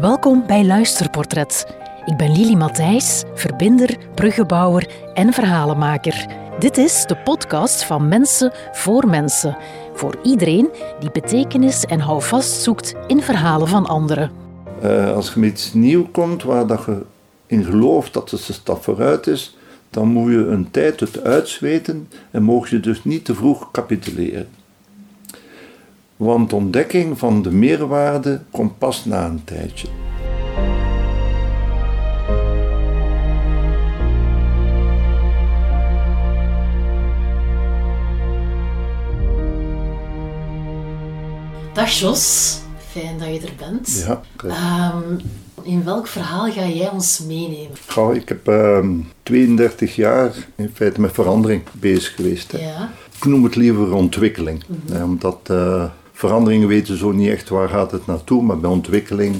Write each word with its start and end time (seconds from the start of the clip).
Welkom 0.00 0.46
bij 0.46 0.64
Luisterportret. 0.64 1.66
Ik 2.04 2.16
ben 2.16 2.32
Lili 2.32 2.56
Matthijs, 2.56 3.24
verbinder, 3.34 3.96
bruggenbouwer 4.14 4.90
en 5.14 5.32
verhalenmaker. 5.32 6.26
Dit 6.58 6.76
is 6.76 7.04
de 7.06 7.16
podcast 7.16 7.84
van 7.84 8.08
Mensen 8.08 8.52
voor 8.72 9.06
Mensen. 9.06 9.56
Voor 9.94 10.18
iedereen 10.22 10.68
die 11.00 11.10
betekenis 11.10 11.84
en 11.84 12.00
houvast 12.00 12.62
zoekt 12.62 12.94
in 13.06 13.22
verhalen 13.22 13.68
van 13.68 13.86
anderen. 13.86 14.30
Uh, 14.82 15.12
als 15.14 15.32
je 15.34 15.40
met 15.40 15.50
iets 15.50 15.72
nieuw 15.72 16.06
komt 16.10 16.42
waar 16.42 16.66
dat 16.66 16.84
je 16.84 17.02
in 17.46 17.64
gelooft 17.64 18.12
dat 18.12 18.30
het 18.30 18.48
een 18.48 18.54
stap 18.54 18.82
vooruit 18.82 19.26
is, 19.26 19.56
dan 19.90 20.08
moet 20.08 20.30
je 20.30 20.46
een 20.46 20.70
tijd 20.70 21.00
het 21.00 21.24
uitzweten 21.24 22.08
en 22.30 22.42
mogen 22.42 22.76
je 22.76 22.82
dus 22.82 23.04
niet 23.04 23.24
te 23.24 23.34
vroeg 23.34 23.70
capituleren. 23.70 24.48
Want 26.20 26.52
ontdekking 26.52 27.18
van 27.18 27.42
de 27.42 27.50
meerwaarde 27.50 28.40
komt 28.50 28.78
pas 28.78 29.04
na 29.04 29.26
een 29.26 29.44
tijdje. 29.44 29.88
Dag 41.72 41.90
Jos, 41.90 42.58
fijn 42.90 43.18
dat 43.18 43.28
je 43.28 43.40
er 43.40 43.52
bent. 43.58 44.04
Ja, 44.06 44.20
um, 44.94 45.20
in 45.62 45.84
welk 45.84 46.06
verhaal 46.06 46.50
ga 46.50 46.66
jij 46.66 46.90
ons 46.90 47.18
meenemen? 47.18 47.76
Goh, 47.88 48.14
ik 48.14 48.28
heb 48.28 48.44
32 49.22 49.88
ehm, 49.88 50.00
jaar 50.00 50.34
in 50.56 50.70
feite 50.74 51.00
met 51.00 51.12
verandering 51.12 51.62
bezig 51.72 52.14
geweest. 52.14 52.52
Hè. 52.52 52.58
Ja. 52.58 52.92
Ik 53.16 53.24
noem 53.24 53.44
het 53.44 53.56
liever 53.56 53.92
ontwikkeling. 53.92 54.64
Mm 54.66 55.02
omdat 55.02 55.38
uh, 55.50 55.84
veranderingen 56.20 56.68
weten 56.68 56.98
zo 56.98 57.12
niet 57.12 57.28
echt 57.28 57.48
waar 57.48 57.68
gaat 57.68 57.90
het 57.90 58.06
naartoe, 58.06 58.42
maar 58.42 58.58
bij 58.58 58.70
ontwikkeling, 58.70 59.36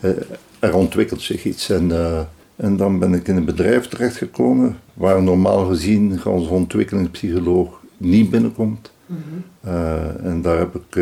uh, 0.00 0.10
er 0.58 0.74
ontwikkelt 0.74 1.22
zich 1.22 1.44
iets. 1.44 1.70
En, 1.70 1.88
uh, 1.88 2.20
en 2.56 2.76
dan 2.76 2.98
ben 2.98 3.14
ik 3.14 3.28
in 3.28 3.36
een 3.36 3.44
bedrijf 3.44 3.88
terechtgekomen 3.88 4.78
waar 4.94 5.22
normaal 5.22 5.66
gezien 5.66 6.24
onze 6.24 6.50
ontwikkelingspsycholoog 6.50 7.80
niet 7.96 8.30
binnenkomt. 8.30 8.92
Mm 9.06 9.16
-hmm. 9.16 9.72
en 10.22 10.42
daar 10.42 10.58
heb 10.58 10.74
ik 10.74 10.96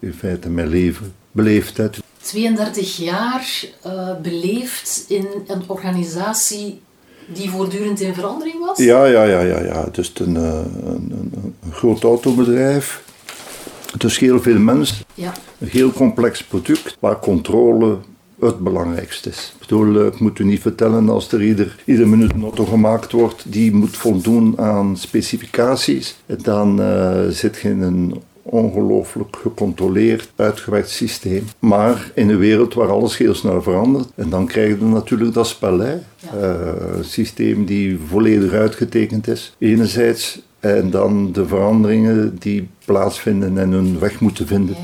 in 0.00 0.12
feite 0.12 0.48
mijn 0.48 0.68
leven 0.68 1.12
beleefd. 1.30 1.76
Hè. 1.76 1.88
32 2.20 2.96
jaar 2.96 3.64
uh, 3.86 4.20
beleefd 4.22 5.04
in 5.08 5.26
een 5.46 5.62
organisatie 5.66 6.80
die 7.26 7.50
voortdurend 7.50 8.00
in 8.00 8.14
verandering 8.14 8.58
was? 8.66 8.78
Ja, 8.78 9.04
ja, 9.04 9.22
ja, 9.22 9.40
ja. 9.40 9.62
ja. 9.62 9.84
Het 9.84 9.98
is 9.98 10.12
een, 10.14 10.34
een, 10.34 10.74
een, 10.86 11.32
een 11.64 11.72
groot 11.72 12.02
autobedrijf. 12.02 13.04
Het 13.96 14.04
is 14.04 14.18
heel 14.18 14.42
veel 14.42 14.58
mensen. 14.58 14.96
Ja. 15.14 15.32
Een 15.58 15.68
heel 15.68 15.92
complex 15.92 16.42
product 16.44 16.96
waar 17.00 17.18
controle 17.18 17.98
het 18.40 18.58
belangrijkste 18.58 19.28
is. 19.28 19.52
Ik 19.54 19.60
bedoel, 19.60 20.06
ik 20.06 20.20
moet 20.20 20.38
u 20.38 20.44
niet 20.44 20.60
vertellen 20.60 21.08
als 21.08 21.32
er 21.32 21.42
ieder, 21.42 21.76
ieder 21.84 22.08
minuut 22.08 22.32
een 22.32 22.42
auto 22.42 22.64
gemaakt 22.64 23.12
wordt 23.12 23.52
die 23.52 23.74
moet 23.74 23.96
voldoen 23.96 24.58
aan 24.58 24.96
specificaties. 24.96 26.16
Dan 26.26 26.80
uh, 26.80 27.28
zit 27.28 27.60
je 27.60 27.68
in 27.68 27.82
een 27.82 28.22
ongelooflijk 28.50 29.36
gecontroleerd, 29.36 30.30
uitgewerkt 30.36 30.90
systeem. 30.90 31.48
Maar 31.58 32.10
in 32.14 32.28
een 32.28 32.38
wereld 32.38 32.74
waar 32.74 32.90
alles 32.90 33.16
heel 33.16 33.34
snel 33.34 33.62
verandert. 33.62 34.08
En 34.14 34.30
dan 34.30 34.46
krijg 34.46 34.78
je 34.78 34.84
natuurlijk 34.84 35.34
dat 35.34 35.46
spel. 35.46 35.78
Hè? 35.78 35.94
Uh, 35.94 36.96
een 36.96 37.04
systeem 37.04 37.64
die 37.64 37.98
volledig 38.08 38.52
uitgetekend 38.52 39.28
is, 39.28 39.54
enerzijds. 39.58 40.40
En 40.60 40.90
dan 40.90 41.32
de 41.32 41.46
veranderingen 41.46 42.36
die 42.38 42.68
plaatsvinden 42.84 43.58
en 43.58 43.70
hun 43.70 43.98
weg 43.98 44.20
moeten 44.20 44.46
vinden. 44.46 44.76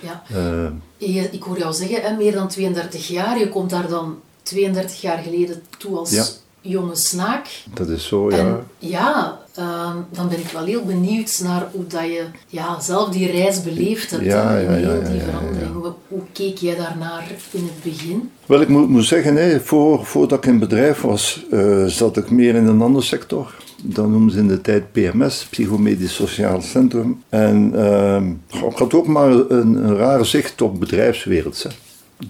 Ja, 0.00 0.22
ja, 0.28 0.70
uh, 0.98 1.32
ik 1.32 1.42
hoor 1.42 1.58
jou 1.58 1.72
zeggen, 1.72 2.02
hè, 2.02 2.16
meer 2.16 2.32
dan 2.32 2.48
32 2.48 3.08
jaar. 3.08 3.38
Je 3.38 3.48
komt 3.48 3.70
daar 3.70 3.88
dan 3.88 4.18
32 4.42 5.00
jaar 5.00 5.18
geleden 5.18 5.62
toe 5.78 5.96
als 5.96 6.40
jonge 6.60 6.96
snaak. 6.96 7.48
Dat 7.74 7.88
is 7.88 8.06
zo, 8.06 8.30
ja. 8.30 8.36
En 8.36 8.66
ja, 8.78 9.38
uh, 9.58 9.94
dan 10.10 10.28
ben 10.28 10.38
ik 10.38 10.48
wel 10.52 10.64
heel 10.64 10.84
benieuwd 10.84 11.40
naar 11.44 11.68
hoe 11.72 11.86
dat 11.86 12.02
je 12.02 12.24
ja, 12.48 12.80
zelf 12.80 13.08
die 13.08 13.30
reis 13.30 13.62
beleefd 13.62 14.10
hebt. 14.10 14.24
Ja, 14.24 14.58
ja, 14.58 14.74
ja, 14.74 14.98
die 14.98 15.20
verandering. 15.20 15.72
Hoe, 15.72 15.92
hoe, 16.08 16.20
keek 16.32 16.56
jij 16.58 16.76
daarnaar 16.76 17.30
in 17.50 17.64
het 17.64 17.82
begin? 17.82 18.30
Wel, 18.46 18.60
ik 18.60 18.68
moet, 18.68 18.88
moet 18.88 19.04
zeggen, 19.04 19.60
voor, 19.60 20.04
voordat 20.04 20.38
ik 20.38 20.46
in 20.46 20.58
bedrijf 20.58 21.00
was, 21.00 21.46
uh, 21.50 21.84
zat 21.84 22.16
ik 22.16 22.30
meer 22.30 22.54
in 22.54 22.66
een 22.66 22.82
andere 22.82 23.04
sector. 23.04 23.54
Dat 23.82 24.08
noemen 24.08 24.30
ze 24.30 24.38
in 24.38 24.48
de 24.48 24.60
tijd 24.60 24.92
PMS, 24.92 25.46
Psychomedisch 25.50 26.14
Sociaal 26.14 26.60
Centrum. 26.60 27.22
En 27.28 27.72
uh, 27.74 28.68
ik 28.68 28.76
had 28.76 28.94
ook 28.94 29.06
maar 29.06 29.30
een, 29.30 29.74
een 29.74 29.96
rare 29.96 30.24
zicht 30.24 30.62
op 30.62 30.80
bedrijfswereld. 30.80 31.62
Hè. 31.62 31.70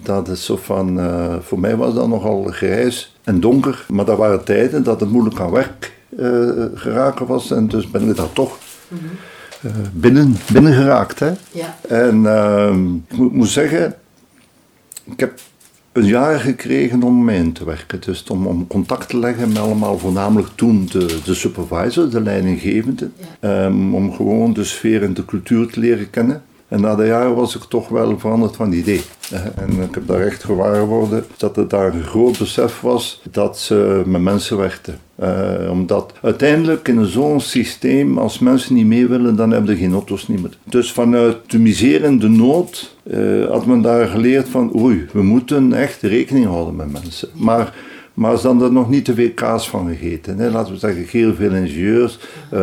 Dat 0.03 0.27
is 0.27 0.45
zo 0.45 0.57
van, 0.57 0.99
uh, 0.99 1.35
voor 1.41 1.59
mij 1.59 1.75
was 1.75 1.93
dat 1.93 2.07
nogal 2.07 2.43
grijs 2.43 3.15
en 3.23 3.39
donker. 3.39 3.85
Maar 3.87 4.05
dat 4.05 4.17
waren 4.17 4.43
tijden 4.43 4.83
dat 4.83 4.99
het 4.99 5.11
moeilijk 5.11 5.39
aan 5.39 5.51
werk 5.51 5.95
uh, 6.17 6.65
geraken 6.73 7.25
was. 7.25 7.51
En 7.51 7.67
dus 7.67 7.91
ben 7.91 8.09
ik 8.09 8.15
daar 8.15 8.33
toch 8.33 8.57
mm 8.87 8.97
-hmm. 8.97 9.71
uh, 9.71 9.87
binnen, 9.93 10.35
binnen 10.51 10.73
geraakt. 10.73 11.19
Hè. 11.19 11.31
Ja. 11.51 11.77
En 11.87 12.25
ehm, 12.25 12.95
ik 12.95 13.17
moet, 13.17 13.33
moet, 13.33 13.49
zeggen, 13.49 13.95
ik 15.03 15.19
heb 15.19 15.39
een 15.91 16.05
jaar 16.05 16.39
gekregen 16.39 17.03
om 17.03 17.23
mee 17.23 17.37
in 17.37 17.53
te 17.53 17.65
werken. 17.65 17.99
Dus 17.99 18.23
om, 18.23 18.47
om 18.47 18.67
contact 18.67 19.09
te 19.09 19.19
leggen 19.19 19.47
met 19.47 19.57
allemaal 19.57 19.97
voornamelijk 19.97 20.49
toen 20.55 20.87
de, 20.91 21.19
de 21.23 21.33
supervisor, 21.33 22.09
de 22.09 22.21
leidinggevende. 22.21 23.09
Ja. 23.41 23.65
Um, 23.65 23.95
om 23.95 24.13
gewoon 24.13 24.53
de 24.53 24.63
sfeer 24.63 25.03
en 25.03 25.13
de 25.13 25.25
cultuur 25.25 25.67
te 25.67 25.79
leren 25.79 26.09
kennen. 26.09 26.41
En 26.67 26.81
na 26.81 26.95
de 26.95 27.05
jaren 27.05 27.35
was 27.35 27.55
ik 27.55 27.63
toch 27.63 27.87
wel 27.87 28.19
veranderd 28.19 28.55
van 28.55 28.71
idee. 28.71 29.01
En 29.55 29.81
ik 29.81 29.93
heb 29.95 30.07
daar 30.07 30.21
echt 30.21 30.43
gewaar 30.43 30.85
worden 30.85 31.25
dat 31.37 31.55
het 31.55 31.69
daar 31.69 31.93
een 31.93 32.03
groot 32.03 32.37
besef 32.37 32.81
was 32.81 33.21
dat 33.31 33.59
ze 33.59 34.01
met 34.05 34.21
mensen 34.21 34.57
werkten. 34.57 34.99
Uh, 35.23 35.71
omdat 35.71 36.13
uiteindelijk 36.21 36.87
in 36.87 37.05
zo'n 37.05 37.39
systeem, 37.39 38.17
als 38.17 38.39
mensen 38.39 38.73
niet 38.73 38.85
mee 38.85 39.07
willen, 39.07 39.35
dan 39.35 39.51
hebben 39.51 39.75
ze 39.75 39.81
geen 39.81 39.93
auto's 39.93 40.27
niet 40.27 40.41
meer. 40.41 40.57
Dus 40.63 40.91
vanuit 40.91 41.37
de 41.47 41.59
misère 41.59 42.05
en 42.05 42.19
de 42.19 42.29
nood 42.29 42.95
uh, 43.03 43.45
had 43.49 43.65
men 43.65 43.81
daar 43.81 44.07
geleerd 44.07 44.49
van 44.49 44.79
oei, 44.79 45.07
we 45.11 45.23
moeten 45.23 45.73
echt 45.73 46.01
rekening 46.01 46.45
houden 46.45 46.75
met 46.75 46.91
mensen. 46.91 47.29
Maar 47.33 47.73
maar 48.17 48.37
ze 48.37 48.47
hadden 48.47 48.67
er 48.67 48.73
nog 48.73 48.89
niet 48.89 49.05
te 49.05 49.13
veel 49.13 49.31
kaas 49.31 49.69
van 49.69 49.87
gegeten. 49.87 50.37
Hè. 50.37 50.49
Laten 50.49 50.73
we 50.73 50.79
zeggen, 50.79 51.05
heel 51.09 51.35
veel 51.35 51.53
ingenieurs, 51.53 52.19
uh, 52.53 52.59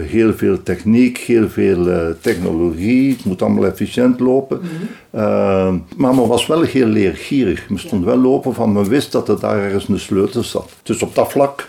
heel 0.00 0.34
veel 0.34 0.62
techniek, 0.62 1.18
heel 1.18 1.48
veel 1.48 1.88
uh, 1.88 2.06
technologie. 2.20 3.12
Het 3.12 3.24
moet 3.24 3.42
allemaal 3.42 3.66
efficiënt 3.66 4.20
lopen. 4.20 4.60
Mm 4.60 4.68
-hmm. 4.68 5.20
uh, 5.20 5.74
maar 5.96 6.14
men 6.14 6.26
was 6.26 6.46
wel 6.46 6.62
heel 6.62 6.86
leergierig. 6.86 7.68
Men 7.68 7.78
stond 7.78 8.04
wel 8.04 8.16
lopen 8.16 8.54
van, 8.54 8.72
men 8.72 8.88
wist 8.88 9.12
dat 9.12 9.28
er 9.28 9.40
daar 9.40 9.62
ergens 9.62 9.88
een 9.88 10.00
sleutel 10.00 10.42
zat. 10.42 10.70
Dus 10.82 11.02
op 11.02 11.14
dat 11.14 11.30
vlak, 11.30 11.68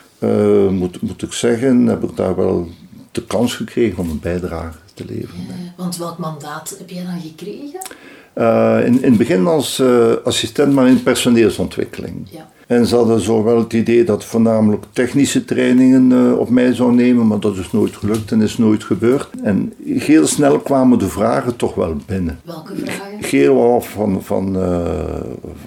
moet, 0.69 1.01
moet 1.01 1.21
ik 1.21 1.33
zeggen, 1.33 1.87
heb 1.87 2.03
ik 2.03 2.15
daar 2.15 2.35
wel 2.35 2.69
de 3.11 3.23
kans 3.23 3.55
gekregen 3.55 3.97
om 3.97 4.09
een 4.09 4.19
bijdrage 4.19 4.77
te 4.93 5.05
leveren. 5.05 5.73
want 5.77 5.97
welk 5.97 6.17
mandaat 6.17 6.75
heb 6.77 6.89
jij 6.89 7.03
dan 7.03 7.21
gekregen? 7.21 7.79
in, 8.85 9.03
in 9.03 9.09
het 9.09 9.17
begin 9.17 9.47
als 9.47 9.81
assistent, 10.23 10.73
maar 10.73 10.87
in 10.87 11.03
personeelsontwikkeling. 11.03 12.27
Ja. 12.31 12.53
En 12.67 12.85
ze 12.85 12.95
hadden 12.95 13.19
zo 13.19 13.43
wel 13.43 13.57
het 13.57 13.73
idee 13.73 14.03
dat 14.03 14.25
voornamelijk 14.25 14.85
technische 14.91 15.45
trainingen 15.45 16.11
uh, 16.11 16.37
op 16.37 16.49
mij 16.49 16.73
zou 16.73 16.93
nemen, 16.93 17.27
maar 17.27 17.39
dat 17.39 17.57
is 17.57 17.71
nooit 17.71 17.95
gelukt 17.95 18.31
en 18.31 18.41
is 18.41 18.57
nooit 18.57 18.83
gebeurd. 18.83 19.29
En 19.43 19.73
heel 19.85 20.27
snel 20.27 20.59
kwamen 20.59 20.99
de 20.99 21.07
vragen 21.07 21.55
toch 21.55 21.75
wel 21.75 21.95
binnen. 22.05 22.39
Welke 22.43 22.75
vragen? 22.75 23.03
Heel 23.19 23.81
van, 23.81 24.23
van, 24.23 24.57
uh, 24.57 24.85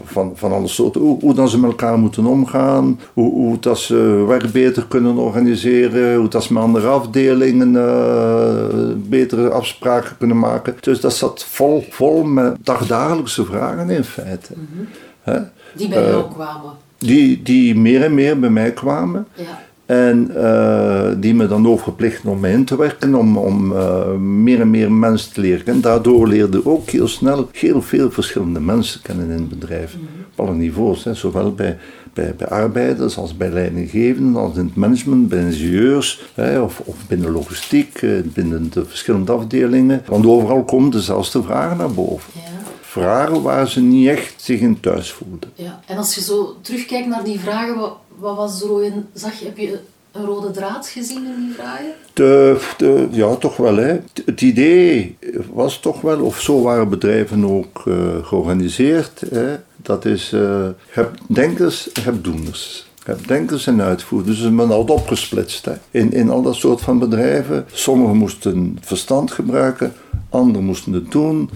van, 0.04 0.32
van 0.34 0.53
alle 0.53 0.69
soorten. 0.69 1.00
Hoe, 1.00 1.20
hoe 1.20 1.34
dat 1.34 1.50
ze 1.50 1.58
met 1.58 1.70
elkaar 1.70 1.98
moeten 1.98 2.26
omgaan, 2.26 3.00
hoe, 3.12 3.32
hoe 3.32 3.58
dat 3.58 3.78
ze 3.78 4.25
werk 4.26 4.53
beter 4.53 4.87
kunnen 4.87 5.16
organiseren, 5.16 6.16
hoe 6.16 6.28
dat 6.28 6.44
ze 6.44 6.53
met 6.53 6.62
andere 6.62 6.87
afdelingen 6.87 7.72
uh, 7.75 9.08
betere 9.08 9.50
afspraken 9.50 10.16
kunnen 10.19 10.38
maken. 10.38 10.76
Dus 10.81 11.00
dat 11.00 11.14
zat 11.14 11.44
vol, 11.44 11.84
vol 11.91 12.22
met 12.25 12.56
dagdagelijkse 12.60 13.44
vragen 13.44 13.91
in 13.91 14.04
feite. 14.04 14.53
Mm 14.56 14.69
-hmm. 14.72 15.49
Die 15.75 15.88
bij 15.88 16.08
jou 16.08 16.32
kwamen? 16.32 16.87
Die, 16.99 17.43
die 17.43 17.77
meer 17.77 18.03
en 18.03 18.15
meer 18.15 18.39
bij 18.39 18.50
mij 18.50 18.73
kwamen. 18.73 19.27
Ja. 19.35 19.67
En 19.89 20.31
uh, 20.37 21.09
die 21.17 21.35
me 21.35 21.47
dan 21.47 21.69
ook 21.69 21.95
om 22.25 22.41
mij 22.41 22.53
in 22.53 22.65
te 22.65 22.77
werken, 22.77 23.15
om, 23.15 23.37
om 23.37 23.73
uh, 23.73 24.15
meer 24.15 24.61
en 24.61 24.71
meer 24.71 24.93
mensen 24.93 25.33
te 25.33 25.41
leren. 25.41 25.67
En 25.67 25.81
daardoor 25.81 26.29
leerde 26.29 26.67
ook 26.67 26.91
heel 26.91 27.09
snel 27.09 27.49
heel 27.53 27.83
veel 27.83 28.11
verschillende 28.11 28.61
mensen 28.61 29.03
kennen 29.03 29.31
in 29.31 29.33
het 29.33 29.49
bedrijf. 29.49 29.95
Mm 29.95 30.00
-hmm. 30.00 30.25
Op 30.35 30.47
alle 30.47 30.56
niveaus, 30.56 31.05
hè. 31.05 31.15
zowel 31.15 31.55
bij, 31.55 31.79
bij, 32.12 32.35
bij 32.37 32.49
arbeiders 32.49 33.17
als 33.17 33.37
bij 33.37 33.50
leidinggevenden, 33.50 34.43
als 34.43 34.56
in 34.56 34.65
het 34.65 34.75
management, 34.75 35.29
bij 35.29 35.41
ingenieurs, 35.41 36.31
hè, 36.35 36.61
of, 36.61 36.81
of 36.85 36.97
binnen 37.06 37.31
logistiek, 37.31 38.00
binnen 38.25 38.71
de 38.73 38.85
verschillende 38.85 39.33
afdelingen. 39.33 40.03
Want 40.06 40.27
overal 40.27 40.65
komen 40.65 40.91
dezelfde 40.91 41.43
vragen 41.43 41.77
naar 41.77 41.93
boven. 41.93 42.31
Ja 42.35 42.57
vragen 42.88 43.43
waar 43.43 43.69
ze 43.69 43.81
niet 43.81 44.08
echt 44.08 44.35
zich 44.37 44.61
in 44.61 44.81
thuis 44.81 45.12
voelden. 45.12 45.50
Ja, 45.55 45.81
en 45.87 45.96
als 45.96 46.14
je 46.14 46.20
zo 46.20 46.56
terugkijkt 46.61 47.08
naar 47.08 47.25
die 47.25 47.40
vragen, 47.40 47.79
wat, 47.79 47.96
wat 48.19 48.37
was 48.37 48.62
er 48.62 48.85
in, 48.85 49.06
zag 49.12 49.38
je, 49.38 49.44
heb 49.44 49.58
je 49.58 49.79
een 50.12 50.25
rode 50.25 50.50
draad 50.50 50.87
gezien 50.88 51.26
in 51.26 51.46
die 51.46 51.55
vragen? 51.55 51.93
De, 52.12 52.61
de, 52.76 53.08
ja, 53.11 53.35
toch 53.35 53.56
wel. 53.56 53.76
Hè. 53.76 53.99
Het 54.25 54.40
idee 54.40 55.17
was 55.52 55.81
toch 55.81 56.00
wel, 56.00 56.20
of 56.20 56.40
zo 56.40 56.62
waren 56.62 56.88
bedrijven 56.88 57.44
ook 57.44 57.82
uh, 57.85 57.96
georganiseerd. 58.23 59.23
Hè. 59.31 59.56
Dat 59.76 60.05
is, 60.05 60.32
uh, 60.32 60.69
heb 60.88 61.19
denkers, 61.26 61.88
heb 62.00 62.25
doeners. 62.25 62.87
Heb 63.05 63.26
denkers 63.26 63.67
en 63.67 63.81
uitvoerders. 63.81 64.40
Dus 64.40 64.50
men 64.50 64.69
had 64.69 64.90
opgesplitst 64.90 65.64
hè. 65.64 65.73
In, 65.90 66.12
in 66.12 66.31
al 66.31 66.43
dat 66.43 66.55
soort 66.55 66.81
van 66.81 66.99
bedrijven. 66.99 67.67
Sommigen 67.73 68.17
moesten 68.17 68.79
verstand 68.81 69.32
gebruiken, 69.32 69.93
anderen 70.31 70.64
moesten 70.64 70.93
het 70.93 71.11
doen. 71.11 71.50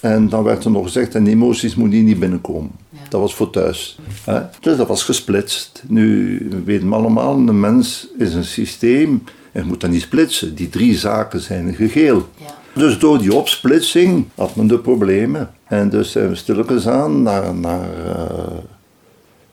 En 0.00 0.28
dan 0.28 0.42
werd 0.42 0.64
er 0.64 0.70
nog 0.70 0.84
gezegd, 0.84 1.14
en 1.14 1.26
emoties 1.26 1.74
hier 1.74 2.02
niet 2.02 2.18
binnenkomen. 2.18 2.70
Dat 3.08 3.20
was 3.20 3.34
voor 3.34 3.50
thuis. 3.50 3.98
Hè? 4.24 4.40
Dus 4.60 4.76
dat 4.76 4.88
was 4.88 5.02
gesplitst. 5.02 5.82
Nu 5.86 6.38
we 6.50 6.62
weten 6.62 6.88
we 6.88 6.94
allemaal, 6.94 7.34
een 7.34 7.60
mens 7.60 8.08
is 8.18 8.34
een 8.34 8.44
systeem. 8.44 9.22
En 9.52 9.62
je 9.62 9.68
moet 9.68 9.80
dat 9.80 9.90
niet 9.90 10.02
splitsen. 10.02 10.54
Die 10.54 10.68
drie 10.68 10.96
zaken 10.96 11.40
zijn 11.40 11.74
gegeel. 11.74 12.28
Ja. 12.36 12.54
Dus 12.74 12.98
door 12.98 13.18
die 13.18 13.34
opsplitsing 13.34 14.24
had 14.34 14.56
men 14.56 14.66
de 14.66 14.78
problemen. 14.78 15.50
En 15.64 15.88
dus 15.88 16.12
zijn 16.12 16.28
we 16.28 16.34
stilletjes 16.34 16.88
aan 16.88 17.22
naar, 17.22 17.54
naar 17.54 17.88
uh, 18.06 18.58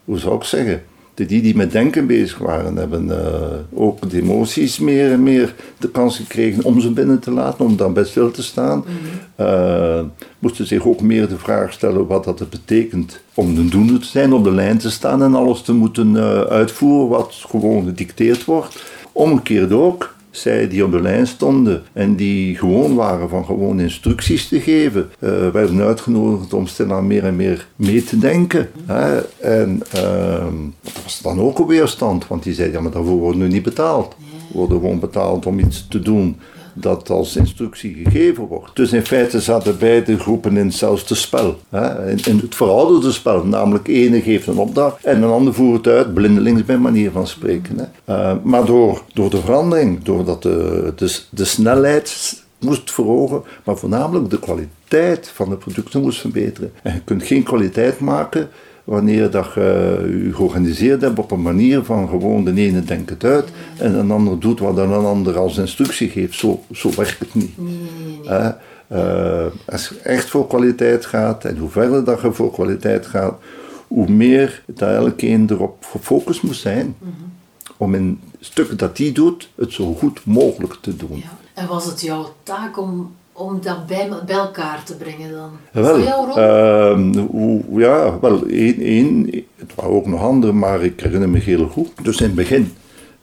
hoe 0.06 0.20
zou 0.20 0.36
ik 0.36 0.44
zeggen, 0.44 0.84
die 1.16 1.42
die 1.42 1.56
met 1.56 1.72
denken 1.72 2.08
bezig 2.08 2.38
waren, 2.38 2.76
hebben 2.76 3.06
uh, 3.06 3.80
ook 3.80 4.10
de 4.10 4.22
emoties 4.22 4.80
meer 4.80 5.12
en 5.12 5.24
meer 5.24 5.56
de 5.78 5.90
kans 5.90 6.18
gekregen 6.18 6.64
om 6.64 6.82
ze 6.82 6.92
binnen 6.92 7.20
te 7.20 7.32
laten, 7.32 7.66
om 7.66 7.78
daarbij 7.78 8.06
stil 8.06 8.32
te 8.32 8.44
staan. 8.44 8.78
Mm 8.78 9.24
uh, 9.40 10.00
moesten 10.40 10.68
zich 10.68 10.88
ook 10.88 11.02
meer 11.02 11.28
de 11.28 11.38
vraag 11.38 11.74
stellen 11.74 12.08
wat 12.08 12.24
dat 12.24 12.50
betekent 12.50 13.20
om 13.34 13.58
een 13.58 13.70
doende 13.70 13.98
te 13.98 14.08
zijn, 14.08 14.34
op 14.34 14.44
de 14.44 14.52
lijn 14.52 14.78
te 14.78 14.92
staan 14.92 15.24
en 15.24 15.36
alles 15.36 15.62
te 15.62 15.74
moeten 15.74 16.14
uh, 16.14 16.42
uitvoeren 16.42 17.08
wat 17.08 17.44
gewoon 17.48 17.86
gedicteerd 17.86 18.46
wordt. 18.46 18.84
Omgekeerd 19.12 19.72
ook, 19.72 20.15
zij 20.38 20.68
die 20.68 20.84
op 20.84 20.92
de 20.92 21.02
lijn 21.02 21.28
stonden 21.28 21.84
en 21.94 22.16
die 22.16 22.58
gewoon 22.58 22.96
waren 22.96 23.30
van 23.30 23.46
gewoon 23.46 23.80
instructies 23.80 24.48
te 24.48 24.60
geven, 24.60 25.10
uh, 25.20 25.50
werden 25.50 25.82
uitgenodigd 25.82 26.54
om 26.54 26.68
stilaan 26.68 27.08
meer 27.08 27.24
en 27.24 27.36
meer 27.36 27.68
mee 27.76 28.04
te 28.04 28.18
denken. 28.18 28.70
Hè? 28.86 29.22
En 29.40 29.82
uh, 29.96 30.46
dat 30.82 31.04
was 31.04 31.22
dan 31.22 31.40
ook 31.40 31.60
een 31.60 31.68
weerstand, 31.68 32.28
want 32.28 32.44
die 32.44 32.54
zeiden, 32.54 32.76
ja 32.76 32.82
maar 32.82 32.92
daarvoor 32.92 33.18
worden 33.18 33.42
we 33.42 33.48
niet 33.48 33.64
betaald. 33.64 34.16
We 34.52 34.58
worden 34.58 34.80
gewoon 34.80 35.00
betaald 35.00 35.46
om 35.46 35.60
iets 35.60 35.86
te 35.90 36.00
doen 36.00 36.36
dat 36.78 37.10
als 37.10 37.36
instructie 37.36 38.04
gegeven 38.04 38.48
wordt. 38.48 38.76
Dus 38.76 38.94
in 38.94 39.06
feite 39.06 39.42
zaten 39.42 39.78
beide 39.78 40.20
groepen 40.20 40.58
in 40.58 40.66
hetzelfde 40.66 41.16
spel. 41.16 41.60
Hè? 41.70 42.10
In, 42.10 42.20
in, 42.26 42.38
het 42.38 42.56
verouderde 42.56 43.12
spel, 43.12 43.46
namelijk 43.46 43.88
ene 43.88 44.22
geeft 44.22 44.48
een 44.48 44.58
opdracht 44.58 45.04
en 45.04 45.22
een 45.22 45.30
ander 45.30 45.54
voert 45.54 45.86
het 45.86 45.96
uit, 45.96 46.14
blindelings 46.14 46.66
bij 46.66 46.78
manier 46.78 47.12
van 47.12 47.28
spreken. 47.28 47.78
Hè? 47.78 48.14
Uh, 48.14 48.38
maar 48.44 48.66
door, 48.66 49.02
door 49.14 49.30
de 49.30 49.42
verandering, 49.42 50.04
doordat 50.04 50.42
de, 50.42 50.94
de, 50.96 51.20
de 51.30 51.46
snelheid 51.46 52.44
moest 52.60 52.92
verhogen, 52.92 53.44
maar 53.64 53.78
voornamelijk 53.78 54.30
de 54.30 54.40
kwaliteit 54.40 55.28
van 55.28 55.50
de 55.50 55.56
producten 55.56 56.02
moest 56.02 56.20
verbeteren. 56.20 56.72
En 56.84 56.94
je 56.94 57.02
kunt 57.04 57.24
geen 57.24 57.44
kwaliteit 57.44 58.00
maken 58.00 58.50
wanneer 58.86 59.32
dat 59.32 59.54
je 59.54 60.22
je 60.24 60.34
georganiseerd 60.34 61.02
hebt 61.02 61.20
op 61.20 61.32
een 61.32 61.42
manier 61.42 61.84
van 61.84 62.10
gewoon 62.10 62.44
de 62.44 62.54
ene 62.54 62.84
denkt 62.84 63.10
het 63.10 63.24
uit 63.24 63.50
en 63.78 63.94
een 63.94 64.12
ander 64.12 64.40
doet 64.40 64.60
wat 64.60 64.78
een 64.78 64.92
ander 64.92 65.38
als 65.38 65.58
instructie 65.58 66.10
geeft. 66.10 66.34
Zo, 66.34 66.64
zo 66.72 66.90
werkt 66.96 67.20
het 67.20 67.34
niet. 67.34 67.58
Nee, 67.58 67.80
nee, 68.28 68.38
nee. 68.38 68.52
Uh, 68.92 69.46
als 69.66 69.88
je 69.88 70.00
echt 70.00 70.30
voor 70.30 70.48
kwaliteit 70.48 71.06
gaat 71.06 71.46
en 71.46 71.58
hoe 71.58 71.70
verder 71.70 72.04
dat 72.04 72.22
je 72.22 72.32
voor 72.32 72.52
kwaliteit 72.52 73.06
gaat, 73.06 73.40
hoe 73.88 74.10
meer 74.10 74.64
dat 74.66 74.90
elkeen 74.90 75.48
erop 75.50 75.86
gefocust 75.92 76.44
moet 76.44 76.56
zijn 76.56 76.86
mm 76.86 76.96
-hmm. 77.00 77.32
om 77.78 77.96
in 77.96 78.20
stukken 78.40 78.78
dat 78.78 78.98
die 78.98 79.12
doet, 79.12 79.50
het 79.56 79.72
zo 79.72 79.94
goed 79.94 80.26
mogelijk 80.26 80.78
te 80.82 80.96
doen. 80.96 81.18
Ja. 81.18 81.38
En 81.54 81.68
was 81.68 81.86
het 81.86 82.02
jouw 82.02 82.34
taak 82.44 82.80
om 82.80 83.16
om 83.38 83.62
dat 83.62 83.88
bij, 83.88 84.10
bij 84.26 84.36
elkaar 84.36 84.84
te 84.84 84.96
brengen 84.96 85.32
dan? 85.32 85.52
Wel, 85.72 86.00
uh, 86.00 87.80
ja, 87.82 88.20
wel, 88.20 88.46
één, 88.46 88.80
één, 88.80 89.30
het 89.56 89.76
waren 89.76 89.92
ook 89.92 90.06
nog 90.06 90.22
andere, 90.22 90.54
maar 90.54 90.84
ik 90.84 91.00
herinner 91.00 91.30
me 91.30 91.40
heel 91.40 91.68
goed. 91.68 91.92
Dus 92.04 92.20
in 92.20 92.26
het 92.26 92.36
begin 92.36 92.74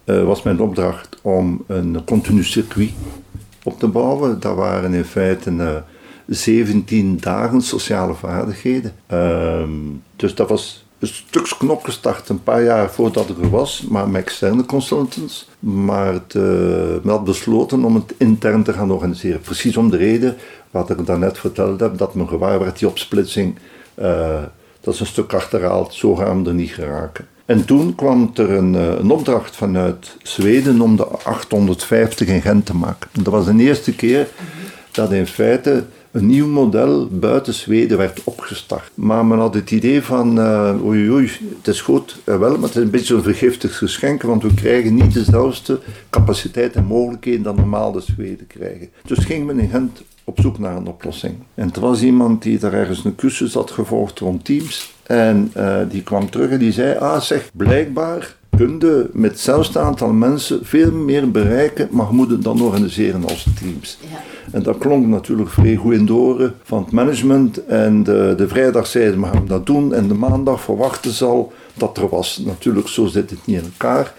uh, 0.04 0.24
was 0.24 0.42
mijn 0.42 0.60
opdracht 0.60 1.18
om 1.22 1.64
een 1.66 2.04
continu 2.04 2.44
circuit 2.44 2.90
op 3.62 3.78
te 3.78 3.88
bouwen. 3.88 4.40
Dat 4.40 4.56
waren 4.56 4.94
in 4.94 5.04
feite 5.04 5.50
uh, 5.50 5.76
17 6.26 7.18
dagen 7.20 7.60
sociale 7.60 8.14
vaardigheden. 8.14 8.92
Ehm, 9.06 9.70
dus 10.16 10.34
dat 10.34 10.48
was 10.48 10.81
een 11.02 11.08
stuk 11.08 11.54
knop 11.58 11.84
gestart 11.84 12.28
een 12.28 12.42
paar 12.42 12.62
jaar 12.62 12.90
voordat 12.90 13.28
ik 13.28 13.38
er 13.38 13.50
was, 13.50 13.84
maar 13.88 14.08
met 14.08 14.22
externe 14.22 14.66
consultants. 14.66 15.48
Maar 15.58 16.12
het, 16.12 16.34
uh, 16.34 16.42
men 17.02 17.08
had 17.08 17.24
besloten 17.24 17.84
om 17.84 17.94
het 17.94 18.14
intern 18.16 18.62
te 18.62 18.72
gaan 18.72 18.90
organiseren. 18.90 19.40
Precies 19.40 19.76
om 19.76 19.90
de 19.90 19.96
reden 19.96 20.36
wat 20.70 20.90
ik 20.90 21.06
daarnet 21.06 21.38
verteld 21.38 21.80
heb, 21.80 21.98
dat 21.98 22.14
men 22.14 22.28
gewaar 22.28 22.58
werd 22.58 22.78
die 22.78 22.88
opsplitsing. 22.88 23.58
Uh, 23.98 24.42
dat 24.80 24.94
is 24.94 25.00
een 25.00 25.06
stuk 25.06 25.32
achterhaald, 25.32 25.94
zo 25.94 26.14
gaan 26.14 26.42
we 26.42 26.48
er 26.48 26.54
niet 26.54 26.72
geraken. 26.72 27.26
En 27.44 27.64
toen 27.64 27.94
kwam 27.94 28.30
er 28.34 28.50
een, 28.50 28.74
uh, 28.74 28.88
een 28.88 29.10
opdracht 29.10 29.56
vanuit 29.56 30.16
Zweden 30.22 30.80
om 30.80 30.96
de 30.96 31.06
850 31.06 32.28
in 32.28 32.42
Gent 32.42 32.66
te 32.66 32.76
maken. 32.76 33.08
dat 33.12 33.32
was 33.32 33.46
de 33.46 33.56
eerste 33.56 33.94
keer 33.94 34.28
dat 34.90 35.12
in 35.12 35.26
feite 35.26 35.84
een 36.12 36.26
nieuw 36.26 36.46
model 36.46 37.08
buiten 37.08 37.54
Zweden 37.54 37.98
werd 37.98 38.20
opgestart. 38.24 38.90
Maar 38.94 39.26
men 39.26 39.38
had 39.38 39.54
het 39.54 39.70
idee 39.70 40.02
van, 40.02 40.38
uh, 40.38 40.84
oei 40.84 41.10
oei, 41.10 41.30
het 41.58 41.68
is 41.68 41.80
goed, 41.80 42.16
uh, 42.24 42.38
wel, 42.38 42.50
maar 42.50 42.68
het 42.68 42.76
is 42.76 42.82
een 42.82 42.90
beetje 42.90 43.14
een 43.14 43.22
vergiftigd 43.22 43.76
geschenk, 43.76 44.22
want 44.22 44.42
we 44.42 44.54
krijgen 44.54 44.94
niet 44.94 45.14
dezelfde 45.14 45.80
capaciteit 46.10 46.74
en 46.74 46.84
mogelijkheden 46.84 47.42
dan 47.42 47.56
normaal 47.56 47.92
de 47.92 48.00
Zweden 48.00 48.46
krijgen. 48.46 48.88
Dus 49.06 49.18
ging 49.18 49.46
men 49.46 49.58
in 49.58 49.68
Gent 49.68 50.02
op 50.24 50.40
zoek 50.40 50.58
naar 50.58 50.76
een 50.76 50.86
oplossing. 50.86 51.34
En 51.54 51.70
er 51.74 51.80
was 51.80 52.02
iemand 52.02 52.42
die 52.42 52.58
daar 52.58 52.72
ergens 52.72 53.04
een 53.04 53.14
cursus 53.14 53.54
had 53.54 53.70
gevolgd 53.70 54.18
rond 54.18 54.44
Teams. 54.44 54.94
En 55.02 55.52
uh, 55.56 55.76
die 55.90 56.02
kwam 56.02 56.30
terug 56.30 56.50
en 56.50 56.58
die 56.58 56.72
zei, 56.72 56.98
ah 56.98 57.20
zeg, 57.20 57.50
blijkbaar 57.54 58.36
kun 58.56 58.76
je 58.78 59.10
met 59.12 59.30
hetzelfde 59.30 59.78
aantal 59.78 60.12
mensen 60.12 60.60
veel 60.62 60.92
meer 60.92 61.30
bereiken, 61.30 61.88
maar 61.90 62.06
je 62.06 62.14
moet 62.14 62.30
het 62.30 62.42
dan 62.42 62.60
organiseren 62.60 63.24
als 63.24 63.46
teams. 63.60 63.98
Ja. 64.00 64.20
En 64.50 64.62
dat 64.62 64.78
klonk 64.78 65.06
natuurlijk 65.06 65.50
vrij 65.50 65.76
goed 65.76 65.92
in 65.92 66.06
de 66.06 66.14
oren 66.14 66.54
van 66.62 66.82
het 66.82 66.92
management. 66.92 67.66
En 67.66 68.02
de, 68.02 68.34
de 68.36 68.48
vrijdag 68.48 68.86
zeiden 68.86 69.20
we 69.20 69.26
gaan 69.26 69.46
dat 69.46 69.66
doen 69.66 69.94
en 69.94 70.08
de 70.08 70.14
maandag 70.14 70.60
verwachten 70.60 71.10
ze 71.10 71.24
al 71.24 71.52
dat 71.74 71.96
er 71.96 72.08
was. 72.08 72.42
Natuurlijk, 72.44 72.88
zo 72.88 73.06
zit 73.06 73.30
het 73.30 73.46
niet 73.46 73.58
in 73.58 73.64
elkaar. 73.64 74.14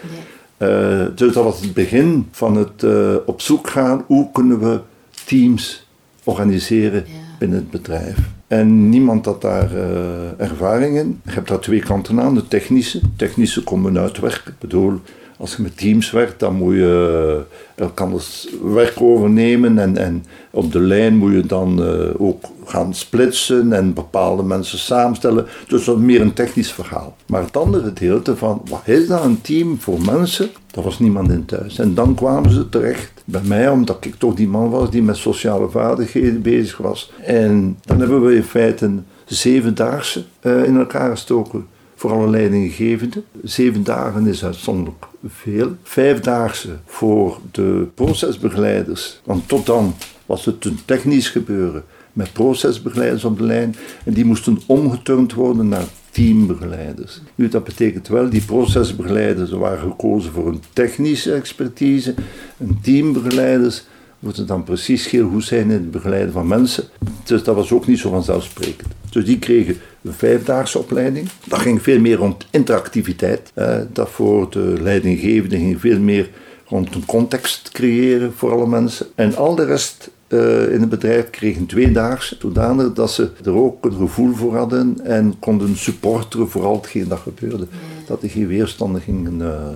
Uh, 0.58 1.06
dus 1.14 1.32
dat 1.32 1.44
was 1.44 1.60
het 1.60 1.74
begin 1.74 2.28
van 2.30 2.56
het 2.56 2.82
uh, 2.82 3.14
op 3.26 3.40
zoek 3.40 3.70
gaan, 3.70 4.04
hoe 4.06 4.28
kunnen 4.32 4.60
we 4.60 4.80
teams 5.26 5.86
organiseren 6.24 7.04
binnen 7.38 7.58
het 7.58 7.70
bedrijf. 7.70 8.18
En 8.46 8.88
niemand 8.88 9.24
had 9.24 9.40
daar 9.42 9.72
uh, 9.72 10.40
ervaring 10.40 10.96
in. 10.96 11.20
Je 11.24 11.30
hebt 11.30 11.48
daar 11.48 11.60
twee 11.60 11.80
kanten 11.80 12.20
aan. 12.20 12.34
De 12.34 12.48
technische. 12.48 13.00
Technische 13.16 13.62
komen 13.62 13.98
uitwerken. 13.98 14.52
Ik 14.52 14.58
bedoel, 14.58 15.00
als 15.36 15.56
je 15.56 15.62
met 15.62 15.76
teams 15.76 16.10
werkt, 16.10 16.40
dan 16.40 16.54
moet 16.54 16.74
je 16.74 17.42
elkanders 17.74 18.48
werk 18.62 19.00
overnemen. 19.00 19.78
En, 19.78 19.96
en 19.96 20.24
op 20.50 20.72
de 20.72 20.80
lijn 20.80 21.16
moet 21.16 21.32
je 21.32 21.46
dan 21.46 21.82
uh, 21.82 22.10
ook 22.18 22.44
gaan 22.64 22.94
splitsen 22.94 23.72
en 23.72 23.92
bepaalde 23.92 24.42
mensen 24.42 24.78
samenstellen. 24.78 25.46
Dus 25.68 25.84
dat 25.84 25.96
is 25.96 26.02
meer 26.02 26.20
een 26.20 26.32
technisch 26.32 26.72
verhaal. 26.72 27.16
Maar 27.26 27.42
het 27.42 27.56
andere 27.56 27.84
gedeelte 27.84 28.36
van, 28.36 28.62
wat 28.68 28.82
is 28.84 29.06
dat 29.06 29.24
een 29.24 29.40
team 29.40 29.80
voor 29.80 30.00
mensen? 30.00 30.50
Daar 30.70 30.84
was 30.84 30.98
niemand 30.98 31.30
in 31.30 31.44
thuis. 31.44 31.78
En 31.78 31.94
dan 31.94 32.14
kwamen 32.14 32.50
ze 32.50 32.68
terecht 32.68 33.22
bij 33.24 33.42
mij, 33.44 33.68
omdat 33.68 34.04
ik 34.04 34.14
toch 34.14 34.34
die 34.34 34.48
man 34.48 34.70
was 34.70 34.90
die 34.90 35.02
met 35.02 35.16
sociale 35.16 35.68
vaardigheden 35.68 36.42
bezig 36.42 36.76
was. 36.76 37.12
En 37.22 37.78
dan 37.80 38.00
hebben 38.00 38.24
we 38.24 38.34
in 38.34 38.42
feite 38.42 38.84
een 38.84 39.04
zevendaagse 39.24 40.24
uh, 40.42 40.64
in 40.64 40.76
elkaar 40.76 41.10
gestoken 41.10 41.66
voor 41.94 42.10
alle 42.10 42.30
leidinggevenden. 42.30 43.24
Zeven 43.42 43.84
dagen 43.84 44.26
is 44.26 44.44
uitzonderlijk 44.44 45.06
veel. 45.26 45.76
Vijfdaagse 45.82 46.76
voor 46.84 47.38
de 47.50 47.86
procesbegeleiders. 47.94 49.20
Want 49.24 49.48
tot 49.48 49.66
dan 49.66 49.94
was 50.26 50.44
het 50.44 50.64
een 50.64 50.78
technisch 50.84 51.28
gebeuren 51.28 51.84
met 52.12 52.32
procesbegeleiders 52.32 53.24
op 53.24 53.38
de 53.38 53.44
lijn. 53.44 53.76
En 54.04 54.12
die 54.12 54.24
moesten 54.24 54.58
omgeturnd 54.66 55.32
worden 55.32 55.68
naar 55.68 55.86
teambegeleiders. 56.10 57.20
Nu, 57.34 57.48
dat 57.48 57.64
betekent 57.64 58.08
wel, 58.08 58.30
die 58.30 58.44
procesbegeleiders 58.44 59.50
waren 59.50 59.90
gekozen 59.90 60.32
voor 60.32 60.46
een 60.46 60.62
technische 60.72 61.32
expertise. 61.32 62.14
En 62.56 62.78
teambegeleiders 62.82 63.84
moeten 64.24 64.46
dan 64.46 64.64
precies 64.64 65.10
heel 65.10 65.28
goed 65.28 65.44
zijn 65.44 65.62
in 65.62 65.70
het 65.70 65.90
begeleiden 65.90 66.32
van 66.32 66.46
mensen. 66.46 66.84
Dus 67.24 67.42
dat 67.42 67.54
was 67.54 67.72
ook 67.72 67.86
niet 67.86 67.98
zo 67.98 68.10
vanzelfsprekend. 68.10 68.92
Dus 69.10 69.24
die 69.24 69.38
kregen 69.38 69.76
een 70.02 70.12
vijfdaagse 70.12 70.78
opleiding. 70.78 71.28
Dat 71.44 71.58
ging 71.58 71.82
veel 71.82 72.00
meer 72.00 72.16
rond 72.16 72.46
interactiviteit. 72.50 73.50
Eh, 73.54 73.78
dat 73.92 74.10
voor 74.10 74.50
de 74.50 74.74
leidinggevende 74.80 75.56
ging 75.56 75.80
veel 75.80 76.00
meer 76.00 76.30
rond 76.66 76.94
een 76.94 77.06
context 77.06 77.70
creëren 77.72 78.32
voor 78.32 78.52
alle 78.52 78.66
mensen. 78.66 79.06
En 79.14 79.36
al 79.36 79.54
de 79.54 79.64
rest 79.64 80.10
uh, 80.28 80.72
in 80.72 80.80
het 80.80 80.88
bedrijf 80.88 81.30
kregen 81.30 81.66
tweedaagse, 81.66 82.36
zodanig 82.38 82.92
dat 82.92 83.10
ze 83.10 83.30
er 83.44 83.54
ook 83.54 83.84
een 83.84 83.92
gevoel 83.92 84.34
voor 84.34 84.56
hadden 84.56 84.96
en 85.04 85.34
konden 85.38 85.76
supporteren 85.76 86.50
voor 86.50 86.64
al 86.64 86.76
hetgeen 86.76 87.08
dat 87.08 87.18
gebeurde. 87.18 87.66
Dat 88.06 88.22
er 88.22 88.30
geen 88.30 88.46
weerstanden 88.46 89.00
gingen 89.00 89.40
uh, 89.40 89.68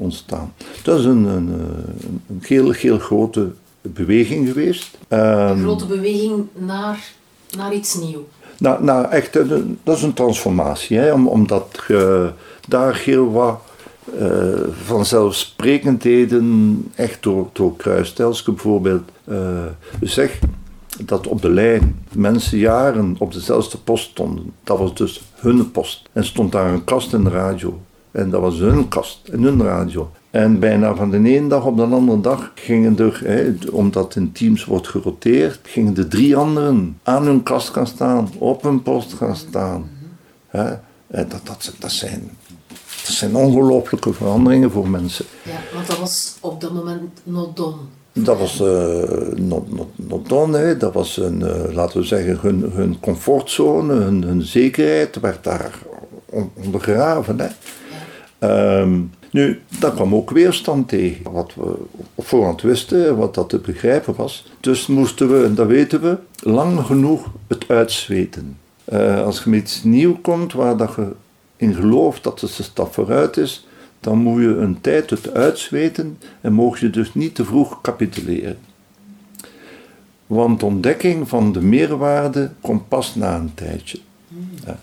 ontstaan. 0.00 0.52
Dat 0.82 0.98
is 0.98 1.04
een, 1.04 1.24
een, 1.24 1.48
een 2.28 2.40
heel, 2.40 2.70
heel 2.70 2.98
grote 2.98 3.50
beweging 3.82 4.48
geweest. 4.48 4.98
Een 5.08 5.62
grote 5.62 5.86
beweging 5.86 6.46
naar, 6.54 7.12
naar 7.56 7.74
iets 7.74 7.94
nieuws. 7.94 8.22
Nou, 8.58 8.84
nou 8.84 9.10
echt, 9.10 9.32
dat 9.84 9.96
is 9.96 10.02
een 10.02 10.12
transformatie, 10.12 10.98
hè, 10.98 11.12
omdat 11.12 11.82
je 11.88 12.30
daar 12.68 12.96
heel 12.96 13.32
wat 13.32 13.60
uh, 14.20 14.52
vanzelfsprekendheden 14.84 16.90
echt 16.94 17.22
door, 17.22 17.48
doorkruist. 17.52 18.20
Als 18.20 18.40
ik 18.40 18.46
bijvoorbeeld 18.46 19.10
uh, 19.28 19.38
zeg 20.00 20.38
dat 21.04 21.26
op 21.26 21.42
de 21.42 21.50
lijn 21.50 22.04
mensen 22.12 22.58
jaren 22.58 23.16
op 23.18 23.32
dezelfde 23.32 23.78
post 23.78 24.10
stonden, 24.10 24.52
dat 24.64 24.78
was 24.78 24.94
dus 24.94 25.22
hun 25.34 25.70
post. 25.70 26.08
En 26.12 26.24
stond 26.24 26.52
daar 26.52 26.72
een 26.72 26.84
kast 26.84 27.12
in 27.12 27.24
de 27.24 27.30
radio. 27.30 27.80
En 28.10 28.30
dat 28.30 28.40
was 28.40 28.58
hun 28.58 28.88
kast 28.88 29.28
en 29.28 29.42
hun 29.42 29.62
radio. 29.62 30.10
En 30.30 30.58
bijna 30.58 30.94
van 30.94 31.10
de 31.10 31.16
ene 31.16 31.48
dag 31.48 31.64
op 31.64 31.76
de 31.76 31.82
andere 31.82 32.20
dag 32.20 32.52
gingen 32.54 32.98
er, 32.98 33.20
hè, 33.24 33.52
omdat 33.72 34.16
in 34.16 34.32
teams 34.32 34.64
wordt 34.64 34.88
geroteerd, 34.88 35.60
gingen 35.62 35.94
de 35.94 36.08
drie 36.08 36.36
anderen 36.36 36.98
aan 37.02 37.24
hun 37.24 37.42
kast 37.42 37.68
gaan 37.68 37.86
staan, 37.86 38.28
op 38.38 38.62
hun 38.62 38.82
post 38.82 39.12
gaan 39.12 39.36
staan. 39.36 39.90
Hè. 40.46 40.70
Dat, 41.08 41.40
dat, 41.44 41.74
dat, 41.78 41.92
zijn, 41.92 42.30
dat 43.04 43.14
zijn 43.14 43.36
ongelooflijke 43.36 44.12
veranderingen 44.12 44.70
voor 44.70 44.88
mensen. 44.88 45.24
Ja, 45.42 45.74
want 45.74 45.86
dat 45.86 45.98
was 45.98 46.36
op 46.40 46.60
dat 46.60 46.72
moment 46.72 47.20
not 47.22 47.56
done. 47.56 47.76
Dat 48.12 48.38
was 48.38 48.60
uh, 48.60 48.68
not, 49.36 49.72
not, 49.72 49.88
not 49.94 50.28
done, 50.28 50.58
hè. 50.58 50.76
dat 50.76 50.92
was 50.92 51.16
een, 51.16 51.40
uh, 51.40 51.74
laten 51.74 52.00
we 52.00 52.06
zeggen, 52.06 52.38
hun, 52.40 52.70
hun 52.74 53.00
comfortzone, 53.00 53.94
hun, 53.94 54.22
hun 54.22 54.42
zekerheid 54.42 55.20
werd 55.20 55.44
daar 55.44 55.78
ondergraven. 56.54 57.40
Hè. 57.40 57.48
Um, 58.40 59.10
nu, 59.30 59.60
daar 59.78 59.92
kwam 59.92 60.14
ook 60.14 60.30
weerstand 60.30 60.88
tegen, 60.88 61.32
wat 61.32 61.54
we 61.54 61.74
op 62.14 62.26
voorhand 62.26 62.62
wisten, 62.62 63.16
wat 63.16 63.34
dat 63.34 63.48
te 63.48 63.58
begrijpen 63.58 64.14
was. 64.14 64.46
Dus 64.60 64.86
moesten 64.86 65.32
we, 65.32 65.44
en 65.44 65.54
dat 65.54 65.66
weten 65.66 66.00
we, 66.00 66.16
lang 66.42 66.80
genoeg 66.80 67.30
het 67.46 67.68
uitzweten. 67.68 68.58
Uh, 68.92 69.24
als 69.24 69.42
je 69.42 69.50
met 69.50 69.60
iets 69.60 69.82
nieuw 69.82 70.18
komt 70.22 70.52
waar 70.52 70.76
dat 70.76 70.94
je 70.96 71.12
in 71.56 71.74
gelooft 71.74 72.22
dat 72.22 72.40
het 72.40 72.58
een 72.58 72.64
stap 72.64 72.94
vooruit 72.94 73.36
is, 73.36 73.66
dan 74.00 74.18
moet 74.18 74.40
je 74.40 74.56
een 74.56 74.80
tijd 74.80 75.10
het 75.10 75.34
uitzweten 75.34 76.18
en 76.40 76.52
mogen 76.52 76.86
je 76.86 76.92
dus 76.92 77.14
niet 77.14 77.34
te 77.34 77.44
vroeg 77.44 77.80
capituleren. 77.80 78.58
Want 80.26 80.62
ontdekking 80.62 81.28
van 81.28 81.52
de 81.52 81.60
meerwaarde 81.60 82.50
komt 82.60 82.88
pas 82.88 83.14
na 83.14 83.36
een 83.36 83.54
tijdje. 83.54 83.98
Ja. 84.66 84.78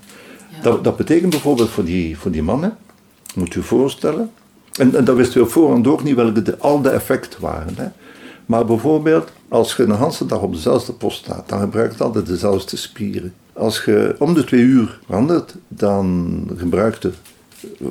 Dat, 0.61 0.83
dat, 0.83 0.97
betekent 0.97 1.29
bijvoorbeeld 1.29 1.69
voor 1.69 1.85
die, 1.85 2.17
voor 2.17 2.31
die 2.31 2.43
mannen, 2.43 2.77
moet 3.37 3.53
je 3.53 3.61
voorstellen, 3.61 4.31
en, 4.77 4.95
en 4.95 5.05
dat 5.05 5.15
wisten 5.15 5.41
we 5.41 5.47
voorhand 5.47 5.87
ook 5.87 6.03
niet 6.03 6.15
welke 6.15 6.57
al 6.57 6.81
de 6.81 6.89
effecten 6.89 7.41
waren. 7.41 7.73
Hè. 7.75 7.87
Maar 8.45 8.65
bijvoorbeeld, 8.65 9.29
als 9.47 9.75
je 9.75 9.83
een 9.83 9.97
hele 9.97 10.25
dag 10.27 10.41
op 10.41 10.53
dezelfde 10.53 10.93
post 10.93 11.17
staat, 11.17 11.49
dan 11.49 11.59
gebruik 11.59 11.97
je 11.97 12.03
altijd 12.03 12.25
dezelfde 12.25 12.77
spieren. 12.77 13.33
Als 13.53 13.83
je 13.85 14.15
om 14.19 14.33
de 14.33 14.43
twee 14.43 14.61
uur 14.61 14.99
wandelt, 15.07 15.55
dan 15.67 16.49
gebruik 16.57 17.01
je 17.01 17.11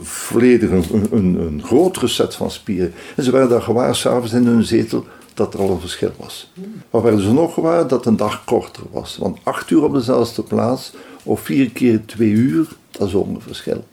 volledig 0.01 0.71
een, 0.71 1.09
een, 1.13 1.63
grotere 1.65 2.07
set 2.07 2.35
van 2.35 2.51
spieren. 2.51 2.93
En 3.17 3.25
ze 3.25 3.31
werden 3.31 3.51
daar 3.51 3.63
gewaar 3.63 3.97
s'avonds 3.97 4.33
in 4.33 4.47
hun 4.47 4.65
zetel 4.65 5.05
dat 5.35 5.55
er 5.55 5.61
al 5.61 5.71
een 5.71 5.81
verschil 5.81 6.13
was. 6.17 6.53
Maar 6.91 7.03
werden 7.03 7.21
ze 7.21 7.33
nog 7.33 7.55
gewaar 7.55 7.89
dat 7.89 8.07
een 8.07 8.17
dag 8.17 8.45
korter 8.45 8.83
was. 8.91 9.17
Want 9.21 9.39
acht 9.43 9.71
uur 9.71 9.85
op 9.85 9.93
dezelfde 9.93 10.43
plaats 10.43 10.93
of 11.23 11.41
vier 11.41 11.71
keer 11.71 12.05
twee 12.05 12.31
uur, 12.31 12.69
dat 12.91 13.09
is 13.09 13.15
ook 13.15 13.27
een 13.27 13.41
verschil. 13.41 13.85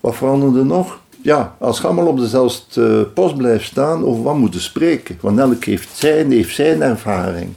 Wat 0.00 0.16
veranderde 0.16 0.64
nog? 0.64 1.00
ja, 1.22 1.56
als 1.58 1.78
je 1.78 1.86
allemaal 1.86 2.06
op 2.06 2.18
dezelfde 2.18 3.04
post 3.04 3.36
blijft 3.36 3.64
staan, 3.64 4.04
over 4.04 4.22
wat 4.22 4.36
moeten 4.36 4.60
spreken. 4.60 5.18
Want 5.20 5.38
elk 5.38 5.64
heeft 5.64 5.88
zijn, 5.96 6.30
heeft 6.30 6.54
zijn 6.54 6.82
ervaring. 6.82 7.48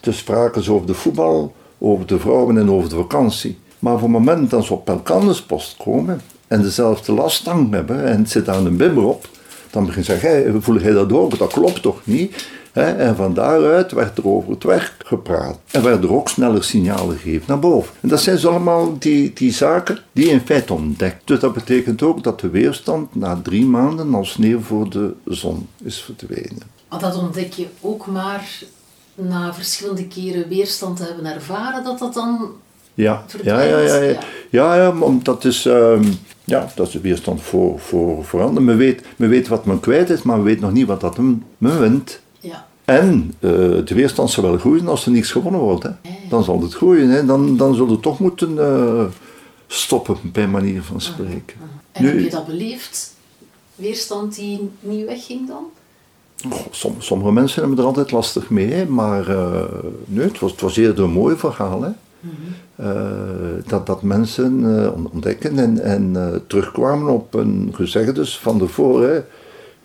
Dus 0.00 0.18
spraken 0.18 0.62
ze 0.62 0.72
over 0.72 0.86
de 0.86 0.94
voetbal, 0.94 1.54
over 1.78 2.06
de 2.06 2.18
vrouwen 2.18 2.58
en 2.58 2.70
over 2.70 2.88
de 2.88 2.96
vakantie. 2.96 3.58
Maar 3.78 3.98
voor 3.98 4.08
het 4.08 4.18
moment 4.18 4.50
dat 4.50 4.64
ze 4.64 4.72
op 4.72 4.88
elkanders 4.88 5.42
post 5.42 5.76
komen 5.76 6.20
en 6.48 6.62
dezelfde 6.62 7.12
lastang 7.12 7.72
hebben 7.72 8.04
en 8.04 8.18
het 8.18 8.30
zit 8.30 8.48
aan 8.48 8.66
een 8.66 8.76
bimmer 8.76 9.04
op, 9.04 9.28
dan 9.70 9.86
begin 9.86 10.02
je 10.06 10.18
zeggen, 10.18 10.62
voel 10.62 10.78
jij 10.78 10.92
dat 10.92 11.12
ook? 11.12 11.38
Dat 11.38 11.52
klopt 11.52 11.82
toch 11.82 12.00
niet? 12.04 12.46
En 12.72 13.16
van 13.16 13.34
daaruit 13.34 13.92
werd 13.92 14.18
er 14.18 14.28
over 14.28 14.50
het 14.50 14.62
werk 14.62 14.94
gepraat. 14.98 15.58
En 15.70 15.82
werden 15.82 16.08
er 16.08 16.14
ook 16.14 16.28
sneller 16.28 16.64
signalen 16.64 17.16
gegeven 17.16 17.44
naar 17.46 17.58
boven. 17.58 17.94
En 18.00 18.08
dat 18.08 18.20
zijn 18.20 18.38
zo 18.38 18.50
allemaal 18.50 18.98
die, 18.98 19.32
die 19.32 19.52
zaken 19.52 19.98
die 20.12 20.28
in 20.28 20.40
feite 20.40 20.72
ontdekt. 20.72 21.26
Dus 21.26 21.40
dat 21.40 21.52
betekent 21.52 22.02
ook 22.02 22.22
dat 22.22 22.40
de 22.40 22.50
weerstand 22.50 23.14
na 23.14 23.40
drie 23.42 23.64
maanden 23.64 24.14
als 24.14 24.30
sneeuw 24.30 24.60
voor 24.60 24.90
de 24.90 25.14
zon 25.24 25.68
is 25.82 26.02
verdwenen. 26.02 26.62
Dat 26.88 27.16
ontdek 27.16 27.52
je 27.52 27.66
ook 27.80 28.06
maar 28.06 28.62
na 29.14 29.54
verschillende 29.54 30.06
keren 30.06 30.48
weerstand 30.48 30.96
te 30.96 31.04
hebben 31.04 31.34
ervaren, 31.34 31.84
dat 31.84 31.98
dat 31.98 32.14
dan 32.14 32.50
ja, 32.94 33.24
ja, 33.42 33.60
ja, 33.60 33.78
ja, 33.78 33.96
ja. 33.96 34.18
ja, 34.50 34.74
ja 34.74 34.94
dat 35.22 35.44
is, 35.44 35.64
um, 35.64 36.18
ja, 36.44 36.68
dat 36.74 36.86
is 36.86 36.92
de 36.92 37.00
weerstand 37.00 37.42
voor, 37.42 37.78
voor, 37.78 38.24
voor 38.24 38.42
anderen. 38.42 38.64
Men 38.64 38.76
weet, 38.76 39.02
men 39.16 39.28
weet 39.28 39.48
wat 39.48 39.66
men 39.66 39.80
kwijt 39.80 40.10
is, 40.10 40.22
maar 40.22 40.36
men 40.36 40.44
weet 40.44 40.60
nog 40.60 40.72
niet 40.72 40.86
wat 40.86 41.00
dat 41.00 41.16
men, 41.16 41.44
men 41.58 41.80
wint. 41.80 42.20
En 42.98 43.34
uh, 43.40 43.50
de 43.84 43.94
weerstand 43.94 44.30
zal 44.30 44.42
wel 44.42 44.58
groeien 44.58 44.88
als 44.88 45.06
er 45.06 45.12
niets 45.12 45.30
gewonnen 45.30 45.60
wordt. 45.60 45.82
Hè. 45.82 45.90
Dan 46.28 46.44
zal 46.44 46.62
het 46.62 46.74
groeien. 46.74 47.08
Hè. 47.08 47.24
Dan, 47.24 47.56
dan 47.56 47.74
zullen 47.74 47.94
we 47.94 48.00
toch 48.00 48.18
moeten 48.18 48.54
uh, 48.54 49.04
stoppen, 49.66 50.16
bij 50.22 50.48
manier 50.48 50.82
van 50.82 51.00
spreken. 51.00 51.56
En 51.92 52.02
nu, 52.02 52.08
heb 52.08 52.20
je 52.20 52.30
dat 52.30 52.46
beleefd? 52.46 53.14
Weerstand 53.74 54.34
die 54.34 54.70
niet 54.80 55.06
wegging 55.06 55.48
dan? 55.48 55.64
Oh, 56.52 56.92
sommige 56.98 57.32
mensen 57.32 57.60
hebben 57.60 57.78
er 57.78 57.84
altijd 57.84 58.10
lastig 58.10 58.50
mee, 58.50 58.86
maar 58.86 59.28
uh, 59.28 59.62
nee, 60.04 60.26
het, 60.26 60.38
was, 60.38 60.50
het 60.50 60.60
was 60.60 60.76
eerder 60.76 61.04
een 61.04 61.10
mooi 61.10 61.36
verhaal. 61.36 61.82
Hè. 61.82 61.90
-hmm. 62.20 63.62
dat, 63.66 63.86
dat 63.86 64.02
mensen 64.02 64.64
ontdekken 65.12 65.58
en, 65.58 65.82
en 65.82 66.42
terugkwamen 66.46 67.12
op 67.12 67.34
een 67.34 67.70
gezegdes 67.74 68.38
van 68.38 68.58
tevoren 68.58 69.26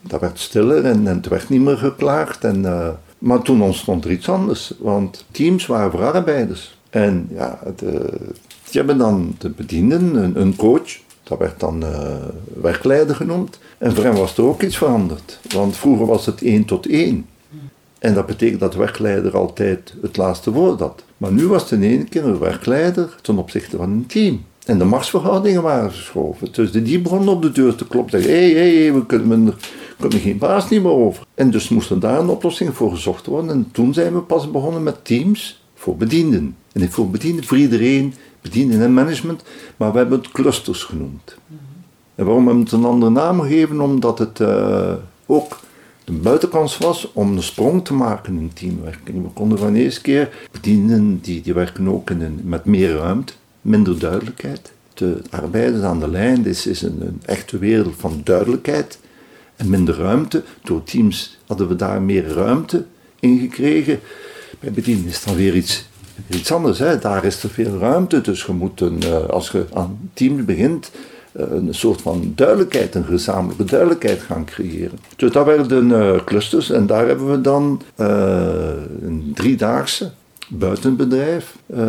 dat 0.08 0.22
werd 0.22 0.40
stiller 0.40 0.86
en, 0.86 1.06
het 1.06 1.28
werd 1.28 1.50
niet 1.50 1.62
meer 1.62 1.78
geklaagd. 1.78 2.44
En, 2.44 2.62
uh, 2.62 2.88
maar 3.18 3.42
toen 3.42 3.62
ontstond 3.62 4.06
er 4.06 4.12
iets 4.12 4.30
anders, 4.30 4.74
want 4.80 5.26
teams 5.32 5.66
waren 5.66 5.92
voor 5.92 6.14
arbeiders. 6.14 6.78
En 6.90 7.28
ja, 7.34 7.60
de, 7.76 8.10
die 8.42 8.82
hebben 8.82 8.98
dan 8.98 9.36
de 9.38 9.50
bedienden, 9.50 10.40
een, 10.42 10.56
coach, 10.56 10.98
dat 11.24 11.38
werd 11.38 11.60
dan 11.60 11.84
uh, 11.84 12.16
werkleider 12.62 13.16
genoemd. 13.16 13.60
En 13.78 13.96
voor 13.96 14.04
hem 14.04 14.16
was 14.16 14.38
er 14.38 14.44
ook 14.44 14.62
iets 14.62 14.78
veranderd, 14.78 15.40
want 15.54 15.78
vroeger 15.78 16.06
was 16.06 16.26
het 16.26 16.42
één 16.42 16.66
tot 16.66 16.88
één. 16.88 17.26
En 18.00 18.14
dat 18.14 18.26
betekent 18.26 18.60
dat 18.60 18.72
de 18.72 18.78
werkleider 18.78 19.38
altijd 19.38 19.94
het 20.02 20.18
laatste 20.18 20.52
woord 20.52 20.80
had. 20.80 21.04
Maar 21.18 21.32
nu 21.32 21.48
was 21.48 21.62
het 21.62 21.72
in 21.72 21.84
één 21.84 22.10
keer 22.10 22.26
een 22.26 22.40
werkleider 22.40 23.16
ten 23.22 23.38
opzichte 23.38 23.78
van 23.78 23.92
een 23.92 24.06
team. 24.06 24.44
En 24.66 24.78
de 24.78 24.86
machtsverhoudingen 24.86 25.62
waren 25.62 25.92
verschoven. 25.92 26.48
Dus 26.52 26.72
die 26.72 27.00
begonnen 27.00 27.30
op 27.30 27.42
de 27.42 27.52
deur 27.52 27.76
te 27.76 27.88
kloppen. 27.88 28.22
Hé, 28.22 28.54
hé, 28.54 28.82
hey, 28.82 28.94
we 28.94 29.06
kunnen, 29.06 29.54
er 29.98 30.04
kunnen 30.04 30.20
geen 30.20 30.38
baas 30.38 30.70
niet 30.70 30.82
meer 30.82 30.92
over. 30.92 31.24
En 31.34 31.52
dus 31.52 31.70
moest 31.70 32.02
daar 32.02 32.20
een 32.20 32.30
oplossing 32.30 32.76
voor 32.76 32.92
gezocht 32.92 33.26
worden. 33.26 33.50
En 33.50 33.70
toen 33.72 33.94
zijn 33.94 34.14
we 34.14 34.20
pas 34.20 34.52
begonnen 34.52 34.84
met 34.84 35.06
teams 35.06 35.64
voor 35.76 35.98
bedienden. 35.98 36.56
En 36.72 36.92
voor 36.92 37.10
bedienden, 37.10 37.46
voor 37.46 37.58
iedereen, 37.58 38.14
bedienden 38.42 38.82
en 38.82 38.94
management. 38.94 39.44
Maar 39.78 39.92
we 39.92 39.98
hebben 39.98 40.20
het 40.20 40.32
clusters 40.32 40.84
genoemd. 40.84 41.38
En 42.16 42.26
waarom 42.26 42.46
hebben 42.46 42.64
we 42.64 42.70
het 42.70 42.80
een 42.80 42.90
andere 42.90 43.12
naam 43.12 43.42
gegeven? 43.42 43.82
Omdat 43.82 44.20
het 44.20 44.40
uh, 44.40 44.94
ook 45.26 45.60
de 46.04 46.12
buitenkans 46.12 46.78
was 46.78 47.12
om 47.14 47.36
een 47.36 47.44
sprong 47.44 47.86
te 47.86 47.94
maken 47.94 48.38
in 48.38 48.52
teamwerking. 48.54 49.24
We 49.24 49.30
konden 49.30 49.58
van 49.58 49.76
eerste 49.76 50.02
keer 50.02 50.48
bedienden, 50.52 51.20
die, 51.22 51.42
die 51.42 51.54
werken 51.54 51.88
ook 51.88 52.10
in 52.10 52.40
met 52.44 52.66
meer 52.66 52.96
ruimte 52.96 53.34
minder 53.62 54.00
duidelijkheid. 54.00 54.72
De 54.94 55.22
arbeiders 55.30 55.84
aan 55.84 56.00
de 56.00 56.10
lijn 56.10 56.46
is, 56.46 56.68
is 56.68 56.82
een 56.82 57.22
echte 57.26 57.58
wereld 57.58 57.96
van 57.98 58.22
duidelijkheid 58.24 59.00
en 59.58 59.70
minder 59.70 59.98
ruimte. 59.98 60.44
Door 60.64 60.84
teams 60.84 61.38
hadden 61.46 61.68
we 61.68 61.76
daar 61.76 62.02
meer 62.02 62.28
ruimte 62.28 62.86
in 63.20 63.40
gekregen. 63.40 64.00
Bij 64.60 64.72
bediening 64.72 65.08
is 65.08 65.24
dan 65.24 65.36
weer 65.36 65.56
iets, 65.56 65.86
iets 66.28 66.52
anders. 66.52 66.80
Hè. 66.80 67.00
Daar 67.00 67.26
is 67.26 67.44
er 67.44 67.50
veel 67.50 67.78
ruimte, 67.78 68.22
dus 68.22 68.44
je 68.44 68.52
moet 68.52 68.82
een, 68.82 69.04
eh, 69.04 69.26
als 69.26 69.50
je 69.52 69.66
aan 69.74 70.10
teams 70.14 70.46
begint, 70.46 70.92
eh, 71.32 71.46
een 71.50 71.74
soort 71.74 72.02
van 72.02 72.32
duidelijkheid, 72.36 72.96
een 72.96 73.06
gezamenlijke 73.06 73.64
duidelijkheid 73.64 74.22
gaan 74.22 74.46
creëren. 74.46 75.00
Dus 75.16 75.32
dat 75.32 75.46
werden 75.46 75.90
uh, 75.90 76.24
clusters 76.26 76.70
en 76.70 76.88
daar 76.88 77.08
hebben 77.08 77.32
we 77.32 77.42
dan 77.42 77.82
een 79.02 79.32
driedaagse 79.34 80.12
buitenbedrijf 80.50 81.58
uh, 81.76 81.80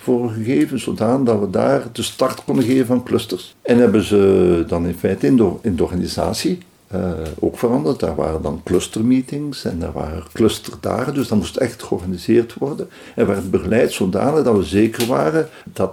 voor 0.00 0.30
gegeven, 0.30 0.80
zodat 0.80 1.40
we 1.40 1.50
daar 1.50 1.82
de 1.92 2.02
start 2.02 2.44
konden 2.44 2.64
geven 2.64 2.86
van 2.86 3.02
clusters. 3.02 3.54
En 3.62 3.78
hebben 3.78 4.02
ze 4.02 4.64
dan 4.66 4.86
in 4.86 4.94
feite 4.94 5.26
in 5.26 5.76
de 5.76 5.82
organisatie 5.82 6.58
uh, 6.94 7.10
ook 7.38 7.58
veranderd. 7.58 8.00
Daar 8.00 8.14
waren 8.14 8.42
dan 8.42 8.60
clustermeetings 8.64 9.64
en 9.64 9.78
daar 9.78 9.92
waren 9.92 10.22
clusterdagen, 10.32 11.14
dus 11.14 11.28
dat 11.28 11.38
moest 11.38 11.56
echt 11.56 11.82
georganiseerd 11.82 12.54
worden. 12.54 12.88
En 13.14 13.26
werd 13.26 13.50
begeleid 13.50 13.92
zodanig 13.92 14.42
dat 14.42 14.56
we 14.56 14.64
zeker 14.64 15.06
waren 15.06 15.48
dat 15.64 15.92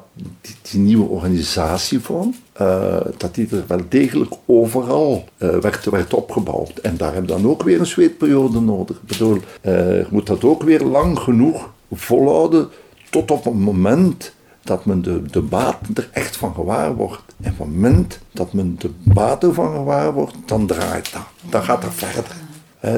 die, 0.72 0.80
nieuwe 0.80 1.08
organisatievorm, 1.10 2.36
uh, 2.62 2.98
dat 3.18 3.36
die 3.36 3.48
er 3.52 3.64
wel 3.68 3.82
degelijk 3.90 4.34
overal 4.46 5.24
uh, 5.38 5.50
werd, 5.56 5.86
werd 5.86 6.14
opgebouwd. 6.14 6.78
En 6.78 6.98
daar 6.98 7.14
heb 7.14 7.22
je 7.22 7.34
dan 7.34 7.48
ook 7.48 7.64
weer 7.64 7.80
een 7.80 7.86
zweetperiode 7.86 8.60
nodig. 8.60 8.96
Ik 8.96 9.08
bedoel, 9.08 9.38
je 9.62 10.06
moet 10.10 10.28
dat 10.28 10.44
ook 10.44 10.64
weer 10.64 10.82
lang 10.82 11.20
genoeg 11.20 11.70
volhouden 11.92 12.70
tot 13.10 13.32
op 13.32 13.44
het 13.44 13.54
moment 13.54 14.34
dat 14.64 14.86
men 14.86 15.02
de, 15.02 15.22
de 15.22 15.42
baten 15.42 15.96
er 15.96 16.10
echt 16.12 16.38
van 16.38 16.54
gewaar 16.54 16.96
wordt. 16.96 17.33
En 17.44 17.52
op 17.52 17.58
het 17.58 17.68
moment 17.68 18.20
dat 18.32 18.54
men 18.54 18.76
de 18.80 18.92
baten 19.04 19.54
van 19.54 19.76
gewaar 19.76 20.14
wordt, 20.14 20.36
dan 20.46 20.68
draait 20.68 21.14
dat. 21.14 21.28
Dan 21.50 21.64
gaat 21.64 21.82
dat 21.82 21.94
verder. 21.94 22.36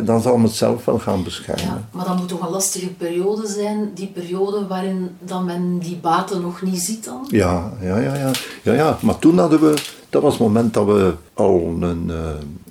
Dan 0.04 0.22
zal 0.22 0.38
men 0.38 0.46
het 0.46 0.56
zelf 0.56 0.86
wel 0.86 1.00
gaan 1.00 1.24
beschermen. 1.24 1.66
Ja, 1.66 1.88
maar 1.92 2.06
dat 2.06 2.18
moet 2.18 2.28
toch 2.28 2.46
een 2.46 2.52
lastige 2.52 2.94
periode 2.94 3.48
zijn, 3.48 3.92
die 3.94 4.08
periode 4.08 4.68
waarin 4.68 5.10
dan 5.20 5.46
men 5.46 5.80
die 5.80 5.98
baten 5.98 6.42
nog 6.42 6.62
niet 6.62 6.82
ziet 6.82 7.06
dan? 7.06 7.28
Ja, 7.28 7.74
ja, 7.82 8.00
ja. 8.00 8.16
ja. 8.16 8.32
ja, 8.64 8.74
ja. 8.74 8.98
Maar 9.02 9.20
toen 9.20 9.38
hadden 9.38 9.60
we 9.60 9.94
dat 10.16 10.24
was 10.24 10.34
het 10.34 10.42
moment 10.42 10.74
dat 10.74 10.86
we 10.86 11.14
al 11.34 11.78
een, 11.80 12.04
uh, 12.08 12.16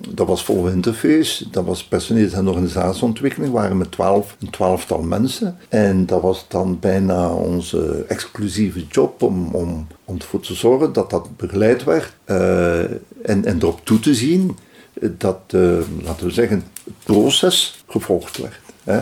dat 0.09 0.27
was 0.27 0.43
vol 0.43 0.67
interface, 0.67 1.49
dat 1.49 1.65
was 1.65 1.83
personeels- 1.83 2.33
en 2.33 2.47
organisatieontwikkeling, 2.47 3.53
waren 3.53 3.77
met 3.77 3.91
twaalf, 3.91 4.35
een 4.39 4.49
twaalftal 4.49 5.01
mensen. 5.01 5.57
En 5.69 6.05
dat 6.05 6.21
was 6.21 6.45
dan 6.47 6.77
bijna 6.79 7.33
onze 7.33 8.05
exclusieve 8.07 8.85
job 8.89 9.21
om, 9.21 9.49
om, 9.51 9.87
om 10.05 10.15
ervoor 10.15 10.39
te 10.39 10.53
zorgen 10.53 10.93
dat 10.93 11.09
dat 11.09 11.37
begeleid 11.37 11.83
werd 11.83 12.13
uh, 12.25 12.79
en, 13.21 13.45
en 13.45 13.57
erop 13.57 13.79
toe 13.83 13.99
te 13.99 14.15
zien 14.15 14.57
dat, 15.01 15.39
uh, 15.55 15.77
laten 16.03 16.25
we 16.25 16.31
zeggen, 16.31 16.63
het 16.83 16.93
proces 17.03 17.83
gevolgd 17.87 18.37
werd. 18.37 18.59
Hè? 18.83 19.01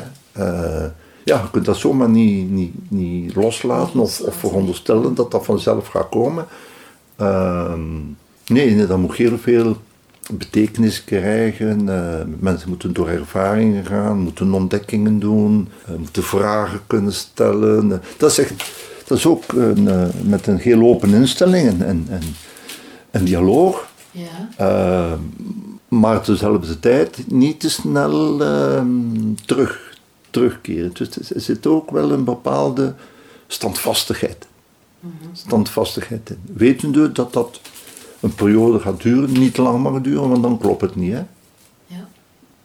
ja, 1.23 1.41
je 1.41 1.49
kunt 1.51 1.65
dat 1.65 1.77
zomaar 1.77 2.09
niet, 2.09 2.49
niet, 2.49 2.91
niet 2.91 3.35
loslaten 3.35 3.99
of, 3.99 4.19
of 4.19 4.35
veronderstellen 4.35 5.15
dat 5.15 5.31
dat 5.31 5.45
vanzelf 5.45 5.87
gaat 5.87 6.09
komen. 6.09 6.45
Ehm, 7.15 7.99
Nee, 8.47 8.87
dat 8.87 8.97
moet 8.97 9.15
heel 9.15 9.37
veel 9.37 9.77
betekenis 10.31 11.03
krijgen. 11.03 11.87
Uh, 11.87 12.15
mensen 12.39 12.69
moeten 12.69 12.93
door 12.93 13.07
ervaringen 13.07 13.85
gaan, 13.85 14.17
moeten 14.17 14.53
ontdekkingen 14.53 15.19
doen, 15.19 15.69
moeten 15.97 16.23
vragen 16.23 16.79
kunnen 16.87 17.13
stellen. 17.13 18.01
Dat, 18.17 18.31
is 18.31 18.37
echt, 18.37 18.71
dat 19.07 19.17
is 19.17 19.25
ook 19.25 19.43
een, 19.47 20.11
met 20.23 20.47
een 20.47 20.57
heel 20.57 20.81
open 20.81 21.13
instelling 21.13 21.69
en, 21.69 22.05
en, 22.09 22.21
en 23.11 23.23
dialoog. 23.23 23.91
Ja. 24.11 25.17
Maar 25.99 26.25
dezelfde 26.25 26.79
tijd 26.79 27.31
niet 27.31 27.59
te 27.59 27.69
snel 27.69 28.43
ehm, 28.43 29.33
terug, 29.45 29.97
terugkeren. 30.29 30.93
Dus 30.93 31.29
er 31.29 31.41
zit 31.41 31.67
ook 31.67 31.91
wel 31.91 32.11
een 32.11 32.23
bepaalde 32.23 32.95
standvastigheid. 33.47 34.47
-hmm. 34.99 35.11
Standvastigheid 35.33 36.29
in. 36.29 36.39
Wetende 36.53 37.11
dat 37.11 37.33
dat 37.33 37.59
een 38.19 38.35
periode 38.35 38.79
gaat 38.79 39.01
duren, 39.01 39.31
niet 39.31 39.57
lang 39.57 39.83
mag 39.83 40.01
duren, 40.01 40.29
want 40.29 40.43
dan 40.43 40.57
klopt 40.57 40.81
het 40.81 40.95
niet. 40.95 41.13
Hè? 41.13 41.23
Ja. 41.85 42.07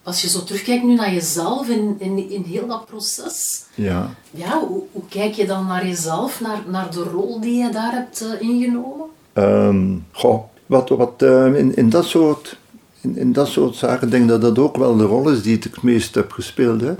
Als 0.03 0.23
je 0.23 0.29
zo 0.29 0.45
terugkijkt 0.45 0.85
nu 0.85 0.95
naar 0.95 1.15
jezelf 1.15 1.69
in, 1.69 1.97
in, 1.99 2.31
in 2.31 2.43
heel 2.43 2.67
dat 2.67 2.87
proces, 2.87 3.65
ja. 3.75 4.15
Ja, 4.31 4.61
hoe, 4.67 4.83
hoe 4.93 5.03
kijk 5.09 5.35
je 5.35 5.47
dan 5.47 5.67
naar 5.67 5.87
jezelf, 5.87 6.41
naar, 6.41 6.63
naar 6.67 6.91
de 6.91 7.03
rol 7.03 7.41
die 7.41 7.63
je 7.63 7.71
daar 7.71 7.93
hebt 7.93 8.23
uh, 8.23 8.49
ingenomen? 8.49 9.07
Um, 9.35 10.07
goh, 10.13 10.45
wat, 10.67 10.89
wat 10.89 11.23
uh, 11.23 11.55
in, 11.55 11.77
in, 11.77 11.91
dat 11.91 12.05
soort, 12.05 12.59
in, 13.01 13.17
in, 13.17 13.33
dat 13.33 13.49
soort 13.49 13.75
zaken 13.75 14.11
denk 14.11 14.23
ik 14.23 14.29
dat 14.29 14.41
dat 14.41 14.59
ook 14.59 14.77
wel 14.77 14.97
de 14.97 15.05
rol 15.05 15.31
is 15.31 15.43
die 15.43 15.57
ik 15.57 15.65
het 15.65 15.83
meest 15.83 16.15
heb 16.15 16.33
gespeeld. 16.33 16.81
Hè. 16.81 16.95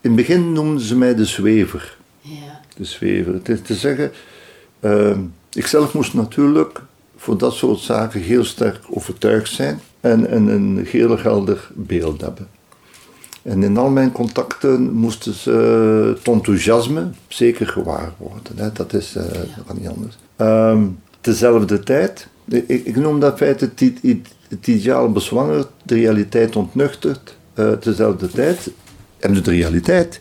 In 0.00 0.10
het 0.10 0.16
begin 0.16 0.52
noemden 0.52 0.84
ze 0.84 0.96
mij 0.96 1.14
de 1.14 1.24
zwever. 1.24 1.96
Ja. 2.20 2.60
De 2.76 2.84
zwever. 2.84 3.34
Het 3.34 3.48
is 3.48 3.60
te 3.62 3.74
zeggen, 3.74 4.12
uh, 4.80 5.16
Ikzelf 5.52 5.94
moest 5.94 6.14
natuurlijk 6.14 6.82
voor 7.16 7.38
dat 7.38 7.54
soort 7.54 7.78
zaken 7.78 8.20
heel 8.20 8.44
sterk 8.44 8.80
overtuigd 8.90 9.52
zijn 9.52 9.80
en, 10.00 10.26
en 10.26 10.46
een 10.46 10.86
heel 10.86 11.18
helder 11.18 11.70
beeld 11.74 12.20
hebben. 12.20 12.48
En 13.42 13.62
in 13.62 13.76
al 13.76 13.90
mijn 13.90 14.12
contacten 14.12 14.92
moesten 14.92 15.34
ze 15.34 15.50
het 16.16 16.28
enthousiasme 16.28 17.10
zeker 17.28 17.66
gewaar 17.66 18.12
worden. 18.16 18.52
Hè. 18.56 18.72
Dat, 18.72 18.92
is, 18.92 19.16
uh, 19.16 19.22
dat 19.32 19.64
kan 19.66 19.76
niet 19.76 19.88
anders. 19.88 20.16
Um, 20.36 20.98
tezelfde 21.20 21.80
tijd, 21.80 22.28
ik, 22.66 22.96
noem 22.96 23.20
dat 23.20 23.36
feit 23.36 23.60
het, 23.60 23.80
het, 23.80 23.98
het 24.48 24.66
ideaal 24.66 25.12
bezwangerd, 25.12 25.68
de 25.82 25.94
realiteit 25.94 26.56
ontnuchterd. 26.56 27.36
Uh, 27.54 27.72
tezelfde 27.72 28.28
tijd 28.28 28.70
hebben 29.18 29.44
de 29.44 29.50
realiteit. 29.50 30.20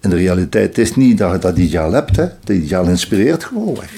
En 0.00 0.10
de 0.10 0.16
realiteit 0.16 0.78
is 0.78 0.96
niet 0.96 1.18
dat 1.18 1.32
je 1.32 1.38
dat 1.38 1.58
ideaal 1.58 1.92
hebt. 1.92 2.16
Hè. 2.16 2.26
Dat 2.44 2.56
ideaal 2.56 2.88
inspireert 2.88 3.44
gewoon 3.44 3.74
weg. 3.74 3.94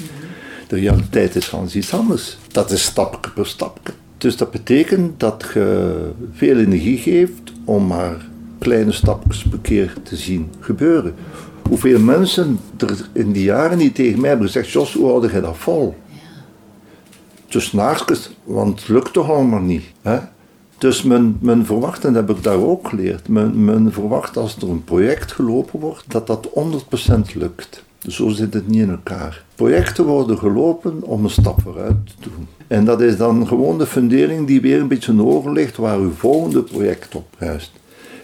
De 0.68 0.76
realiteit 0.76 1.36
is 1.36 1.48
gewoon 1.48 1.68
iets 1.72 1.94
anders. 1.94 2.38
Dat 2.52 2.70
is 2.70 2.82
stapje 2.82 3.30
per 3.30 3.46
stapje. 3.46 3.92
Dus 4.18 4.36
dat 4.36 4.50
betekent 4.50 5.20
dat 5.20 5.44
je 5.54 6.10
veel 6.32 6.56
energie 6.56 6.98
geeft 6.98 7.52
om 7.64 7.86
maar 7.86 8.26
kleine 8.58 8.92
stapjes 8.92 9.42
per 9.42 9.58
keer 9.58 9.94
te 10.02 10.16
zien 10.16 10.48
gebeuren. 10.60 11.14
Hoeveel 11.68 12.00
mensen 12.00 12.58
er 12.78 13.08
in 13.12 13.32
die 13.32 13.42
jaren 13.42 13.78
niet 13.78 13.94
tegen 13.94 14.20
mij 14.20 14.28
hebben 14.28 14.46
gezegd: 14.46 14.70
Jos, 14.70 14.94
hoe 14.94 15.06
houd 15.06 15.30
je 15.30 15.40
dat 15.40 15.56
vol? 15.56 15.94
Dus 17.50 17.72
naastjes, 17.72 18.30
want 18.44 18.80
het 18.80 18.88
lukt 18.88 19.12
toch 19.12 19.30
allemaal 19.30 19.60
niet. 19.60 19.84
Hè? 20.02 20.18
Dus 20.78 21.02
men, 21.02 21.38
men 21.40 21.66
verwacht, 21.66 22.04
en 22.04 22.12
dat 22.12 22.26
heb 22.28 22.36
ik 22.36 22.42
daar 22.42 22.62
ook 22.62 22.88
geleerd, 22.88 23.28
men, 23.28 23.64
men 23.64 23.92
verwacht 23.92 24.36
als 24.36 24.56
er 24.56 24.68
een 24.68 24.84
project 24.84 25.32
gelopen 25.32 25.80
wordt, 25.80 26.04
dat 26.08 26.26
dat 26.26 26.48
100% 26.48 27.34
lukt. 27.34 27.84
Zo 28.08 28.28
zit 28.28 28.54
het 28.54 28.68
niet 28.68 28.80
in 28.80 28.90
elkaar. 28.90 29.44
Projecten 29.54 30.04
worden 30.04 30.38
gelopen 30.38 31.02
om 31.02 31.24
een 31.24 31.30
stap 31.30 31.60
vooruit 31.62 31.96
te 32.04 32.12
doen. 32.20 32.46
En 32.66 32.84
dat 32.84 33.00
is 33.00 33.16
dan 33.16 33.46
gewoon 33.46 33.78
de 33.78 33.86
fundering 33.86 34.46
die 34.46 34.60
weer 34.60 34.80
een 34.80 34.88
beetje 34.88 35.24
over 35.24 35.52
ligt 35.52 35.76
waar 35.76 35.98
uw 35.98 36.12
volgende 36.12 36.62
project 36.62 37.14
op 37.14 37.34
ruist. 37.38 37.72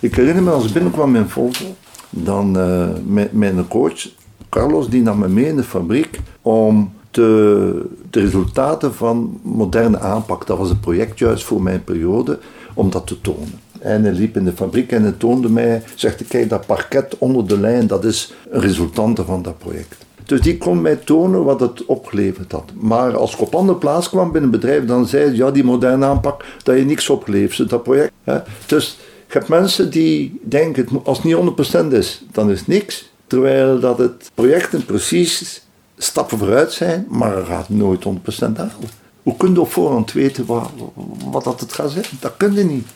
Ik 0.01 0.15
herinner 0.15 0.43
me 0.43 0.51
als 0.51 0.67
ik 0.67 0.73
binnenkwam 0.73 1.17
in 1.17 1.29
Volvo, 1.29 1.65
dan 2.11 2.59
uh, 2.59 2.89
met 3.07 3.33
mijn 3.33 3.69
coach 3.69 4.09
Carlos 4.49 4.89
die 4.89 5.03
nam 5.03 5.19
me 5.19 5.29
mee 5.29 5.47
in 5.47 5.57
de 5.57 5.62
fabriek 5.62 6.21
om 6.43 6.93
de, 7.16 7.85
resultaten 8.11 8.94
van 8.94 9.40
moderne 9.42 9.98
aanpak, 9.98 10.46
dat 10.46 10.59
was 10.59 10.70
een 10.70 10.81
project 10.81 11.18
juist 11.18 11.44
voor 11.44 11.62
mijn 11.62 11.85
periode, 11.85 12.38
om 12.74 12.90
dat 12.90 13.07
te 13.07 13.20
tonen. 13.20 13.61
En 13.79 14.02
hij 14.02 14.12
liep 14.12 14.37
in 14.37 14.44
de 14.44 14.52
fabriek 14.52 14.92
en 14.92 15.02
hij 15.02 15.12
toonde 15.12 15.50
mij, 15.50 15.83
zegt 15.94 16.26
kijk 16.29 16.48
dat 16.48 16.66
parket 16.66 17.18
onder 17.18 17.46
de 17.46 17.61
lijn, 17.61 17.87
dat 17.87 18.05
is 18.05 18.35
een 18.50 18.61
resultante 18.61 19.24
van 19.24 19.42
dat 19.42 19.59
project. 19.59 20.05
Dus 20.24 20.40
die 20.40 20.59
kon 20.59 20.81
mij 20.81 20.96
tonen 20.96 21.44
wat 21.44 21.61
het 21.61 21.85
opgeleverd 21.85 22.52
had. 22.52 22.72
Maar 22.74 23.16
als 23.16 23.33
ik 23.33 23.40
op 23.40 23.55
andere 23.55 23.79
plaats 23.79 24.09
kwam 24.09 24.33
binnen 24.33 24.50
het 24.50 24.61
bedrijf, 24.61 24.85
dan 24.85 25.07
zei 25.07 25.29
ze, 25.29 25.37
ja 25.37 25.50
die 25.50 25.64
moderne 25.64 26.07
aanpak, 26.07 26.44
dat 26.62 26.79
je 26.79 26.85
niks 26.85 27.11
oplevert, 27.11 27.68
dat 27.68 27.83
project. 27.83 28.12
Hè. 28.24 28.38
Dus 28.66 28.98
je 29.26 29.33
hebt 29.33 29.48
mensen 29.48 29.90
die 29.90 30.40
denken, 30.42 30.88
als 31.05 31.22
het 31.22 31.26
niet 31.26 31.90
100% 31.90 31.92
is, 31.92 32.24
dan 32.33 32.50
is 32.50 32.66
niks. 32.66 33.11
Terwijl 33.26 33.81
dat 33.81 33.98
het 33.98 34.31
projecten 34.35 34.85
precies 34.85 35.65
stappen 35.97 36.39
vooruit 36.39 36.73
zijn, 36.73 37.07
maar 37.09 37.37
er 37.37 37.45
gaat 37.45 37.69
nooit 37.69 38.05
100% 38.05 38.09
halen. 38.39 38.73
Hoe 39.23 39.37
kun 39.37 39.53
je 39.53 39.61
op 39.61 39.73
voorhand 39.73 40.13
weten 40.13 40.47
wat, 40.47 40.71
wat 41.31 41.45
dat 41.45 41.61
het 41.61 41.73
gaat 41.73 41.91
zijn? 41.91 42.05
Dat 42.21 42.35
kun 42.37 42.55
je 42.55 42.65
niet. 42.65 42.87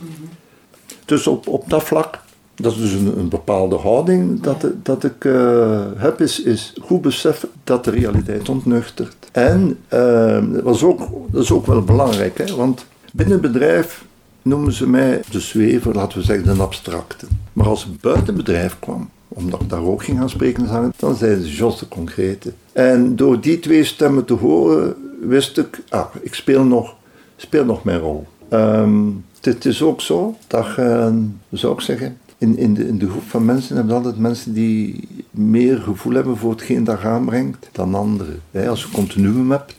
Dus 1.05 1.27
op, 1.27 1.49
op 1.49 1.71
dat 1.71 1.83
vlak, 1.83 2.19
dat 2.55 2.73
is 2.73 2.79
dus 2.79 2.93
een, 2.93 3.19
een 3.19 3.29
bepaalde 3.29 3.77
houding 3.77 4.41
dat, 4.41 4.67
dat 4.83 5.05
ik 5.05 5.25
uh, 5.25 5.81
heb, 5.97 6.21
is, 6.21 6.43
is 6.43 6.75
goed 6.83 7.03
beseffen 7.03 7.49
dat 7.65 7.85
de 7.85 7.91
realiteit 7.91 8.49
ontnuchtert. 8.49 9.29
En 9.33 9.79
uh, 9.93 10.53
dat, 10.53 10.63
was 10.63 10.83
ook, 10.83 10.99
dat 11.31 11.43
is 11.43 11.51
ook 11.51 11.67
wel 11.67 11.83
belangrijk, 11.83 12.39
hè, 12.39 12.55
want 12.55 12.85
binnen 13.13 13.43
het 13.43 13.53
bedrijf 13.53 14.05
noemen 14.43 14.73
ze 14.73 14.89
mij 14.89 15.23
de 15.31 15.41
zwever, 15.41 15.95
laten 15.95 16.19
we 16.19 16.25
zeggen 16.25 16.57
de 16.57 16.63
abstracte. 16.63 17.27
Maar 17.53 17.67
als 17.67 17.87
ik 17.87 18.01
buiten 18.01 18.27
het 18.27 18.37
bedrijf 18.37 18.77
kwam, 18.79 19.11
omdat 19.33 19.61
ik 19.61 19.69
daar 19.69 19.85
ook 19.85 20.03
ging 20.03 20.19
gaan 20.19 20.31
spreken, 20.31 20.93
dan 20.97 21.17
zeiden 21.17 21.45
ze 21.45 21.57
Jos 21.57 21.79
de 21.79 21.89
concrete. 21.89 22.53
En 22.73 23.17
door 23.17 23.41
die 23.41 23.59
twee 23.59 23.85
stemmen 23.85 24.25
te 24.25 24.35
horen, 24.35 24.95
wist 25.21 25.59
ik, 25.59 25.83
ah, 25.89 26.15
ik 26.21 26.35
speel 26.35 26.65
nog, 26.65 26.97
speel 27.37 27.65
nog 27.65 27.85
mijn 27.85 27.99
rol. 27.99 28.27
Um, 28.51 29.25
het 29.41 29.65
is 29.65 29.83
ook 29.83 30.01
zo 30.01 30.37
dat 30.47 30.67
je, 30.77 31.23
zou 31.51 31.73
ik 31.73 31.81
zeggen, 31.81 32.19
in, 32.39 32.59
in, 32.59 32.75
de, 32.75 32.89
in 32.89 32.99
de 32.99 33.09
groep 33.09 33.29
van 33.29 33.45
mensen 33.45 33.77
hebben 33.77 33.95
altijd 33.95 34.19
mensen 34.19 34.53
die 34.53 35.09
meer 35.31 35.79
gevoel 35.79 36.15
hebben 36.15 36.37
voor 36.37 36.51
hetgeen 36.51 36.85
dat 36.85 37.01
aanbrengt 37.01 37.69
dan 37.73 37.95
anderen. 37.95 38.41
Als 38.69 38.83
je 38.83 38.91
continuum 38.91 39.51
hebt, 39.51 39.75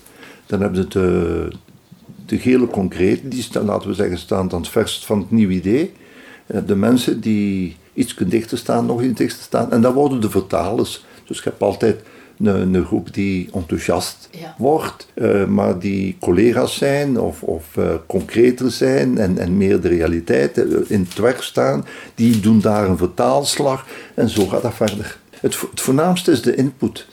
dan 0.45 0.61
hebben 0.61 0.81
ze 0.81 0.87
de, 0.87 1.47
de 2.25 2.37
gele 2.37 2.67
concrete, 2.67 3.27
die 3.27 3.41
staan, 3.41 3.65
laten 3.65 3.87
we 3.89 3.93
zeggen, 3.93 4.17
staan 4.17 4.51
aan 4.51 4.59
het 4.59 4.69
verst 4.69 5.05
van 5.05 5.19
het 5.19 5.31
nieuwe 5.31 5.53
idee. 5.53 5.91
De 6.65 6.75
mensen 6.75 7.21
die 7.21 7.77
iets 7.93 8.15
dichter 8.15 8.57
staan, 8.57 8.85
nog 8.85 9.01
iets 9.01 9.17
dichter 9.17 9.43
staan. 9.43 9.71
En 9.71 9.81
dat 9.81 9.93
worden 9.93 10.21
de 10.21 10.29
vertalers. 10.29 11.05
Dus 11.25 11.37
je 11.37 11.43
hebt 11.43 11.61
altijd 11.61 12.01
een, 12.39 12.73
een 12.73 12.85
groep 12.85 13.13
die 13.13 13.49
enthousiast 13.53 14.29
Ja. 14.31 14.55
wordt, 14.57 15.07
eh, 15.13 15.45
maar 15.45 15.79
die 15.79 16.17
collega's 16.19 16.75
zijn 16.77 17.19
of, 17.19 17.43
of 17.43 17.77
eh, 17.77 17.93
concreter 18.07 18.71
zijn 18.71 19.17
en, 19.17 19.37
en 19.37 19.57
meer 19.57 19.81
de 19.81 19.87
realiteit 19.87 20.57
eh, 20.57 20.65
in 20.87 20.99
het 21.09 21.17
werk 21.17 21.41
staan, 21.41 21.85
die 22.15 22.39
doen 22.39 22.61
daar 22.61 22.89
een 22.89 22.97
vertaalslag 22.97 23.85
en 24.15 24.29
zo 24.29 24.45
gaat 24.45 24.61
dat 24.61 24.73
verder. 24.73 25.19
Het, 25.39 25.59
het 25.71 25.81
voornaamste 25.81 26.31
is 26.31 26.41
de 26.41 26.55
input, 26.55 27.07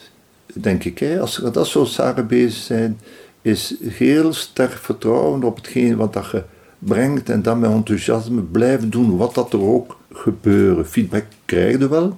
denk 0.53 0.83
ik. 0.83 0.99
Hè. 0.99 1.19
Als 1.19 1.43
er 1.43 1.51
dat 1.51 1.67
soort 1.67 1.89
zaken 1.89 2.27
bezig 2.27 2.63
zijn, 2.63 2.99
is 3.41 3.75
heel 3.83 4.33
sterk 4.33 4.71
vertrouwen 4.77 5.43
op 5.43 5.55
hetgeen 5.55 5.95
wat 5.95 6.13
dat 6.13 6.29
je 6.31 6.43
brengt 6.79 7.29
en 7.29 7.41
dan 7.41 7.59
met 7.59 7.71
enthousiasme 7.71 8.41
blijven 8.41 8.89
doen, 8.89 9.17
wat 9.17 9.35
dat 9.35 9.53
er 9.53 9.61
ook 9.61 9.98
gebeuren. 10.13 10.85
Feedback 10.87 11.25
krijg 11.45 11.77
je 11.79 11.87
wel, 11.87 12.17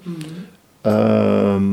Ehm, 0.81 1.63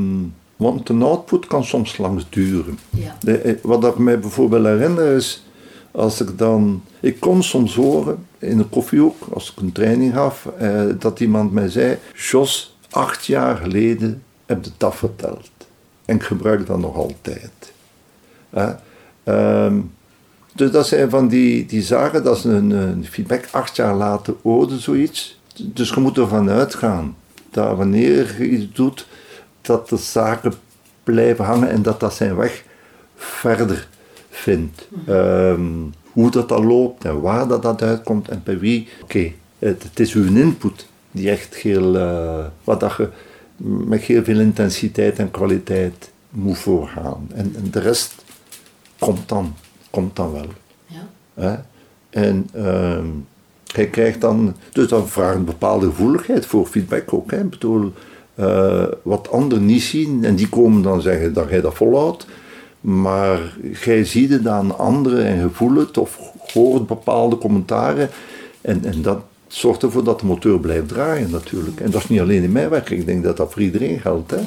want 0.56 0.88
een 0.88 1.02
output 1.02 1.46
kan 1.46 1.64
soms 1.64 1.98
lang 1.98 2.22
duren. 2.30 2.78
Ja. 2.90 3.16
De- 3.20 3.38
eh, 3.38 3.54
Wat 3.62 3.84
ik 3.84 3.98
mij 3.98 4.18
bijvoorbeeld 4.18 4.64
herinner 4.66 5.14
is, 5.16 5.46
als 5.90 6.20
ik 6.20 6.38
dan... 6.38 6.82
Ik 7.00 7.20
kon 7.20 7.42
soms 7.42 7.74
horen, 7.74 8.26
in 8.38 8.58
een 8.58 8.68
koffiehoek, 8.68 9.16
als 9.32 9.50
ik 9.52 9.60
een 9.62 9.72
training 9.72 10.12
gaf, 10.14 10.46
eh, 10.58 10.82
dat 10.98 11.20
iemand 11.20 11.52
mij 11.52 11.68
zei, 11.68 11.98
Jos, 12.14 12.76
acht 12.90 13.26
jaar 13.26 13.56
geleden 13.56 14.22
heb 14.46 14.64
je 14.64 14.70
dat 14.76 14.94
verteld. 14.96 15.50
En 16.04 16.16
ik 16.16 16.22
gebruik 16.22 16.66
dat 16.66 16.78
nog 16.78 16.96
altijd. 16.96 17.72
Ehm, 19.24 19.76
dus 20.54 20.70
dat 20.70 20.86
zijn 20.86 21.10
van 21.10 21.28
die, 21.28 21.66
die 21.66 21.82
zaken, 21.82 22.24
dat 22.24 22.36
is 22.36 22.44
een, 22.44 22.70
een 22.70 23.06
feedback 23.06 23.48
acht 23.50 23.76
jaar 23.76 23.94
later 23.94 24.34
orde, 24.42 24.78
zoiets. 24.78 25.37
Dus 25.62 25.88
je 25.88 26.00
moet 26.00 26.18
ervan 26.18 26.50
uitgaan 26.50 27.16
dat 27.50 27.76
wanneer 27.76 28.42
je 28.42 28.48
iets 28.48 28.72
doet, 28.72 29.06
dat 29.60 29.88
de 29.88 29.96
zaken 29.96 30.52
blijven 31.04 31.44
hangen 31.44 31.70
en 31.70 31.82
dat 31.82 32.00
dat 32.00 32.14
zijn 32.14 32.36
weg 32.36 32.64
verder 33.16 33.88
vindt. 34.30 34.88
Ehm, 35.06 35.62
hoe 36.12 36.30
dat 36.30 36.48
dan 36.48 36.66
loopt 36.66 37.04
en 37.04 37.20
waar 37.20 37.48
dat, 37.48 37.62
dat 37.62 37.82
uitkomt 37.82 38.28
en 38.28 38.40
bij 38.44 38.58
wie. 38.58 38.88
Oké, 39.02 39.32
het, 39.58 39.82
het 39.82 40.00
is 40.00 40.14
uw 40.14 40.36
input 40.36 40.86
die 41.10 41.30
echt 41.30 41.54
heel, 41.54 41.96
eh, 41.96 42.44
wat 42.64 42.80
dat 42.80 42.96
je 42.96 43.08
met 43.86 44.00
heel 44.00 44.24
veel 44.24 44.40
intensiteit 44.40 45.18
en 45.18 45.30
kwaliteit 45.30 46.10
moet 46.30 46.58
voorgaan. 46.58 47.28
En, 47.34 47.54
en 47.56 47.70
de 47.70 47.80
rest 47.80 48.14
komt 48.98 49.28
dan, 49.28 49.54
komt 49.90 50.16
dan 50.16 50.32
wel. 50.32 50.48
Ja. 50.86 51.08
Hè? 51.34 51.56
En 52.10 52.48
ehm 52.52 53.06
hij 53.74 53.86
krijgt 53.86 54.20
dan, 54.20 54.54
dus 54.72 54.88
dat 54.88 55.10
vraagt 55.10 55.36
een 55.36 55.44
bepaalde 55.44 55.86
gevoeligheid 55.86 56.46
voor 56.46 56.66
feedback 56.66 57.12
ook. 57.12 57.30
Hè? 57.30 57.40
Ik 57.40 57.50
bedoel, 57.50 57.92
eh, 58.34 58.84
wat 59.02 59.30
anderen 59.30 59.66
niet 59.66 59.82
zien, 59.82 60.24
en 60.24 60.34
die 60.34 60.48
komen 60.48 60.82
dan 60.82 61.00
zeggen 61.00 61.32
dat 61.32 61.48
jij 61.50 61.60
dat 61.60 61.74
volhoudt, 61.74 62.26
maar 62.80 63.56
jij 63.84 64.04
ziet 64.04 64.30
het 64.30 64.46
aan 64.46 64.78
anderen 64.78 65.24
en 65.24 65.38
je 65.38 65.50
voelt 65.50 65.78
het 65.78 65.98
of 65.98 66.18
hoort 66.52 66.86
bepaalde 66.86 67.38
commentaren 67.38 68.08
en, 68.60 68.84
en 68.84 69.02
dat 69.02 69.20
zorgt 69.46 69.82
ervoor 69.82 70.04
dat 70.04 70.20
de 70.20 70.26
motor 70.26 70.60
blijft 70.60 70.88
draaien 70.88 71.30
natuurlijk. 71.30 71.80
En 71.80 71.90
dat 71.90 72.02
is 72.02 72.08
niet 72.08 72.20
alleen 72.20 72.42
in 72.42 72.52
mijn 72.52 72.70
werk, 72.70 72.90
ik 72.90 73.06
denk 73.06 73.24
dat 73.24 73.36
dat 73.36 73.52
voor 73.52 73.62
iedereen 73.62 74.00
geldt. 74.00 74.30
Hè? 74.30 74.40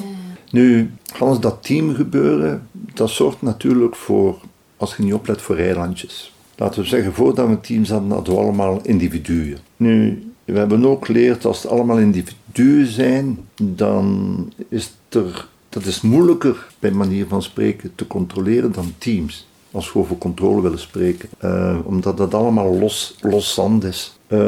Nu, 0.50 0.90
Hans, 1.12 1.40
dat 1.40 1.62
teamgebeuren, 1.62 2.68
dat 2.72 3.10
zorgt 3.10 3.42
natuurlijk 3.42 3.96
voor, 3.96 4.38
als 4.76 4.96
je 4.96 5.02
niet 5.02 5.14
oplet, 5.14 5.42
voor 5.42 5.56
eilandjes. 5.56 6.31
Laten 6.56 6.82
we 6.82 6.88
zeggen, 6.88 7.12
voordat 7.12 7.48
we 7.48 7.60
teams 7.60 7.90
hadden, 7.90 8.10
hadden 8.10 8.34
we 8.34 8.40
allemaal 8.40 8.80
individuen. 8.82 9.58
Nu, 9.76 10.22
we 10.44 10.58
hebben 10.58 10.84
ook 10.86 11.06
geleerd, 11.06 11.44
als 11.44 11.62
het 11.62 11.72
allemaal 11.72 11.98
individuen 11.98 12.86
zijn, 12.86 13.38
dan 13.62 14.52
is 14.68 14.92
er, 15.08 15.48
dat 15.68 15.84
is 15.84 16.00
moeilijker, 16.00 16.66
bij 16.78 16.90
manier 16.90 17.26
van 17.28 17.42
spreken, 17.42 17.92
te 17.94 18.06
controleren 18.06 18.72
dan 18.72 18.92
teams. 18.98 19.46
Als 19.70 19.92
we 19.92 19.98
over 19.98 20.18
controle 20.18 20.62
willen 20.62 20.78
spreken. 20.78 21.28
Eh, 21.38 21.76
omdat 21.84 22.16
dat 22.16 22.34
allemaal 22.34 22.78
los, 22.78 23.16
zand 23.54 23.84
is. 23.84 24.18
Het- 24.26 24.38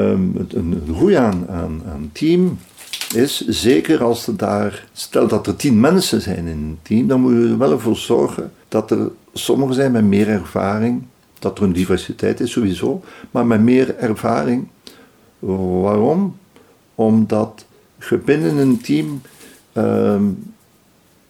een, 0.54 0.82
een 0.86 1.16
aan, 1.48 1.82
aan 1.92 2.10
team 2.12 2.58
is, 3.14 3.46
zeker 3.46 4.02
als 4.02 4.26
er 4.26 4.36
daar, 4.36 4.86
stel 4.92 5.28
dat 5.28 5.46
er 5.46 5.56
tien 5.56 5.80
mensen 5.80 6.20
zijn 6.20 6.46
in 6.46 6.46
een 6.46 6.78
team, 6.82 7.06
dan 7.06 7.20
moet 7.20 7.32
je 7.32 7.48
er 7.48 7.58
wel 7.58 7.78
voor 7.78 7.96
zorgen 7.96 8.52
dat 8.68 8.90
er 8.90 9.10
sommigen 9.32 9.74
zijn 9.74 9.92
met 9.92 10.04
meer 10.04 10.28
ervaring, 10.28 11.02
dat 11.44 11.58
er 11.58 11.64
een 11.64 11.72
diversiteit 11.72 12.40
is 12.40 12.50
sowieso, 12.50 13.02
maar 13.30 13.46
met 13.46 13.60
meer 13.60 13.96
ervaring. 13.96 14.68
Waarom? 15.38 16.36
Omdat 16.94 17.64
je 18.08 18.18
binnen 18.18 18.56
een 18.56 18.80
team, 18.80 19.20
ehm, 19.72 20.22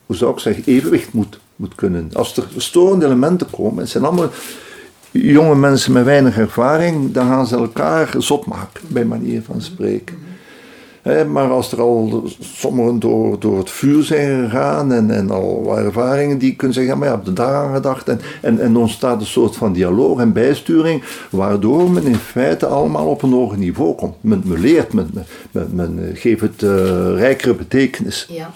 hoe 0.07 0.17
zou 0.17 0.33
ik 0.33 0.39
zeggen, 0.39 0.63
evenwicht 0.67 1.13
moet, 1.13 1.39
moet 1.57 1.75
kunnen. 1.75 2.11
Als 2.13 2.37
er 2.37 2.47
storende 2.57 3.07
elementen 3.07 3.51
komen, 3.51 3.79
het 3.79 3.91
zijn 3.91 4.05
allemaal 4.05 4.31
jonge 5.11 5.55
mensen 5.55 5.93
met 5.93 6.05
weinig 6.05 6.39
ervaring, 6.39 7.13
dan 7.13 7.27
gaan 7.27 7.47
ze 7.47 7.57
elkaar 7.57 8.15
zot 8.19 8.47
maken, 8.47 8.83
bij 8.89 9.05
manier 9.05 9.43
van 9.43 9.61
spreken. 9.61 10.19
Maar 11.05 11.51
als 11.51 11.73
er 11.73 11.81
al 11.81 12.25
sommigen 12.41 12.99
door, 12.99 13.39
door 13.39 13.59
het 13.59 13.71
vuur 13.71 14.03
zijn 14.03 14.45
gegaan 14.45 14.93
en, 14.93 15.11
en 15.11 15.31
al 15.31 15.79
ervaringen, 15.79 16.39
die 16.39 16.57
kunnen 16.57 16.77
zeggen, 16.77 16.99
maar 16.99 17.09
ja, 17.09 17.15
heb 17.15 17.25
je 17.25 17.33
daar 17.33 17.55
aan 17.55 17.75
gedacht? 17.75 18.09
En, 18.09 18.21
en, 18.43 18.61
en 18.61 18.77
ontstaat 18.77 19.21
een 19.21 19.27
soort 19.27 19.57
van 19.57 19.73
dialoog 19.73 20.21
en 20.21 20.33
bijsturing, 20.33 21.03
waardoor 21.31 21.91
men 21.91 22.05
in 22.05 22.15
feite 22.15 22.67
allemaal 22.67 23.07
op 23.07 23.23
een 23.23 23.33
hoger 23.33 23.59
niveau 23.59 23.95
komt. 23.95 24.15
Men, 24.21 24.43
men 24.45 24.61
leert, 24.61 24.93
men, 24.93 25.11
men, 25.51 25.69
men 25.73 26.11
geeft 26.15 26.41
het 26.41 26.63
eh, 26.63 27.15
rijkere 27.15 27.55
betekenis. 27.55 28.27
Ja. 28.31 28.51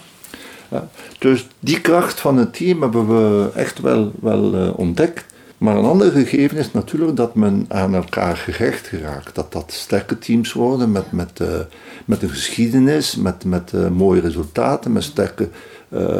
Ja, 0.71 0.89
dus 1.19 1.47
die 1.59 1.81
kracht 1.81 2.19
van 2.19 2.37
het 2.37 2.53
team 2.53 2.81
hebben 2.81 3.07
we 3.07 3.49
echt 3.55 3.79
wel, 3.79 4.11
wel 4.21 4.53
eh, 4.53 4.79
ontdekt. 4.79 5.25
Maar 5.59 5.77
een 5.77 5.85
ander 5.85 6.11
gegeven 6.11 6.57
is 6.57 6.71
natuurlijk 6.71 7.15
dat 7.15 7.35
men 7.35 7.65
aan 7.67 7.95
elkaar 7.95 8.37
gerecht 8.37 8.87
geraakt. 8.87 9.35
Dat 9.35 9.51
dat 9.51 9.71
sterke 9.71 10.17
teams 10.17 10.53
worden 10.53 10.91
met, 10.91 11.11
met, 11.11 11.39
eh, 11.39 11.47
met 12.05 12.21
een 12.21 12.29
geschiedenis, 12.29 13.15
met, 13.15 13.45
met 13.45 13.73
eh, 13.73 13.87
mooie 13.87 14.21
resultaten, 14.21 14.91
met 14.91 15.03
sterke 15.03 15.49
eh, 15.89 16.19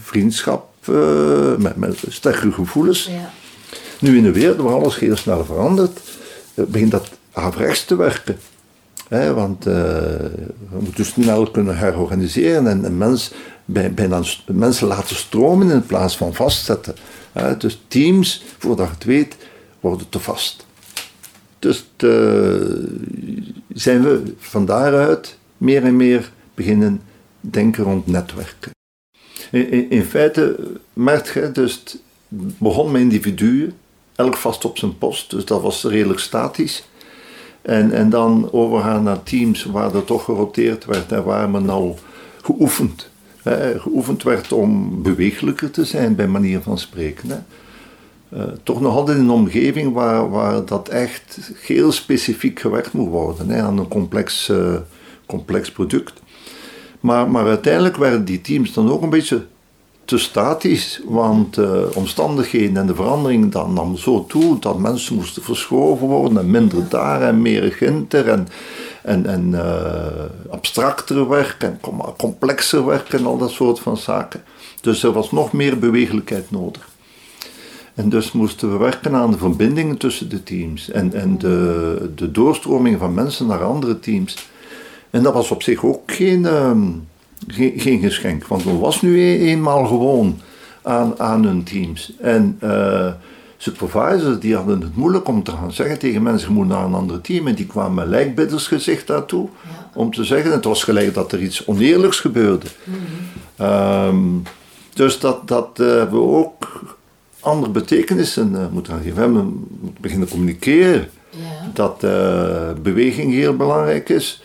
vriendschap, 0.00 0.74
met, 1.58 1.76
met 1.76 2.04
sterke 2.08 2.52
gevoelens. 2.52 3.06
Ja. 3.06 3.30
Nu 3.98 4.16
in 4.16 4.24
een 4.24 4.32
wereld 4.32 4.56
waar 4.56 4.74
alles 4.74 4.98
heel 4.98 5.16
snel 5.16 5.44
verandert, 5.44 6.00
begint 6.54 6.90
dat 6.90 7.10
averechts 7.32 7.84
te 7.84 7.96
werken. 7.96 8.38
Hè, 9.08 9.34
want 9.34 9.64
we 9.64 10.78
moeten 10.78 11.04
snel 11.04 11.50
kunnen 11.50 11.78
herorganiseren 11.78 12.66
en, 12.66 12.84
en 12.84 12.98
mens, 12.98 13.32
bij, 13.64 13.94
bijna 13.94 14.22
mensen 14.46 14.86
laten 14.86 15.16
stromen 15.16 15.70
in 15.70 15.86
plaats 15.86 16.16
van 16.16 16.34
vastzetten. 16.34 16.94
Dus 17.58 17.80
teams, 17.88 18.42
voordat 18.58 18.86
je 18.86 18.94
het 18.94 19.04
weet, 19.04 19.36
worden 19.80 20.08
te 20.08 20.18
vast. 20.18 20.66
Dus 21.58 21.84
te- 21.96 22.88
zijn 23.68 24.02
we 24.02 24.34
van 24.38 24.66
daaruit 24.66 25.38
meer 25.56 25.84
en 25.84 25.96
meer 25.96 26.32
beginnen 26.54 27.02
denken 27.40 27.84
rond 27.84 28.06
netwerken. 28.06 28.70
In 29.90 30.04
feite 30.04 30.56
merk 30.92 31.34
je, 31.34 31.52
dus 31.52 31.72
het 31.72 32.00
begon 32.58 32.90
met 32.90 33.00
individuen, 33.00 33.72
elk 34.14 34.36
vast 34.36 34.64
op 34.64 34.78
zijn 34.78 34.98
post, 34.98 35.30
dus 35.30 35.44
dat 35.44 35.62
was 35.62 35.84
redelijk 35.84 36.20
statisch. 36.20 36.84
En, 37.62 37.92
en 37.92 38.10
dan 38.10 38.52
overgaan 38.52 39.02
naar 39.02 39.22
teams 39.22 39.64
waar 39.64 39.94
er 39.94 40.04
toch 40.04 40.24
geroteerd 40.24 40.84
werd 40.84 41.12
en 41.12 41.24
waar 41.24 41.50
men 41.50 41.70
al 41.70 41.98
geoefend, 42.42 43.08
hè, 43.50 43.80
geoefend 43.80 44.22
werd 44.22 44.52
om 44.52 45.02
bewegelijker 45.02 45.70
te 45.70 45.84
zijn, 45.84 46.14
bij 46.14 46.26
manier 46.26 46.60
van 46.60 46.78
spreken. 46.78 47.28
Hè. 47.30 47.38
Eh, 48.28 48.42
toch 48.62 48.80
nog 48.80 48.94
altijd 48.94 49.18
in 49.18 49.24
een 49.24 49.30
omgeving 49.30 49.92
waar, 49.92 50.30
waar 50.30 50.64
dat 50.64 50.88
echt 50.88 51.50
heel 51.60 51.92
specifiek 51.92 52.60
gewerkt 52.60 52.92
moet 52.92 53.08
worden 53.08 53.48
hè, 53.48 53.62
aan 53.62 53.78
een 53.78 53.88
complex, 53.88 54.48
eh, 54.48 54.74
complex 55.26 55.70
product. 55.70 56.12
Maar, 57.00 57.30
maar 57.30 57.46
uiteindelijk 57.46 57.96
werden 57.96 58.24
die 58.24 58.40
teams 58.40 58.72
dan 58.72 58.90
ook 58.90 59.02
een 59.02 59.10
beetje 59.10 59.44
te 60.04 60.18
statisch, 60.18 61.00
want 61.04 61.54
de 61.54 61.90
omstandigheden 61.94 62.76
en 62.76 62.86
de 62.86 62.94
verandering 62.94 63.52
dan 63.52 63.72
nam 63.72 63.96
zo 63.96 64.26
toe 64.26 64.58
dat 64.58 64.78
mensen 64.78 65.14
moesten 65.14 65.42
verschoven 65.42 66.06
worden 66.06 66.38
en 66.38 66.50
minder 66.50 66.88
daar 66.88 67.22
en 67.22 67.42
meer 67.42 67.72
ginter 67.72 68.28
en, 68.28 68.48
en, 69.06 69.26
en 69.26 69.54
eh, 69.54 70.50
abstracter 70.50 71.28
werk 71.28 71.62
en 71.62 71.78
com- 71.80 72.14
complexer 72.16 72.86
werk 72.86 73.12
en 73.12 73.26
al 73.26 73.38
dat 73.38 73.50
soort 73.50 73.80
van 73.80 73.96
zaken. 73.96 74.42
Dus 74.80 75.02
er 75.02 75.12
was 75.12 75.30
nog 75.32 75.52
meer 75.52 75.78
bewegelijkheid 75.78 76.50
nodig. 76.50 76.88
En 77.94 78.08
dus 78.08 78.32
moesten 78.32 78.72
we 78.72 78.78
werken 78.78 79.14
aan 79.14 79.30
de 79.30 79.38
verbindingen 79.38 79.96
tussen 79.96 80.28
de 80.28 80.42
teams 80.42 80.90
en, 80.90 81.12
en 81.12 81.38
de, 81.38 82.10
de 82.14 82.30
doorstroming 82.30 82.98
van 82.98 83.14
mensen 83.14 83.46
naar 83.46 83.64
andere 83.64 84.00
teams. 84.00 84.48
En 85.10 85.22
dat 85.22 85.32
was 85.32 85.50
op 85.50 85.62
zich 85.62 85.84
ook 85.84 86.12
geen, 86.12 86.46
ehm, 86.46 86.88
geen 87.76 88.00
geschenk, 88.00 88.46
want 88.46 88.64
men 88.64 88.78
was 88.78 89.02
nu 89.02 89.20
e- 89.20 89.38
eenmaal 89.38 89.86
gewoon 89.86 90.40
aan, 90.82 91.18
aan 91.18 91.44
hun 91.44 91.62
teams. 91.62 92.12
En 92.20 92.56
eh, 92.60 93.12
supervisors 93.56 94.38
die 94.38 94.54
hadden 94.54 94.80
het 94.80 94.96
moeilijk 94.96 95.28
om 95.28 95.42
te 95.42 95.50
gaan 95.50 95.72
zeggen 95.72 95.98
tegen 95.98 96.22
mensen, 96.22 96.48
je 96.48 96.54
moet 96.54 96.68
naar 96.68 96.84
een 96.84 96.94
ander 96.94 97.20
team. 97.20 97.46
En 97.46 97.54
die 97.54 97.66
kwamen 97.66 97.94
met 97.94 98.06
lijkbiddersgezicht 98.06 99.06
daartoe, 99.06 99.48
om 99.94 100.14
te 100.14 100.24
zeggen, 100.24 100.52
het 100.52 100.64
was 100.64 100.84
gelijk 100.84 101.14
dat 101.14 101.32
er 101.32 101.42
iets 101.42 101.66
oneerlijks 101.66 102.20
gebeurde. 102.20 102.66
Ehm, 103.56 104.18
Dus 104.94 105.20
dat, 105.20 105.48
dat 105.48 105.78
uh, 105.80 106.10
we 106.10 106.20
ook 106.20 106.88
andere 107.40 107.72
betekenissen 107.72 108.52
uh, 108.52 108.66
moeten 108.70 108.92
gaan 108.92 109.02
geven. 109.02 109.32
We 109.32 109.42
moeten 109.80 110.00
beginnen 110.02 110.28
communiceren. 110.28 111.08
Ja. 111.30 111.70
Dat 111.72 112.04
uh, 112.04 112.72
beweging 112.82 113.32
heel 113.32 113.56
belangrijk 113.56 114.08
is. 114.08 114.44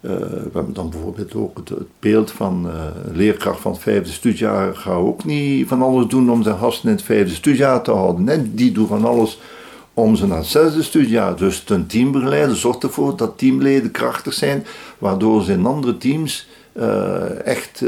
We 0.00 0.50
hebben 0.52 0.72
dan 0.72 0.90
bijvoorbeeld 0.90 1.34
ook 1.34 1.56
het, 1.56 1.68
het 1.68 1.86
beeld 1.98 2.30
van 2.30 2.70
een 3.04 3.16
leerkracht 3.16 3.60
van 3.60 3.72
het 3.72 3.80
vijfde 3.80 4.12
studiejaar 4.12 4.76
gaat 4.76 4.94
ook 4.94 5.24
niet 5.24 5.68
van 5.68 5.82
alles 5.82 6.06
doen 6.06 6.30
om 6.30 6.42
zijn 6.42 6.58
gasten 6.58 6.88
in 6.88 6.94
het 6.94 7.04
vijfde 7.04 7.34
studiejaar 7.34 7.82
te 7.82 7.90
houden. 7.90 8.24
Nee, 8.24 8.54
die 8.54 8.72
doen 8.72 8.86
van 8.86 9.04
alles 9.04 9.40
om 9.94 10.16
ze 10.16 10.26
naar 10.26 10.38
het 10.38 10.46
zesde 10.46 10.82
studiejaar. 10.82 11.36
Dus 11.36 11.64
een 11.66 11.86
teambegeleider 11.86 12.56
zorgt 12.56 12.82
ervoor 12.82 13.16
dat 13.16 13.38
teamleden 13.38 13.90
krachtig 13.90 14.34
zijn, 14.34 14.66
waardoor 14.98 15.42
ze 15.42 15.52
in 15.52 15.66
andere 15.66 15.96
teams 15.96 16.48
uh, 16.72 17.46
echt 17.46 17.84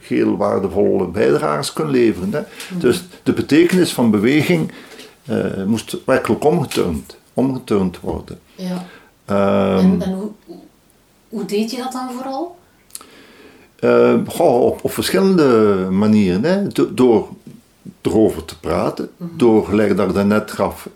heel 0.00 0.36
waardevolle 0.36 1.06
bijdragers 1.06 1.72
kunnen 1.72 1.92
leveren. 1.92 2.32
Hè. 2.32 2.40
Mhm. 2.40 2.80
Dus 2.80 3.04
de 3.22 3.32
betekenis 3.32 3.92
van 3.92 4.10
beweging 4.10 4.72
moest 5.66 5.96
werkelijk 6.04 6.44
omgeturnd, 6.44 7.16
omgeturnd 7.34 8.00
worden. 8.00 8.38
Ja. 8.54 8.84
Um, 9.30 9.78
en, 9.78 10.02
en 10.02 10.12
hoe, 10.12 10.30
hoe, 11.36 11.44
deed 11.44 11.70
je 11.70 11.76
dat 11.76 11.92
dan 11.92 12.10
vooral? 12.12 12.58
Goh, 14.26 14.62
op, 14.62 14.84
op, 14.84 14.92
verschillende 14.92 15.76
manieren. 15.90 16.44
Hè. 16.44 16.66
door 16.94 17.28
erover 18.02 18.44
te 18.44 18.58
praten, 18.58 19.08
mhm. 19.16 19.36
door, 19.36 19.64
gelijk 19.64 19.96
dat 19.96 20.08
ik 20.08 20.14
daarnet 20.14 20.50
gaf, 20.50 20.88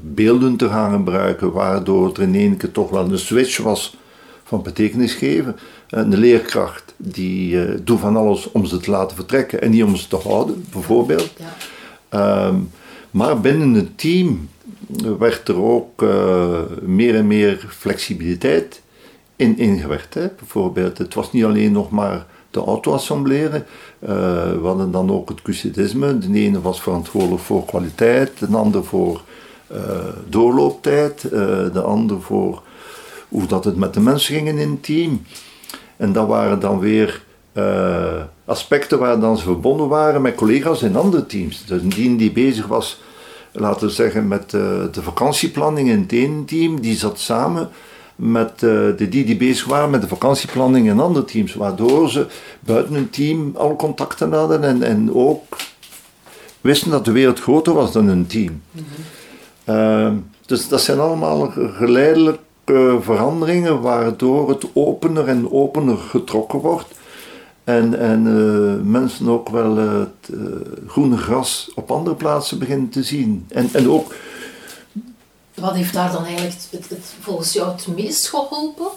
beelden 0.00 0.56
te 0.56 0.68
gaan 0.68 0.92
gebruiken, 0.92 1.52
waardoor 1.52 2.12
er 2.12 2.22
in 2.22 2.34
één 2.34 2.56
keer 2.56 2.72
toch 2.72 2.90
wel 2.90 3.10
een 3.10 3.18
switch 3.18 3.58
was 3.58 3.96
van 4.52 4.62
betekenis 4.62 5.14
geven. 5.14 5.56
Een 5.88 6.16
leerkracht 6.16 6.94
die 6.96 7.54
uh, 7.54 7.78
doet 7.84 8.00
van 8.00 8.16
alles 8.16 8.52
om 8.52 8.64
ze 8.64 8.76
te 8.76 8.90
laten 8.90 9.16
vertrekken 9.16 9.62
en 9.62 9.70
niet 9.70 9.82
om 9.82 9.96
ze 9.96 10.08
te 10.08 10.16
houden, 10.16 10.64
bijvoorbeeld. 10.72 11.30
Ja. 11.36 11.54
Ehm, 12.08 12.56
maar 13.10 13.40
binnen 13.40 13.74
het 13.74 13.98
team 13.98 14.48
werd 15.18 15.48
er 15.48 15.62
ook 15.62 16.02
uh, 16.02 16.60
meer 16.80 17.14
en 17.14 17.26
meer 17.26 17.66
flexibiliteit 17.68 18.81
in 19.36 19.58
ingewerkt. 19.58 20.14
Hè. 20.14 20.28
Bijvoorbeeld, 20.38 20.98
het 20.98 21.14
was 21.14 21.32
niet 21.32 21.44
alleen 21.44 21.72
nog 21.72 21.90
maar 21.90 22.26
de 22.50 22.60
auto-assembleren. 22.60 23.66
Uh, 24.00 24.08
we 24.08 24.60
hadden 24.62 24.90
dan 24.90 25.10
ook 25.10 25.28
het 25.28 25.42
cusidisme. 25.42 26.18
De 26.18 26.40
ene 26.40 26.60
was 26.60 26.82
verantwoordelijk 26.82 27.42
voor 27.42 27.64
kwaliteit, 27.64 28.38
de 28.38 28.56
ander 28.56 28.84
voor 28.84 29.22
doorlooptijd, 30.28 31.20
de 31.72 31.82
ander 31.84 32.22
voor 32.22 32.62
hoe 33.28 33.46
dat 33.46 33.64
het 33.64 33.76
met 33.76 33.94
de 33.94 34.00
mensen 34.00 34.34
ging 34.34 34.48
in 34.48 34.70
het 34.70 34.82
team. 34.82 35.22
En 35.96 36.12
dat 36.12 36.26
waren 36.26 36.60
dan 36.60 36.78
weer 36.78 37.22
aspecten 38.44 38.98
waar 38.98 39.20
dan 39.20 39.36
ze 39.36 39.42
verbonden 39.42 39.88
waren 39.88 40.22
met 40.22 40.34
collega's 40.34 40.82
in 40.82 40.96
andere 40.96 41.26
teams. 41.26 41.64
Dus 41.64 41.82
een 41.82 42.16
die 42.16 42.32
bezig 42.32 42.66
was, 42.66 43.00
laten 43.52 43.86
we 43.86 43.92
zeggen, 43.92 44.28
met 44.28 44.50
de 44.50 45.02
vakantieplanning 45.02 45.88
in 45.88 46.00
het 46.00 46.12
ene 46.12 46.44
team, 46.44 46.80
die 46.80 46.96
zat 46.96 47.18
samen 47.18 47.70
met 48.16 48.50
uh, 48.50 48.70
de 48.96 49.08
die 49.08 49.24
die 49.24 49.36
bezig 49.36 49.66
waren 49.66 49.90
met 49.90 50.00
de 50.00 50.08
vakantieplanning 50.08 50.86
in 50.86 51.00
andere 51.00 51.24
teams, 51.24 51.54
waardoor 51.54 52.10
ze 52.10 52.26
buiten 52.60 52.94
hun 52.94 53.10
team 53.10 53.52
al 53.56 53.76
contacten 53.76 54.32
hadden 54.32 54.62
en, 54.64 54.82
en 54.82 55.14
ook 55.14 55.56
wisten 56.60 56.90
dat 56.90 57.04
de 57.04 57.12
wereld 57.12 57.40
groter 57.40 57.74
was 57.74 57.92
dan 57.92 58.06
hun 58.06 58.26
team. 58.26 58.62
Mm 58.70 60.24
dus 60.46 60.68
dat 60.68 60.80
zijn 60.80 60.98
allemaal 60.98 61.52
geleidelijk 61.76 62.38
veranderingen 63.00 63.80
waardoor 63.80 64.48
het 64.48 64.66
opener 64.72 65.28
en 65.28 65.52
opener 65.52 65.96
getrokken 65.96 66.58
wordt. 66.58 66.86
En, 67.64 67.98
en 67.98 68.26
uh, 68.26 68.90
mensen 68.90 69.28
ook 69.28 69.48
wel 69.48 69.76
het 69.76 70.28
uh, 70.34 70.44
groene 70.86 71.16
gras 71.16 71.70
op 71.74 71.90
andere 71.90 72.16
plaatsen 72.16 72.58
beginnen 72.58 72.88
te 72.88 73.02
zien. 73.02 73.46
En, 73.48 73.68
en 73.72 73.90
ook... 73.90 74.14
Wat 75.62 75.74
heeft 75.74 75.92
daar 75.92 76.12
dan 76.12 76.24
eigenlijk 76.24 76.56
het, 76.70 76.88
het, 76.88 77.14
volgens 77.20 77.52
jou 77.52 77.72
het 77.72 77.86
meest 77.86 78.28
geholpen? 78.28 78.88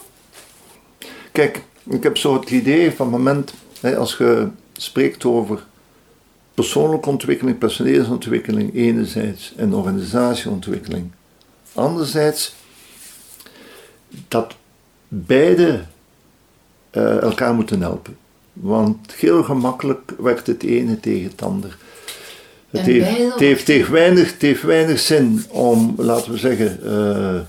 Kijk, 1.32 1.64
ik 1.84 2.04
heb 2.04 2.18
zo 2.18 2.40
het 2.40 2.50
idee 2.50 2.92
van 2.92 3.10
moment, 3.10 3.54
hè, 3.80 3.98
als 3.98 4.18
je 4.18 4.48
spreekt 4.74 5.26
over 5.26 5.66
persoonlijke 6.54 7.10
ontwikkeling, 7.10 7.58
personeelsontwikkeling 7.58 8.76
enerzijds 8.76 9.54
en 9.56 9.74
organisatieontwikkeling. 9.74 11.12
Anderzijds 11.74 12.56
dat 14.28 14.56
beide 15.08 15.84
uh, 16.92 17.22
elkaar 17.22 17.54
moeten 17.54 17.82
helpen. 17.82 18.18
Want 18.54 19.14
heel 19.14 19.44
gemakkelijk 19.44 20.14
werkt 20.18 20.48
het 20.48 20.64
ene 20.64 21.00
tegen 21.00 21.30
het 21.30 21.42
ander. 21.42 21.78
Het 22.78 22.86
heeft, 22.86 23.18
het, 23.18 23.40
heeft, 23.40 23.68
heeft, 23.68 23.90
weinig, 23.90 24.32
het 24.32 24.42
heeft 24.42 24.62
weinig 24.62 25.00
zin 25.00 25.44
om, 25.50 25.94
laten 25.98 26.32
we 26.32 26.38
zeggen, 26.38 26.80
uh, 26.84 27.40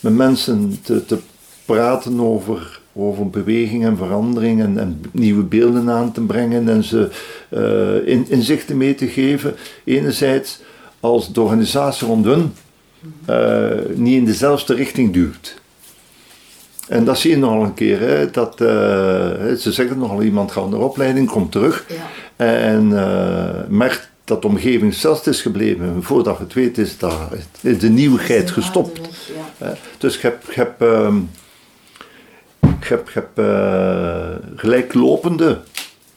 met 0.00 0.12
mensen 0.12 0.78
te, 0.82 1.04
te 1.04 1.18
praten 1.64 2.20
over, 2.20 2.80
over 2.92 3.30
beweging 3.30 3.84
en 3.84 3.96
verandering 3.96 4.60
en, 4.60 4.78
en, 4.78 5.02
nieuwe 5.12 5.42
beelden 5.42 5.90
aan 5.90 6.12
te 6.12 6.20
brengen 6.20 6.68
en 6.68 6.84
ze 6.84 7.08
uh, 7.50 8.12
in, 8.12 8.26
inzichten 8.28 8.76
mee 8.76 8.94
te 8.94 9.06
geven. 9.06 9.54
Enerzijds 9.84 10.60
als 11.00 11.32
de 11.32 11.40
organisatie 11.40 12.06
rond 12.06 12.24
hun 12.24 12.52
niet 13.94 14.16
in 14.16 14.24
dezelfde 14.24 14.74
richting 14.74 15.12
duwt. 15.12 15.56
En 16.88 17.04
dat 17.04 17.18
zie 17.18 17.30
je 17.30 17.36
nog 17.36 17.62
een 17.62 17.74
keer. 17.74 18.00
Hè, 18.00 18.30
dat, 18.30 18.60
uh, 18.60 18.68
ze 19.58 19.72
zeggen 19.72 19.98
nogal, 19.98 20.22
iemand 20.22 20.52
gaat 20.52 20.70
naar 20.70 20.80
opleiding, 20.80 21.28
komt 21.28 21.52
terug. 21.52 21.84
Ja. 21.88 21.94
En 22.36 22.90
uh, 22.90 23.48
merkt 23.68 24.10
dat 24.28 24.42
de 24.42 24.48
omgeving 24.48 24.94
zelfs 24.94 25.26
is 25.26 25.40
gebleven. 25.40 26.02
Voordat 26.02 26.38
het 26.38 26.52
weet 26.52 26.78
is, 26.78 26.98
dat, 26.98 27.14
is 27.60 27.78
de 27.78 27.88
nieuwigheid 27.88 28.50
gestopt. 28.50 29.00
Ja. 29.58 29.76
dus 29.98 30.16
ik 30.16 30.22
heb, 30.22 30.48
ik 30.48 30.54
heb, 30.54 30.82
uh, 30.82 31.14
ik 32.80 32.84
heb, 32.84 33.08
ik 33.08 33.14
heb 33.14 33.38
uh, 33.38 34.30
gelijklopende 34.56 35.60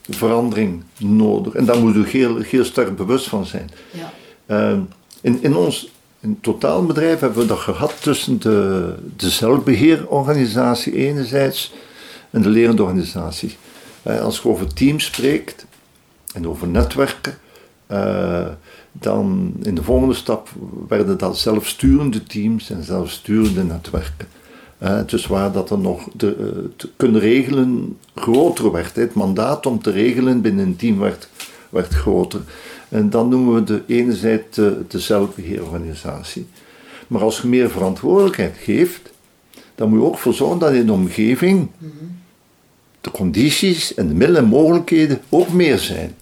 verandering 0.09 0.83
nodig. 0.97 1.53
En 1.53 1.65
daar 1.65 1.79
moet 1.79 1.93
je 1.95 2.03
heel, 2.17 2.37
heel 2.37 2.65
sterk 2.65 2.95
bewust 2.95 3.27
van 3.27 3.45
zijn. 3.45 3.69
Ja. 3.91 4.13
Ehm, 4.45 4.79
in, 5.21 5.43
in 5.43 5.55
ons 5.55 5.91
in 6.19 6.37
totaalbedrijf 6.41 7.19
hebben 7.19 7.39
we 7.39 7.45
dat 7.45 7.59
gehad 7.59 8.01
tussen 8.01 8.39
de, 8.39 8.93
de 9.15 9.29
zelfbeheerorganisatie 9.29 10.95
enerzijds 10.95 11.73
en 12.29 12.41
de 12.41 12.49
lerende 12.49 12.83
organisatie. 12.83 13.57
Eh, 14.03 14.21
als 14.21 14.39
je 14.41 14.49
over 14.49 14.73
teams 14.73 15.05
spreekt 15.05 15.65
en 16.33 16.47
over 16.47 16.67
netwerken, 16.67 17.37
eh, 17.91 18.47
dan 18.91 19.53
in 19.61 19.75
de 19.75 19.83
volgende 19.83 20.13
stap 20.13 20.49
werden 20.87 21.17
dat 21.17 21.37
zelfsturende 21.37 22.23
teams 22.23 22.69
en 22.69 22.83
zelfsturende 22.83 23.63
netwerken. 23.63 24.27
Uh, 24.83 24.99
dus 25.05 25.27
waar 25.27 25.51
dat 25.51 25.69
er 25.69 25.79
nog 25.79 26.07
de, 26.13 26.69
te 26.75 26.89
kunnen 26.95 27.21
regelen 27.21 27.97
groter 28.15 28.71
werd. 28.71 28.95
Het 28.95 29.13
mandaat 29.13 29.65
om 29.65 29.81
te 29.81 29.91
regelen 29.91 30.41
binnen 30.41 30.65
een 30.65 30.75
team 30.75 30.99
werd, 30.99 31.29
werd 31.69 31.93
groter. 31.93 32.41
En 32.89 33.09
dan 33.09 33.29
noemen 33.29 33.53
we 33.53 33.63
de 33.63 33.81
enerzijds 33.87 34.55
de, 34.55 34.83
de 34.87 34.99
zelfbeheerorganisatie. 34.99 36.47
Maar 37.07 37.21
als 37.21 37.41
je 37.41 37.47
meer 37.47 37.69
verantwoordelijkheid 37.69 38.55
geeft, 38.57 39.11
dan 39.75 39.89
moet 39.89 39.99
je 39.99 40.05
ook 40.05 40.17
voor 40.17 40.33
zorgen 40.33 40.59
dat 40.59 40.73
in 40.73 40.85
de 40.85 40.91
omgeving 40.91 41.69
de 43.01 43.11
condities 43.11 43.93
en 43.93 44.07
de 44.07 44.13
middelen 44.13 44.43
en 44.43 44.49
mogelijkheden 44.49 45.21
ook 45.29 45.53
meer 45.53 45.77
zijn. 45.77 46.15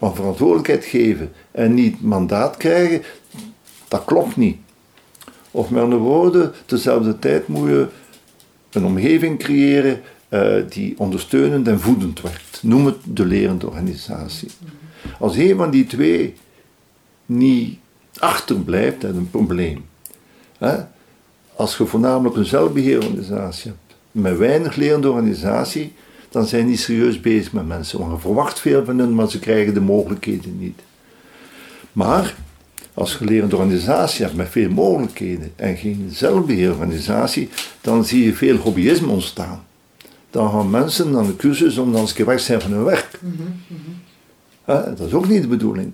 Want 0.00 0.16
verantwoordelijkheid 0.16 0.84
geven 0.84 1.32
en 1.50 1.74
niet 1.74 2.02
mandaat 2.02 2.56
krijgen, 2.56 3.02
dat 3.88 4.04
klopt 4.04 4.36
niet. 4.36 4.56
Of 5.50 5.70
met 5.70 5.82
andere 5.82 6.02
woorden, 6.02 6.52
tezelfde 6.66 7.18
tijd 7.18 7.48
moet 7.48 7.68
je 7.68 7.86
een 8.70 8.84
omgeving 8.84 9.38
creëren 9.38 10.00
uh, 10.28 10.54
die 10.68 10.94
ondersteunend 10.98 11.68
en 11.68 11.80
voedend 11.80 12.20
werkt. 12.20 12.62
Noem 12.62 12.86
het 12.86 12.96
de 13.04 13.26
lerende 13.26 13.66
organisatie. 13.66 14.48
Als 15.18 15.36
een 15.36 15.56
van 15.56 15.70
die 15.70 15.86
twee 15.86 16.34
niet 17.26 17.78
achterblijft, 18.18 19.00
dan 19.00 19.16
een 19.16 19.30
probleem. 19.30 19.84
Als 21.56 21.76
je 21.76 21.86
voornamelijk 21.86 22.36
een 22.36 22.44
zelfbeheerorganisatie 22.44 23.70
hebt, 23.70 23.98
met 24.10 24.38
weinig 24.38 24.76
lerende 24.76 25.10
organisatie, 25.10 25.92
dan 26.30 26.46
zijn 26.46 26.66
die 26.66 26.76
serieus 26.76 27.20
bezig 27.20 27.52
met 27.52 27.66
mensen. 27.66 27.98
Want 27.98 28.12
je 28.12 28.18
verwacht 28.18 28.60
veel 28.60 28.84
van 28.84 28.98
hen, 28.98 29.14
maar 29.14 29.30
ze 29.30 29.38
krijgen 29.38 29.74
de 29.74 29.80
mogelijkheden 29.80 30.58
niet. 30.58 30.80
Maar 31.92 32.34
als 32.94 33.16
je 33.18 33.24
lerende 33.24 33.56
organisatie 33.56 34.24
hebt 34.24 34.36
met 34.36 34.48
veel 34.48 34.70
mogelijkheden 34.70 35.52
en 35.56 35.76
geen 35.76 36.08
zelfbeheerorganisatie, 36.12 37.48
dan 37.80 38.04
zie 38.04 38.24
je 38.24 38.34
veel 38.34 38.56
hobbyisme 38.56 39.08
ontstaan. 39.08 39.64
Dan 40.30 40.50
gaan 40.50 40.70
mensen 40.70 41.10
naar 41.10 41.26
de 41.26 41.36
cursus 41.36 41.78
om 41.78 41.92
dan 41.92 42.00
eens 42.00 42.12
weg 42.12 42.40
zijn 42.40 42.60
van 42.60 42.72
hun 42.72 42.84
werk. 42.84 43.18
Mhm, 43.20 43.42
mhm. 43.66 44.96
Dat 44.96 45.06
is 45.06 45.12
ook 45.12 45.28
niet 45.28 45.42
de 45.42 45.48
bedoeling. 45.48 45.92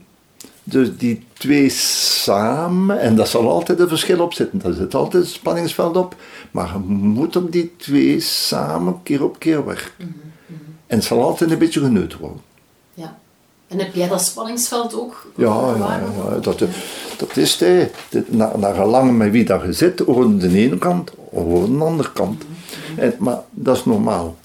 Dus 0.68 0.96
die 0.96 1.24
twee 1.32 1.68
samen, 1.68 3.00
en 3.00 3.16
dat 3.16 3.28
zal 3.28 3.50
altijd 3.50 3.80
een 3.80 3.88
verschil 3.88 4.20
op 4.20 4.32
zitten, 4.32 4.58
daar 4.58 4.72
zit 4.72 4.94
altijd 4.94 5.22
een 5.22 5.28
spanningsveld 5.28 5.96
op, 5.96 6.14
maar 6.50 6.72
je 6.72 6.78
moet 6.88 7.36
op 7.36 7.52
die 7.52 7.72
twee 7.76 8.20
samen 8.20 9.02
keer 9.02 9.24
op 9.24 9.38
keer 9.38 9.66
werken. 9.66 9.92
Mhm, 9.96 10.08
mhm. 10.46 10.60
En 10.86 10.96
het 10.96 11.04
zal 11.04 11.22
altijd 11.22 11.50
een 11.50 11.58
beetje 11.58 11.80
geneut 11.80 12.16
worden. 12.16 12.40
Ja, 12.94 13.18
En 13.66 13.78
heb 13.78 13.94
jij 13.94 14.08
dat 14.08 14.22
spanningsveld 14.22 14.94
ook? 14.94 15.26
Ja, 15.34 15.74
ja, 15.78 16.00
ja, 16.30 16.38
dat, 16.38 16.58
dat 17.16 17.36
is 17.36 17.60
het. 17.60 17.92
Naar, 18.32 18.58
naar 18.58 18.74
gelang 18.74 19.16
met 19.16 19.30
wie 19.30 19.46
je 19.46 19.72
zit, 19.72 20.06
over 20.06 20.38
de 20.38 20.58
ene 20.58 20.78
kant 20.78 21.10
of 21.14 21.44
over 21.44 21.78
de 21.78 21.84
andere 21.84 22.12
kant. 22.12 22.44
En, 22.96 23.14
maar 23.18 23.40
dat 23.50 23.76
is 23.76 23.84
normaal. 23.84 24.36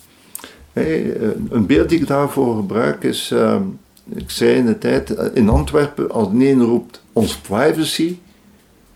een 0.73 1.65
beeld 1.65 1.89
die 1.89 1.99
ik 1.99 2.07
daarvoor 2.07 2.55
gebruik 2.55 3.03
is, 3.03 3.31
ehm, 3.31 3.63
ik 4.09 4.29
zei 4.29 4.55
in 4.55 4.65
de 4.65 4.77
tijd, 4.77 5.09
in 5.33 5.49
Antwerpen, 5.49 6.11
als 6.11 6.31
de 6.31 6.45
ene 6.45 6.63
roept 6.63 7.01
ons 7.13 7.37
privacy, 7.37 8.17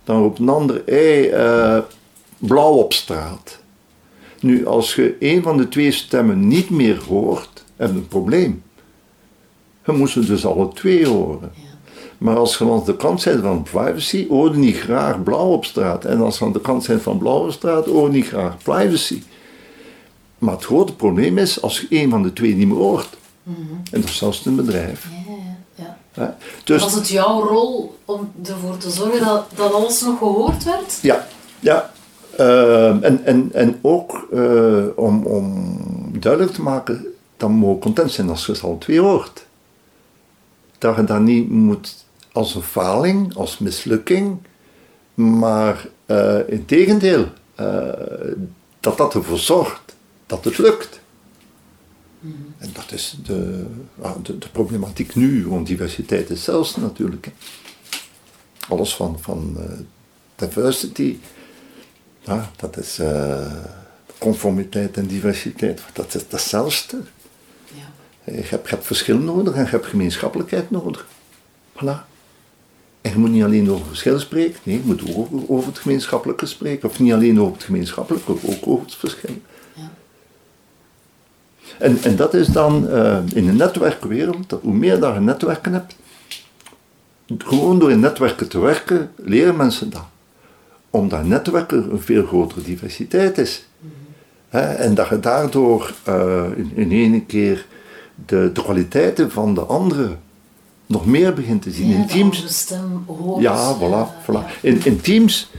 dan 0.04 0.22
roept 0.22 0.40
een 0.40 0.50
ander, 0.50 0.82
hey, 0.86 1.34
uh, 1.34 1.78
blauw 2.38 2.74
op 2.74 2.94
straat. 2.94 3.60
Nu, 4.40 4.66
als 4.66 4.96
je 4.96 5.16
een 5.20 5.44
van 5.44 5.58
de 5.58 5.68
twee 5.68 5.92
stemmen 5.92 6.48
niet 6.48 6.70
meer 6.70 7.04
hoort, 7.08 7.64
heb 7.76 7.90
je 7.90 7.96
een 7.96 8.08
probleem. 8.08 8.64
Je 9.86 9.92
moest 9.92 10.14
ze 10.14 10.26
dus 10.26 10.46
alle 10.46 10.74
twee 10.74 11.08
horen. 11.08 11.52
Maar 12.18 12.38
als 12.38 12.58
je 12.58 12.72
aan 12.72 12.84
de 12.86 12.96
kant 12.96 13.24
bent 13.24 13.42
van 13.42 13.64
privacy, 13.64 14.28
hoor 14.28 14.52
je 14.52 14.58
niet 14.58 14.78
graag 14.78 15.24
blauw 15.24 15.52
op 15.52 15.66
straat. 15.66 16.06
En 16.06 16.22
als 16.22 16.38
je 16.38 16.46
aan 16.46 16.54
de 16.54 16.62
kant 16.62 16.88
bent 16.88 17.02
van 17.02 17.18
blauwe 17.18 17.52
straat, 17.52 17.86
hoor 17.86 18.08
je 18.08 18.14
niet 18.14 18.28
graag 18.28 18.58
privacy. 18.58 19.22
Maar 20.38 20.54
het 20.54 20.66
grote 20.66 20.96
probleem 20.96 21.38
is 21.38 21.62
als 21.62 21.80
je 21.80 21.88
een 21.90 22.10
van 22.10 22.24
de 22.24 22.34
twee 22.34 22.56
niet 22.56 22.68
meer 22.68 22.78
hoort. 22.78 23.18
En 23.46 24.02
dat 24.02 24.04
is 24.04 24.18
zelfs 24.18 24.46
een 24.46 24.56
bedrijf. 24.56 25.08
Ja, 25.76 25.98
ja. 26.14 26.38
Dus, 26.64 26.82
was 26.82 26.94
het 26.94 27.10
jouw 27.10 27.42
rol 27.42 27.98
om 28.06 28.32
ervoor 28.46 28.78
te 28.78 28.90
zorgen 28.90 29.26
dat, 29.26 29.46
dat 29.56 29.74
alles 29.74 30.02
nog 30.02 30.18
gehoord 30.18 30.64
werd? 30.64 31.00
Ja, 31.02 31.28
ja. 31.60 31.92
Ehm, 32.38 33.04
en, 33.04 33.26
en, 33.26 33.50
en 33.54 33.80
ook 33.82 34.28
uh, 34.34 34.86
om, 34.96 35.26
om 35.26 36.20
duidelijk 36.20 36.54
te 36.54 36.62
maken 36.62 37.06
dat 37.38 37.50
we 37.50 37.78
content 37.80 38.12
zijn 38.12 38.30
als 38.30 38.46
je 38.46 38.52
het 38.52 38.62
al 38.62 38.78
twee 38.78 39.00
hoort. 39.00 39.46
Dat 40.78 40.96
je 40.96 41.04
dat 41.04 41.20
niet 41.20 41.50
moet 41.50 42.06
als 42.32 42.56
een 42.56 42.62
faling, 42.62 43.36
als 43.36 43.58
mislukking, 43.58 44.38
maar 45.14 45.88
uh, 46.06 46.50
in 46.50 46.66
tegendeel, 46.66 47.26
uh, 47.60 47.84
dat 48.80 48.98
dat 48.98 49.14
ervoor 49.14 49.38
zorgt 49.38 49.96
dat 50.26 50.46
het 50.46 50.58
lukt. 50.58 51.00
Mhm. 52.26 52.34
En 52.58 52.70
dat 52.74 52.92
is 52.92 53.18
de, 53.24 53.66
de, 54.22 54.38
de, 54.38 54.50
problematiek 54.50 55.16
nu, 55.16 55.48
want 55.48 55.68
diversiteit 55.68 56.30
is 56.30 56.44
zelfs 56.44 56.76
natuurlijk. 56.76 57.32
Alles 58.68 58.96
van, 58.96 59.20
van 59.20 59.58
diversity 60.36 61.18
ja, 62.26 62.52
dat 62.56 62.78
is 62.78 63.00
uh, 63.00 63.64
conformiteit 64.18 64.98
en 64.98 65.06
diversiteit. 65.06 65.82
Dat 65.94 66.16
is 66.16 66.24
hetzelfde. 66.30 67.02
Ja. 67.74 68.32
Je, 68.32 68.32
hebt, 68.32 68.70
je 68.70 68.76
hebt 68.76 68.86
verschil 68.86 69.18
nodig 69.18 69.54
en 69.54 69.64
je 69.64 69.70
hebt 69.70 69.86
gemeenschappelijkheid 69.86 70.72
nodig. 70.72 71.08
Voilà. 71.74 72.14
En 73.02 73.12
je 73.12 73.18
moet 73.18 73.30
niet 73.30 73.44
alleen 73.44 73.72
over 73.72 73.86
verschil 73.86 74.20
spreken, 74.20 74.60
nee, 74.64 74.78
je 74.78 74.84
moet 74.86 75.16
ook 75.16 75.30
over 75.48 75.68
het 75.68 75.80
gemeenschappelijke 75.80 76.46
spreken. 76.46 76.90
Of 76.90 77.00
niet 77.00 77.14
alleen 77.14 77.42
over 77.42 77.54
het 77.54 77.64
gemeenschappelijke, 77.64 78.32
ook 78.32 78.68
over 78.68 78.86
het 78.86 78.96
verschil. 78.96 79.42
Ja. 81.80 81.86
En, 81.86 81.98
en 82.04 82.16
dat 82.16 82.34
is 82.34 82.48
dan 82.48 82.88
uh, 82.90 83.18
in 83.34 83.46
de 83.46 83.52
netwerkwereld, 83.52 84.56
hoe 84.62 84.74
meer 84.74 85.00
dat 85.00 85.14
je 85.14 85.20
netwerken 85.20 85.74
hebt, 85.74 85.96
gewoon 87.38 87.80
door 87.80 87.92
in 87.92 88.00
netwerken 88.00 88.50
te 88.50 88.60
werken, 88.60 89.12
leren 89.16 89.56
mensen 89.56 89.90
dat 89.90 90.06
omdat 90.96 91.26
netwerken 91.26 91.92
een 91.92 92.02
veel 92.02 92.26
grotere 92.26 92.62
diversiteit 92.62 93.38
is. 93.38 93.66
en 94.50 94.96
dat 94.96 95.08
je 95.10 95.20
daardoor 95.20 95.94
uh, 96.08 96.44
in, 96.56 96.72
in 96.76 96.92
één 96.92 97.26
keer 97.26 97.66
de, 98.26 98.52
de, 98.54 98.62
kwaliteiten 98.62 99.32
van 99.32 99.54
de 99.54 99.62
anderen 99.62 100.20
nog 100.86 101.06
meer 101.06 101.34
begint 101.34 101.62
te 101.62 101.72
zien. 101.72 101.92
in 101.92 102.08
teams. 102.08 102.44
Stem 102.48 103.06
ja, 103.40 103.76
voilà. 103.76 104.24
voilà. 104.24 104.62
In, 104.62 104.82
in 104.84 105.02
teams 105.02 105.52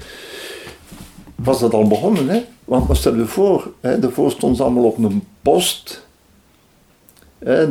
was 1.35 1.61
dat 1.61 1.73
al 1.73 1.89
begonnen, 1.89 2.29
hè? 2.29 2.45
Want 2.67 2.97
stel 2.97 3.17
je 3.17 3.27
voor, 3.27 3.73
hè, 3.81 3.99
daarvoor 3.99 4.31
stonden 4.31 4.57
ze 4.57 4.63
allemaal 4.63 4.85
op 4.85 4.99
een 4.99 5.27
post. 5.43 6.05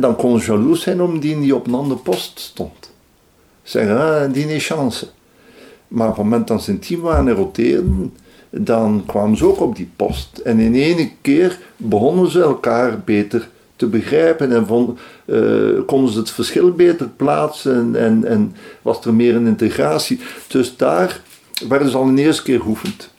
Dan 0.00 0.16
kon 0.16 0.40
ze 0.40 0.50
jaloers 0.50 0.82
zijn 0.82 1.02
om 1.02 1.20
die 1.20 1.40
die 1.40 1.54
op 1.54 1.66
een 1.66 1.74
andere 1.74 2.00
post 2.00 2.38
stond. 2.38 2.90
Zeggen, 3.62 3.98
ah, 3.98 4.32
die 4.32 4.46
heeft 4.46 4.66
chance. 4.66 5.08
Maar 5.88 6.08
op 6.08 6.14
het 6.14 6.24
moment 6.24 6.48
dat 6.48 6.62
ze 6.62 6.70
een 6.70 6.78
team 6.78 7.00
waren 7.00 7.28
en 7.28 7.34
roteerden, 7.34 8.12
dan 8.50 9.02
kwamen 9.06 9.36
ze 9.36 9.46
ook 9.46 9.60
op 9.60 9.76
die 9.76 9.90
post. 9.96 10.38
En 10.38 10.58
in 10.58 10.74
één 10.74 11.10
keer 11.20 11.58
begonnen 11.76 12.30
ze 12.30 12.42
elkaar 12.42 13.00
beter 13.00 13.48
te 13.76 13.86
begrijpen 13.86 14.52
en 14.52 14.96
uh, 15.26 15.80
konden 15.86 16.12
ze 16.12 16.18
het 16.18 16.30
verschil 16.30 16.72
beter 16.72 17.08
plaatsen 17.08 17.96
en, 17.96 18.24
en, 18.24 18.54
was 18.82 19.04
er 19.04 19.14
meer 19.14 19.34
een 19.34 19.46
integratie. 19.46 20.20
Dus 20.48 20.76
daar 20.76 21.20
werden 21.68 21.90
ze 21.90 21.96
al 21.96 22.08
een 22.08 22.18
eerste 22.18 22.42
keer 22.42 22.60
geoefend. 22.60 23.10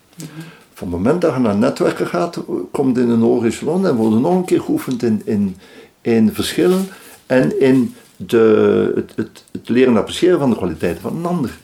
Van 0.78 0.88
het 0.88 0.96
moment 0.96 1.20
dat 1.20 1.34
je 1.34 1.40
naar 1.40 1.56
netwerken 1.56 2.06
gaat, 2.06 2.38
komt 2.70 2.98
in 2.98 3.08
een 3.08 3.20
horizon 3.20 3.86
en 3.86 3.94
worden 3.94 4.20
nog 4.20 4.34
een 4.34 4.44
keer 4.44 4.60
geoefend 4.60 5.02
in, 5.02 5.22
in, 5.24 5.56
in 6.00 6.34
verschillen 6.34 6.88
en 7.26 7.60
in 7.60 7.94
de, 8.16 8.92
het, 8.94 9.12
het, 9.16 9.44
het 9.52 9.68
leren 9.68 9.96
appreciëren 9.96 10.38
van 10.38 10.50
de 10.50 10.56
kwaliteiten 10.56 11.02
van 11.02 11.16
een 11.16 11.24
ander. 11.24 11.58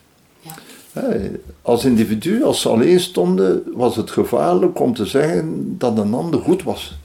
Als 1.62 1.84
individu, 1.84 2.42
als 2.42 2.60
ze 2.60 2.68
alleen 2.68 3.00
stonden, 3.00 3.62
was 3.74 3.96
het 3.96 4.10
gevaarlijk 4.10 4.80
om 4.80 4.94
te 4.94 5.06
zeggen 5.06 5.74
dat 5.78 5.98
een 5.98 6.14
ander 6.14 6.40
goed 6.40 6.62
was. 6.62 6.98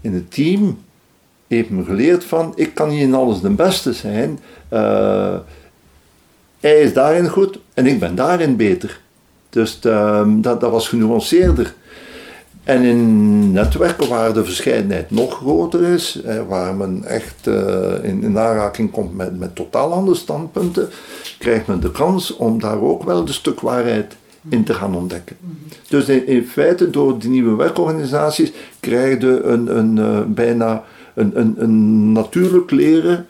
In 0.00 0.14
het 0.14 0.30
team 0.30 0.78
heeft 1.46 1.70
men 1.70 1.84
geleerd 1.84 2.24
van, 2.24 2.52
ik 2.56 2.74
kan 2.74 2.88
niet 2.88 3.00
in 3.00 3.14
alles 3.14 3.40
de 3.40 3.50
beste 3.50 3.92
zijn. 3.92 4.38
Uh, 4.72 5.36
hij 6.60 6.80
is 6.80 6.92
daarin 6.92 7.28
goed 7.28 7.58
en 7.74 7.86
ik 7.86 7.98
ben 7.98 8.14
daarin 8.14 8.56
beter. 8.56 9.00
Dus 9.52 9.78
ehm, 9.82 10.40
dat, 10.40 10.60
dat 10.60 10.70
was 10.70 10.88
genuanceerder. 10.88 11.74
En 12.64 12.82
in 12.82 13.52
netwerken 13.52 14.08
waar 14.08 14.32
de 14.32 14.44
verscheidenheid 14.44 15.10
nog 15.10 15.34
groter 15.34 15.82
is, 15.82 16.20
waar 16.48 16.74
men 16.74 17.04
echt 17.04 17.46
uh, 17.46 17.54
in, 18.02 18.22
in 18.22 18.38
aanraking 18.38 18.90
komt 18.90 19.16
met, 19.16 19.38
met 19.38 19.54
totaal 19.54 19.92
andere 19.92 20.16
standpunten, 20.16 20.88
krijgt 21.38 21.66
men 21.66 21.80
de 21.80 21.90
kans 21.90 22.36
om 22.36 22.60
daar 22.60 22.80
ook 22.80 23.02
wel 23.02 23.20
een 23.20 23.28
stuk 23.28 23.60
waarheid 23.60 24.16
in 24.48 24.64
te 24.64 24.74
gaan 24.74 24.96
ontdekken. 24.96 25.36
Dus 25.88 26.08
in, 26.08 26.46
feite, 26.46 26.90
door 26.90 27.18
die 27.18 27.30
nieuwe 27.30 27.56
werkorganisaties, 27.56 28.52
krijg 28.80 29.20
je 29.20 29.42
een, 29.42 29.78
een, 29.78 29.96
uh, 29.96 30.20
bijna 30.26 30.84
een, 31.14 31.40
een, 31.40 31.54
een 31.58 32.12
natuurlijk 32.12 32.70
leren 32.70 33.26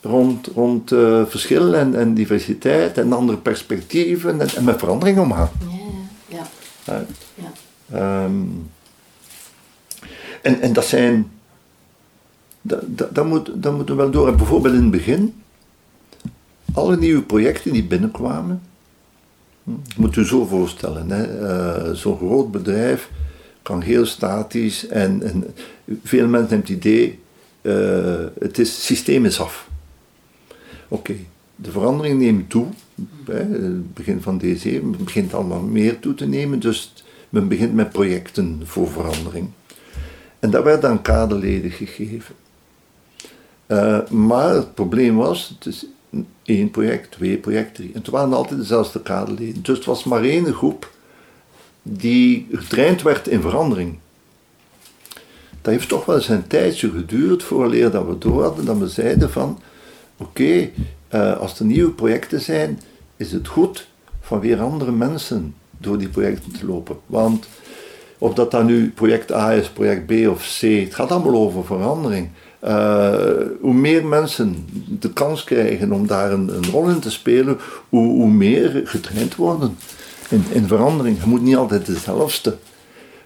rond, 0.00 0.46
rond 0.46 0.92
uh, 0.92 1.26
verschil 1.26 1.74
en, 1.74 1.94
en 1.94 2.14
diversiteit 2.14 2.98
en 2.98 3.12
andere 3.12 3.38
perspectieven 3.38 4.40
en, 4.40 4.48
en 4.48 4.64
met 4.64 4.78
verandering 4.78 5.18
omgaan. 5.18 5.50
Ja, 6.28 6.46
ja. 6.84 7.04
ja. 7.34 8.24
Um, 8.24 8.70
en, 10.42 10.60
en 10.60 10.72
dat 10.72 10.84
zijn. 10.84 11.30
Dat, 12.62 12.82
dat, 12.86 13.14
dat, 13.14 13.26
moet, 13.26 13.50
dat 13.54 13.74
moeten 13.74 13.96
we 13.96 14.02
wel 14.02 14.10
door. 14.10 14.28
En 14.28 14.36
bijvoorbeeld 14.36 14.74
in 14.74 14.82
het 14.82 14.90
begin, 14.90 15.42
alle 16.72 16.96
nieuwe 16.96 17.22
projecten 17.22 17.72
die 17.72 17.84
binnenkwamen, 17.84 18.62
hm, 19.64 19.70
moet 19.96 20.16
u 20.16 20.24
zo 20.24 20.44
voorstellen, 20.44 21.08
uh, 21.10 21.90
zo'n 21.92 22.16
groot 22.16 22.50
bedrijf 22.50 23.10
kan 23.62 23.80
heel 23.80 24.06
statisch 24.06 24.86
en, 24.86 25.22
en 25.22 25.54
veel 26.04 26.28
mensen 26.28 26.48
hebben 26.48 26.58
het 26.58 26.68
idee, 26.68 27.18
uh, 27.62 28.26
het, 28.38 28.58
is, 28.58 28.86
systeem 28.86 29.24
is 29.24 29.40
af. 29.40 29.69
Oké, 30.92 31.16
de 31.56 31.70
verandering 31.70 32.20
neemt 32.20 32.50
toe, 32.50 32.66
het 33.24 33.94
begin 33.94 34.22
van 34.22 34.38
deze 34.38 34.74
eeuw 34.74 34.90
begint 34.90 35.34
allemaal 35.34 35.62
meer 35.62 35.98
toe 35.98 36.14
te 36.14 36.26
nemen, 36.26 36.60
dus 36.60 36.92
men 37.28 37.48
begint 37.48 37.74
met 37.74 37.90
projecten 37.90 38.60
voor 38.64 38.88
verandering. 38.88 39.48
En 40.38 40.50
dat 40.50 40.64
werd 40.64 40.84
aan 40.84 41.02
kaderleden 41.02 41.70
gegeven. 41.70 42.34
Uh, 43.66 44.08
maar 44.08 44.54
het 44.54 44.74
probleem 44.74 45.16
was, 45.16 45.56
het 45.58 45.86
één 46.42 46.70
project, 46.70 47.10
twee 47.10 47.36
projecten, 47.36 47.74
drie. 47.74 47.88
En 47.92 47.98
het 48.00 48.10
waren 48.10 48.32
altijd 48.32 48.60
dezelfde 48.60 49.02
kaderleden. 49.02 49.62
Dus 49.62 49.76
het 49.76 49.86
was 49.86 50.04
maar 50.04 50.22
één 50.22 50.54
groep 50.54 50.90
die 51.82 52.46
getraind 52.52 53.02
werd 53.02 53.28
in 53.28 53.40
verandering. 53.40 53.98
Dat 55.62 55.72
heeft 55.72 55.88
toch 55.88 56.04
wel 56.04 56.16
eens 56.16 56.28
een 56.28 56.46
tijdje 56.46 56.90
geduurd 56.90 57.42
vooraleer 57.42 57.90
dat 57.90 58.06
we 58.06 58.18
door 58.18 58.42
hadden 58.42 58.64
dat 58.64 58.78
we 58.78 58.88
zeiden 58.88 59.30
van 59.30 59.60
oké, 60.20 60.70
uh, 61.14 61.36
als 61.36 61.58
er 61.58 61.64
nieuwe 61.64 61.90
projecten 61.90 62.40
zijn, 62.40 62.80
is 63.16 63.32
het 63.32 63.48
goed 63.48 63.88
van 64.20 64.40
weer 64.40 64.60
andere 64.60 64.92
mensen 64.92 65.54
door 65.78 65.98
die 65.98 66.08
projecten 66.08 66.52
te 66.52 66.66
lopen. 66.66 66.96
Want 67.06 67.48
of 68.18 68.34
dat 68.34 68.50
dan 68.50 68.66
nu 68.66 68.90
project 68.90 69.32
A 69.32 69.52
is, 69.52 69.68
project 69.68 70.06
B 70.06 70.28
of 70.28 70.58
C, 70.58 70.60
het 70.60 70.94
gaat 70.94 71.10
allemaal 71.10 71.34
over 71.34 71.64
verandering. 71.64 72.28
Uh, 72.64 73.14
hoe 73.60 73.74
meer 73.74 74.06
mensen 74.06 74.66
de 75.00 75.12
kans 75.12 75.44
krijgen 75.44 75.92
om 75.92 76.06
daar 76.06 76.32
een, 76.32 76.54
een 76.56 76.70
rol 76.70 76.88
in 76.88 77.00
te 77.00 77.10
spelen, 77.10 77.58
hoe, 77.88 78.06
hoe 78.06 78.30
meer 78.30 78.82
getraind 78.84 79.36
worden 79.36 79.76
in, 80.28 80.44
in, 80.52 80.66
verandering. 80.66 81.20
Je 81.20 81.26
moet 81.26 81.42
niet 81.42 81.56
altijd 81.56 81.86
dezelfde. 81.86 82.56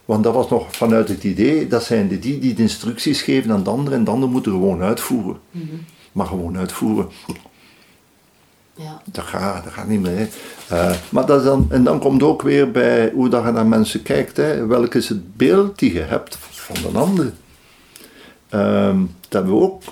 Want 0.04 0.24
dat 0.24 0.34
was 0.34 0.50
nog 0.50 0.76
vanuit 0.76 1.08
het 1.08 1.24
idee, 1.24 1.66
dat 1.66 1.84
zijn 1.84 2.08
de 2.08 2.18
die 2.18 2.38
die 2.38 2.54
de 2.54 2.62
instructies 2.62 3.22
geven 3.22 3.50
aan 3.50 3.64
de 3.64 3.70
anderen 3.70 3.98
en 3.98 4.04
de 4.04 4.10
anderen 4.10 4.32
moeten 4.32 4.52
gewoon 4.52 4.82
uitvoeren. 4.82 5.36
Mhm. 5.50 5.64
Maar 6.14 6.26
gewoon 6.26 6.58
uitvoeren. 6.58 7.08
Ja. 8.74 9.02
Dat 9.04 9.24
gaat, 9.24 9.64
dat 9.64 9.72
gaat 9.72 9.88
niet 9.88 10.00
meer. 10.00 10.28
Eh, 10.68 10.94
maar 11.08 11.26
dat 11.26 11.44
dan, 11.44 11.66
en 11.70 11.84
dan 11.84 11.98
komt 11.98 12.22
ook 12.22 12.42
weer 12.42 12.70
bij 12.70 13.10
hoe 13.14 13.28
dat 13.28 13.44
je 13.44 13.50
naar 13.50 13.66
mensen 13.66 14.02
kijkt. 14.02 14.36
Hè. 14.36 14.66
Welk 14.66 14.94
is 14.94 15.08
het 15.08 15.36
beeld 15.36 15.78
die 15.78 15.92
je 15.92 16.00
hebt 16.00 16.36
van 16.36 16.92
de 16.92 16.98
ander? 16.98 17.32
Ehm, 18.48 19.00
dat 19.20 19.32
hebben 19.32 19.52
we 19.52 19.60
ook 19.60 19.82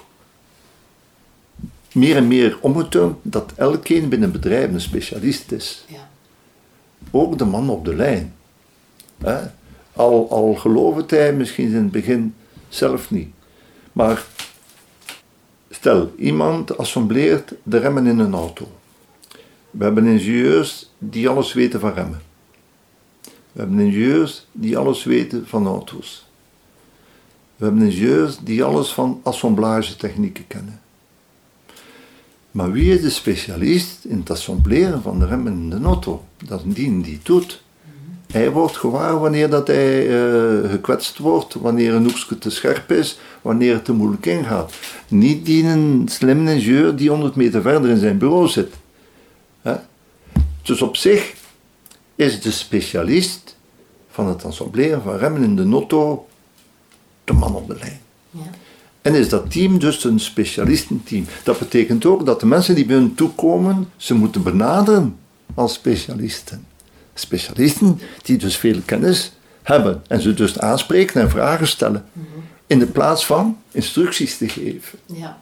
meer 1.93 2.17
en 2.17 2.29
meer 2.29 2.59
omgeturnd 2.61 3.17
dat 3.23 3.53
elkeen 3.57 4.09
binnen 4.09 4.29
een 4.29 4.41
bedrijf 4.41 4.73
een 4.73 4.81
specialist 4.81 5.53
is. 5.53 5.85
Ja. 5.87 6.09
Ook 7.11 7.39
de 7.39 7.45
man 7.45 7.71
op 7.71 7.85
de 7.85 7.95
lijn. 7.95 8.35
Hè. 9.19 9.39
Al, 9.93 10.31
al 10.31 10.55
gelooft 10.55 11.11
hij 11.11 11.33
misschien 11.33 11.69
in 11.69 11.75
het 11.75 11.91
begin 11.91 12.35
zelf 12.69 13.11
niet. 13.11 13.29
Maar 13.93 14.25
stel, 15.83 16.13
iemand 16.19 16.79
assembleert 16.79 17.55
de 17.63 17.79
remmen 17.79 18.07
in 18.07 18.19
een 18.19 18.35
auto. 18.35 18.69
We 19.71 19.85
hebben 19.85 20.07
ingenieurs 20.07 20.91
die 20.99 21.29
alles 21.29 21.53
weten 21.53 21.81
van 21.81 21.93
remmen. 21.93 22.23
We 23.23 23.61
hebben 23.61 23.79
ingenieurs 23.79 24.47
die 24.53 24.79
alles 24.79 25.05
weten 25.05 25.47
van 25.47 25.67
auto's. 25.67 26.27
We 27.57 27.65
hebben 27.65 27.83
ingenieurs 27.83 28.39
die 28.39 28.65
alles 28.65 28.93
van 28.93 29.21
assemblagetechnieken 29.23 30.47
kennen. 30.47 30.81
Maar 32.51 32.73
wie 32.73 32.95
is 32.95 33.01
de 33.01 33.11
specialist 33.11 34.05
in 34.05 34.19
het 34.19 34.31
assembleren 34.31 35.03
van 35.03 35.19
de 35.19 35.27
remmen 35.27 35.53
in 35.53 35.71
de 35.71 35.81
auto? 35.81 36.25
Dat 36.45 36.63
is 36.67 36.75
die 36.75 37.01
die 37.01 37.21
doet. 37.23 37.63
Hij 38.33 38.51
wordt 38.51 38.77
gewaar 38.77 39.21
wanneer 39.21 39.51
dat 39.51 39.67
hij 39.67 40.09
eh, 40.09 40.71
gekwetst 40.71 41.19
wordt, 41.19 41.55
wanneer 41.55 41.95
een 41.95 42.05
hoekje 42.05 42.39
te 42.39 42.51
scherp 42.51 42.93
is, 42.93 43.19
wanneer 43.43 43.75
het 43.75 43.85
te 43.85 43.93
moeilijk 43.93 44.27
ingaat. 44.27 44.73
Niet 45.09 45.47
die 45.47 45.65
een 45.65 46.09
slim 46.11 46.49
ingenieur 46.49 46.97
die 46.97 47.11
100 47.11 47.35
meter 47.35 47.63
verder 47.63 47.91
in 47.91 47.97
zijn 47.97 48.19
bureau 48.19 48.49
zit. 48.49 48.75
Hè? 49.63 49.75
Dus 50.63 50.83
op 50.83 50.97
zich 50.97 51.35
is 52.15 52.41
de 52.41 52.51
specialist 52.51 53.57
van 54.11 54.27
het 54.27 54.45
assembleren 54.45 55.03
van 55.03 55.17
remmen 55.17 55.43
in 55.43 55.57
de 55.57 55.69
auto 55.71 56.27
de 57.25 57.33
man 57.33 57.55
op 57.55 57.69
de 57.69 57.77
lijn. 57.79 58.01
Ja. 58.31 58.51
En 59.03 59.15
is 59.15 59.29
dat 59.29 59.51
team 59.51 59.79
dus 59.79 60.05
een 60.05 60.21
specialistenteam. 60.21 61.25
Dat 61.45 61.59
betekent 61.59 62.05
ook 62.05 62.27
dat 62.27 62.41
de 62.41 62.47
mensen 62.47 62.75
die 62.75 62.87
bij 62.87 62.97
hun 62.97 63.15
toekomen, 63.15 63.91
ze 63.97 64.15
moeten 64.15 64.43
benaderen 64.43 65.19
als 65.55 65.73
specialisten. 65.73 66.67
Specialisten 67.15 68.01
die 68.23 68.37
dus 68.37 68.57
veel 68.57 68.81
kennis 68.85 69.33
hebben 69.63 70.03
en 70.09 70.21
ze 70.21 70.35
dus 70.35 70.59
aanspreken 70.59 71.21
en 71.21 71.31
vragen 71.31 71.67
stellen. 71.67 72.05
In 72.67 72.79
de 72.79 72.87
plaats 72.87 73.27
van 73.27 73.59
instructies 73.71 74.37
te 74.37 74.49
geven. 74.49 74.99
Ja. 75.07 75.39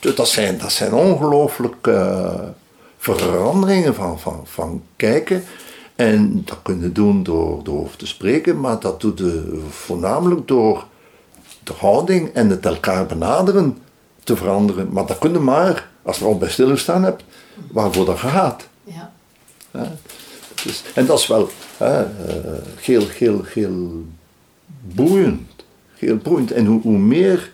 Dus 0.00 0.14
dat 0.14 0.28
zijn, 0.28 0.58
dat 0.58 0.72
zijn 0.72 0.92
ongelooflijke 0.92 1.92
eh, 1.92 2.48
veranderingen 2.98 3.94
van, 3.94 4.20
van, 4.20 4.40
van 4.44 4.82
kijken. 4.96 5.44
En 5.96 6.42
dat 6.44 6.58
kun 6.62 6.80
je 6.80 6.92
doen 6.92 7.22
door, 7.22 7.64
door 7.64 7.80
over 7.80 7.96
te 7.96 8.06
spreken, 8.06 8.60
maar 8.60 8.80
dat 8.80 9.00
doe 9.00 9.12
je 9.16 9.60
voornamelijk 9.70 10.48
door 10.48 10.86
de 11.62 11.72
houding 11.78 12.34
en 12.34 12.50
het 12.50 12.66
elkaar 12.66 13.06
benaderen 13.06 13.78
te 14.24 14.36
veranderen. 14.36 14.92
Maar 14.92 15.06
dat 15.06 15.18
kun 15.18 15.32
je 15.32 15.38
maar, 15.38 15.88
als 16.02 16.18
je 16.18 16.24
al 16.24 16.38
bij 16.38 16.50
stilgestaan 16.50 17.02
hebt, 17.02 17.24
waarvoor 17.72 18.04
dat 18.04 18.18
gaat. 18.18 18.68
Ja. 18.84 19.12
Dus, 20.64 20.82
en 20.94 21.06
dat 21.06 21.18
is 21.18 21.26
wel 21.26 21.50
hè, 21.76 22.02
eh, 22.02 22.52
heel, 22.80 23.08
heel, 23.08 23.44
heel 23.44 24.04
boeiend. 24.80 25.50
Heel 25.94 26.16
boeiend. 26.16 26.52
En 26.52 26.66
hoe, 26.66 26.80
hoe, 26.80 26.98
meer, 26.98 27.52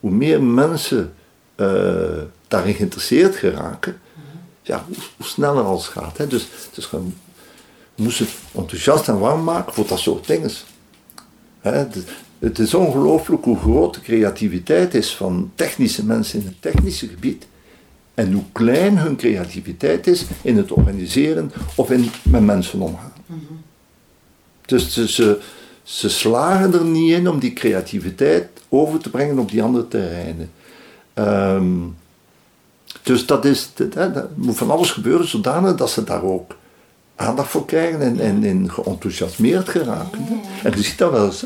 hoe 0.00 0.10
meer 0.10 0.42
mensen 0.42 1.14
eh, 1.54 2.22
daarin 2.48 2.74
geïnteresseerd 2.74 3.36
geraken, 3.36 4.00
ja, 4.62 4.84
hoe, 4.86 5.26
sneller 5.26 5.64
als 5.64 5.86
het 5.86 5.92
gaat. 5.92 6.16
Hè. 6.16 6.26
Dus, 6.26 6.46
dus 6.74 6.84
gewoon, 6.84 7.14
je 7.94 8.02
moest 8.02 8.18
het 8.18 8.30
enthousiast 8.52 9.08
en 9.08 9.18
warm 9.18 9.44
maken 9.44 9.72
voor 9.72 9.86
dat 9.86 9.98
soort 9.98 10.26
dingen. 10.26 10.50
Hè, 11.60 11.72
het, 11.72 11.96
het 12.38 12.58
is 12.58 12.74
ongelooflijk 12.74 13.44
hoe 13.44 13.58
groot 13.58 13.94
de 13.94 14.00
creativiteit 14.00 14.94
is 14.94 15.16
van 15.16 15.52
technische 15.54 16.04
mensen 16.04 16.40
in 16.40 16.46
het 16.46 16.62
technische 16.62 17.08
gebied. 17.08 17.46
En 18.20 18.32
hoe 18.32 18.44
klein 18.52 18.98
hun 18.98 19.16
creativiteit 19.16 20.06
is 20.06 20.24
in 20.42 20.56
het 20.56 20.72
organiseren 20.72 21.52
of 21.74 21.90
in 21.90 22.10
met 22.22 22.44
mensen 22.44 22.80
omgaan. 22.80 23.12
Dus 24.66 24.92
ze, 24.92 25.08
ze, 25.08 25.40
ze 25.82 26.08
slagen 26.08 26.74
er 26.74 26.84
niet 26.84 27.12
in 27.12 27.28
om 27.28 27.38
die 27.38 27.52
creativiteit 27.52 28.48
over 28.68 29.00
te 29.00 29.10
brengen 29.10 29.38
op 29.38 29.50
die 29.50 29.62
andere 29.62 29.88
terreinen. 29.88 30.50
Ehm, 31.14 31.78
dus 33.02 33.26
dat, 33.26 33.44
is, 33.44 33.70
dat, 33.74 34.36
moet 34.36 34.56
van 34.56 34.70
alles 34.70 34.90
gebeuren 34.90 35.28
zodanig 35.28 35.74
dat 35.74 35.90
ze 35.90 36.04
daar 36.04 36.22
ook 36.22 36.56
aandacht 37.16 37.50
voor 37.50 37.64
krijgen 37.64 38.00
en, 38.00 38.20
en, 38.20 38.44
en 38.44 38.70
geenthousiasmeerd 38.70 39.68
geraken. 39.68 40.26
En 40.62 40.72
je 40.76 40.82
ziet 40.82 40.98
dat 40.98 41.10
wel 41.10 41.26
eens. 41.26 41.44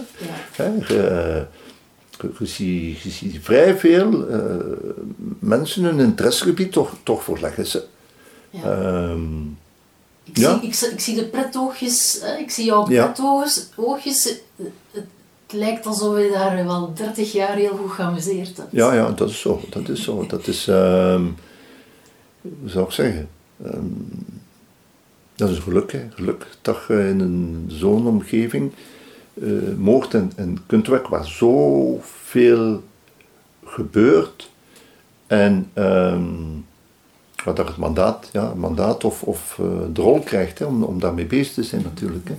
Hè, 0.53 0.73
je, 2.39 2.47
ziet, 2.47 3.01
je 3.01 3.11
ziet 3.11 3.39
vrij 3.43 3.77
veel 3.79 4.29
eh, 4.29 4.41
mensen 5.39 5.85
hun 5.85 6.01
interessegebied 6.01 6.73
toch, 6.73 6.93
toch 7.03 7.23
voorleggen 7.23 7.67
ze. 7.67 7.85
Ja. 8.51 8.63
Ehm, 8.63 9.43
Ik, 10.27 10.37
Ja. 10.39 10.59
zie, 10.59 10.69
ik, 10.69 10.75
zie- 10.75 10.89
ik 10.91 11.01
zie 11.01 11.15
de 11.15 11.25
pretoogjes, 11.25 12.21
ik 12.39 12.51
zie 12.51 12.65
jouw 12.65 12.83
pretoogjes, 12.85 13.69
oogjes. 13.77 14.35
Het, 14.91 15.05
lijkt 15.51 15.87
alsof 15.87 16.19
je 16.19 16.31
daar 16.33 16.65
wel 16.65 16.95
30 16.95 17.33
jaar 17.33 17.57
heel 17.57 17.77
goed 17.77 17.91
geamuseerd 17.91 18.57
hebt. 18.57 18.69
ja, 18.73 18.95
ja, 18.95 19.11
dat 19.11 19.29
is 19.31 19.41
zo. 19.41 19.61
Dat 19.71 19.89
is 19.89 20.03
zo. 20.03 20.27
Dat 20.27 20.47
is, 20.47 20.67
ehm, 20.69 21.23
hoe 22.41 22.69
zou 22.69 22.85
ik 22.85 22.91
zeggen, 22.93 23.29
Ehm, 23.65 23.85
dat 25.35 25.51
is 25.51 25.59
geluk. 25.59 25.93
Hè. 25.93 26.01
Geluk 26.15 26.47
dat 26.63 26.79
je 26.89 26.95
in 27.09 27.21
een 27.21 27.65
zo'n 27.69 28.07
omgeving 28.07 28.73
eh 29.43 29.77
mocht 29.77 30.15
en, 30.15 30.33
werken 30.67 31.11
waar 31.11 31.27
zoveel 31.27 32.83
gebeurt. 33.65 34.51
En 35.27 35.71
ehm, 35.73 36.23
wat 37.45 37.57
dat 37.57 37.69
het 37.69 37.77
mandaat, 37.77 38.29
ja, 38.33 38.53
mandaat 38.55 39.05
of, 39.05 39.23
of 39.23 39.59
eh, 39.61 39.67
de 39.93 40.03
rol 40.03 40.21
krijgt 40.21 40.59
hè, 40.59 40.65
om, 40.65 40.83
om 40.83 41.01
daarmee 41.01 41.27
bezig 41.27 41.55
te 41.55 41.63
zijn 41.63 41.83
natuurlijk. 41.83 42.29
Hè. 42.29 42.37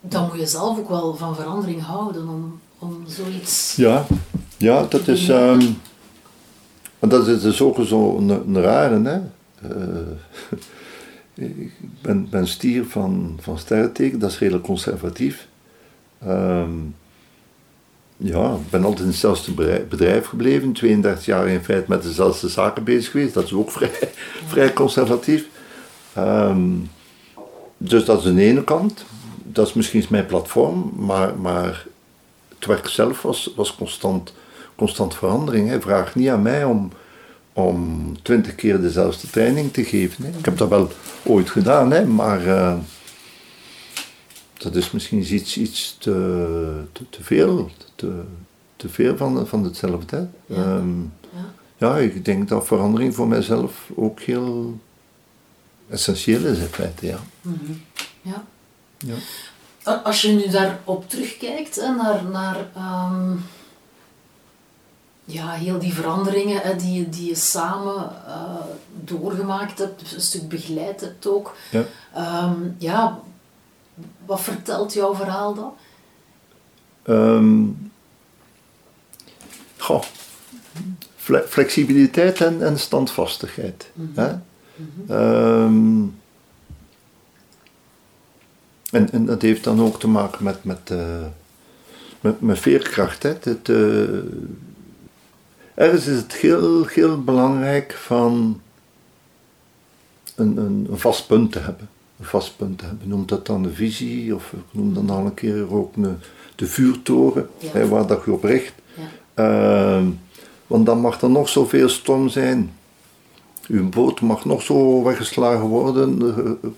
Dan 0.00 0.26
moet 0.26 0.38
je 0.38 0.46
zelf 0.46 0.78
ook 0.78 0.88
wel 0.88 1.16
van 1.16 1.34
verandering 1.34 1.82
houden 1.82 2.28
om, 2.28 2.60
om 2.78 3.04
zoiets... 3.06 3.76
Ja, 3.76 4.06
ja 4.56 4.86
dat 4.88 5.08
is. 5.08 5.28
ehm 5.28 5.60
maar 7.04 7.18
dat 7.18 7.28
is 7.28 7.42
dus 7.42 7.60
ook 7.60 7.76
zo 7.84 8.16
een, 8.16 8.28
een 8.28 8.60
rare, 8.60 9.02
hè? 9.02 9.20
Eh, 9.68 10.06
ik 11.34 11.72
ben, 12.02 12.28
ben 12.30 12.48
stier 12.48 12.84
van, 12.84 13.38
van 13.40 13.58
dat 13.68 14.30
is 14.30 14.38
redelijk 14.38 14.64
conservatief. 14.64 15.48
Ehm, 16.18 16.70
ja, 18.16 18.52
ik 18.54 18.70
ben 18.70 18.84
altijd 18.84 19.00
in 19.00 19.06
hetzelfde 19.06 19.52
bedrijf- 19.88 20.26
gebleven, 20.26 20.72
32 20.72 21.24
jaar 21.24 21.48
in 21.48 21.64
feite 21.64 21.84
met 21.88 22.02
dezelfde 22.02 22.48
zaken 22.48 22.84
bezig 22.84 23.10
geweest, 23.10 23.34
dat 23.34 23.44
is 23.44 23.52
ook 23.52 23.70
vrij, 23.70 23.90
vrij 24.52 24.72
conservatief. 24.72 25.46
Ehm, 26.12 26.70
dus 27.76 28.04
dat 28.04 28.18
is 28.24 28.34
de 28.34 28.42
ene 28.42 28.64
kant, 28.64 29.04
dat 29.42 29.66
is 29.66 29.72
misschien 29.72 30.04
mijn 30.08 30.26
platform, 30.26 30.92
maar, 30.96 31.38
maar 31.38 31.86
het 32.48 32.66
werk 32.66 32.88
zelf 32.88 33.22
was, 33.22 33.52
was 33.56 33.74
constant, 33.74 34.34
constant 34.74 35.14
verandering. 35.14 35.68
Hè. 35.68 35.80
Vraag 35.80 36.14
niet 36.14 36.28
aan 36.28 36.42
mij 36.42 36.64
om, 36.64 36.92
om 37.56 38.12
twintig 38.22 38.54
keer 38.54 38.80
dezelfde 38.80 39.30
training 39.30 39.72
te 39.72 39.84
geven. 39.84 40.24
Hè. 40.24 40.38
Ik 40.38 40.44
heb 40.44 40.58
dat 40.58 40.68
wel 40.68 40.90
ooit 41.24 41.50
gedaan, 41.50 41.90
hè, 41.90 42.04
maar 42.06 42.46
eh, 42.46 42.74
dat 44.58 44.74
is 44.76 44.90
misschien 44.90 45.34
iets, 45.34 45.56
iets 45.56 45.96
te, 45.98 46.82
te, 46.92 47.02
te 47.10 47.22
veel. 47.24 47.70
Te, 47.94 48.22
te 48.76 48.88
veel 48.88 49.16
van, 49.16 49.46
van 49.46 49.64
hetzelfde. 49.64 50.16
Hè. 50.16 50.54
Ja. 50.54 50.62
Ehm, 50.62 51.00
Ja. 51.00 51.52
ja, 51.76 51.96
ik 51.98 52.24
denk 52.24 52.48
dat 52.48 52.66
verandering 52.66 53.14
voor 53.14 53.28
mijzelf 53.28 53.90
ook 53.94 54.20
heel 54.20 54.78
essentieel 55.88 56.44
is 56.44 56.58
in 56.58 56.66
feite. 56.66 57.06
Ja. 57.06 57.18
Ja. 58.22 58.44
Ja. 58.98 59.14
A- 59.86 60.00
Als 60.04 60.22
je 60.22 60.28
nu 60.32 60.48
daarop 60.50 61.08
terugkijkt, 61.10 61.74
hè, 61.80 61.94
naar, 61.94 62.24
naar 62.32 62.56
ehm, 62.74 63.32
ja, 65.24 65.50
heel 65.50 65.78
die 65.78 65.94
veranderingen 65.94 66.60
hè, 66.60 66.76
die, 66.76 66.92
je- 66.92 67.08
die 67.08 67.28
je 67.28 67.34
samen 67.34 68.10
eh, 68.26 68.54
doorgemaakt 69.04 69.78
hebt, 69.78 70.12
een 70.14 70.20
stuk 70.20 70.48
begeleid 70.48 71.00
hebt 71.00 71.26
ook. 71.26 71.54
Ja. 71.70 71.84
Ehm, 72.14 72.54
ja, 72.78 73.18
wat 74.26 74.40
vertelt 74.40 74.92
jouw 74.92 75.14
verhaal 75.14 75.54
dan? 75.54 75.72
Ehm, 77.02 77.64
goh, 79.78 80.02
fle- 81.16 81.44
flexibiliteit 81.48 82.40
en, 82.40 82.62
en 82.62 82.78
standvastigheid. 82.78 83.90
hè? 84.14 84.28
Ehm, 85.08 86.02
en, 88.90 89.10
en 89.12 89.24
dat 89.26 89.42
heeft 89.42 89.64
dan 89.64 89.80
ook 89.80 90.00
te 90.00 90.08
maken 90.08 90.44
met, 90.44 90.64
met, 90.64 90.90
eh, 90.90 91.24
met, 92.20 92.40
met 92.40 92.58
veerkracht. 92.58 93.22
Hè? 93.22 93.28
Het, 93.40 93.68
eh, 93.68 94.18
ergens 95.74 96.06
is 96.06 96.16
het 96.16 96.32
heel, 96.32 96.86
heel 96.86 97.22
belangrijk 97.24 97.92
van 97.92 98.60
een, 100.34 100.56
een, 100.56 100.86
een 100.90 100.98
vast 100.98 101.26
punt 101.26 101.52
te 101.52 101.58
hebben. 101.58 101.88
Een 102.20 102.24
vast 102.26 102.56
punt 102.56 102.78
te 102.78 102.84
hebben. 102.84 103.08
Noem 103.08 103.26
dat 103.26 103.46
dan 103.46 103.64
een 103.64 103.74
visie, 103.74 104.34
of 104.34 104.52
ik 104.52 104.64
noem 104.70 104.94
dan 104.94 105.10
al 105.10 105.24
een 105.24 105.34
keer 105.34 105.72
ook 105.74 105.96
een, 105.96 106.18
de 106.54 106.66
vuurtoren, 106.66 107.48
Ja. 107.58 107.68
hè, 107.72 107.88
waar 107.88 108.06
dat 108.06 108.22
je 108.24 108.32
op 108.32 108.44
richt. 108.44 108.72
Ja. 108.94 109.02
Ehm, 109.34 110.06
want 110.66 110.86
dan 110.86 111.00
mag 111.00 111.20
er 111.20 111.30
nog 111.30 111.48
zoveel 111.48 111.88
storm 111.88 112.28
zijn. 112.28 112.72
Uw 113.68 113.88
boot 113.88 114.20
mag 114.20 114.44
nog 114.44 114.62
zo 114.62 115.02
weggeslagen 115.02 115.66
worden, 115.66 116.18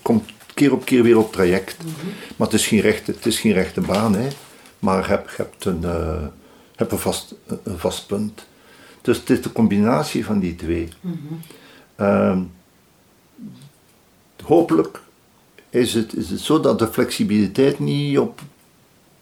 komt 0.03 0.25
keer 0.55 0.73
op 0.73 0.85
keer 0.85 1.03
weer 1.03 1.19
op 1.19 1.33
traject. 1.33 1.77
Maar 2.37 2.47
het 2.47 2.57
is 2.57 2.67
geen 2.67 2.81
rechte, 2.81 3.11
het 3.13 3.27
is 3.27 3.39
geen 3.41 3.53
rechte 3.53 3.81
baan, 3.81 4.15
hè. 4.15 4.29
maar 4.79 5.03
je 5.03 5.09
hebt, 5.09 5.31
je 5.31 5.37
hebt, 5.37 5.65
een, 5.65 5.81
je 5.81 6.29
hebt 6.77 6.93
een, 6.93 6.99
vast, 6.99 7.35
een 7.63 7.79
vast 7.79 8.07
punt. 8.07 8.47
Dus 9.07 9.19
het 9.19 9.31
is 9.31 9.43
de 9.43 9.53
combinatie 9.53 10.25
van 10.25 10.39
die 10.39 10.57
twee. 10.57 10.89
Ehm, 11.97 12.43
hopelijk 14.45 15.01
is 15.71 15.95
het, 15.95 16.15
is 16.15 16.31
het 16.31 16.41
zo 16.41 16.61
dat 16.61 16.79
de 16.79 16.89
flexibiliteit 16.89 17.79
niet 17.79 18.19
op 18.19 18.41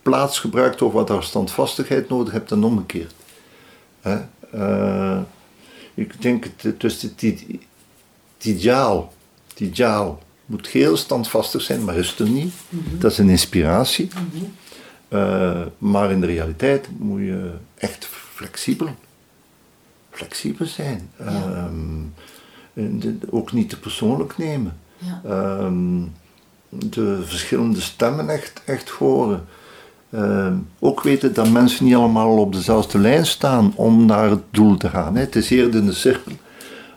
plaats 0.03 0.39
gebruikt 0.39 0.81
wordt 0.81 0.95
waar 0.95 1.07
daar 1.07 1.23
standvastigheid 1.23 2.09
nodig 2.09 2.33
hebt 2.33 2.51
en 2.51 2.65
omgekeerd. 2.65 3.15
Hè? 4.01 4.19
Eh, 4.51 5.21
ik 5.95 6.23
denk, 6.23 6.47
dus 6.79 7.03
het, 7.03 7.45
ideaal, 8.41 9.13
het 9.49 9.61
ideaal 9.61 10.23
moet 10.47 10.67
heel 10.67 10.97
standvastig 10.97 11.63
zijn, 11.63 11.85
maar 11.85 11.97
is 11.97 12.11
het 12.11 12.19
er 12.19 12.29
niet. 12.29 12.53
Dat 12.99 13.11
is 13.11 13.19
een 13.19 13.29
inspiratie. 13.29 14.09
Eh, 15.09 15.61
maar 15.79 16.11
in 16.11 16.21
de 16.21 16.27
realiteit 16.27 16.89
moet 16.99 17.21
je 17.21 17.53
echt 17.75 18.09
flexibel, 18.35 18.95
flexibel 20.15 20.67
zijn. 20.67 21.09
Ehm, 21.19 22.03
de- 22.73 23.19
ook 23.31 23.53
niet 23.53 23.69
te 23.71 23.79
persoonlijk 23.81 24.39
nemen. 24.39 24.77
Ja. 24.99 25.21
Ehm, 25.25 26.01
de 26.69 27.21
verschillende 27.25 27.81
stemmen 27.81 28.29
echt, 28.29 28.63
echt 28.65 28.89
horen. 28.89 29.45
Ehm, 30.11 30.55
ook 30.79 31.03
weten 31.03 31.35
dat 31.35 31.51
mensen 31.51 31.85
niet 31.85 31.95
allemaal 31.95 32.39
op 32.39 32.53
dezelfde 32.53 32.99
lijn 32.99 33.27
staan 33.27 33.73
om 33.75 34.07
naar 34.07 34.31
het 34.31 34.43
doel 34.51 34.77
te 34.77 34.89
gaan. 34.89 35.15
Hè. 35.15 35.21
Het 35.21 35.37
is 35.37 35.51
eerder 35.51 35.81
in 35.81 35.87
de 35.87 35.93
cirkel. 35.93 36.33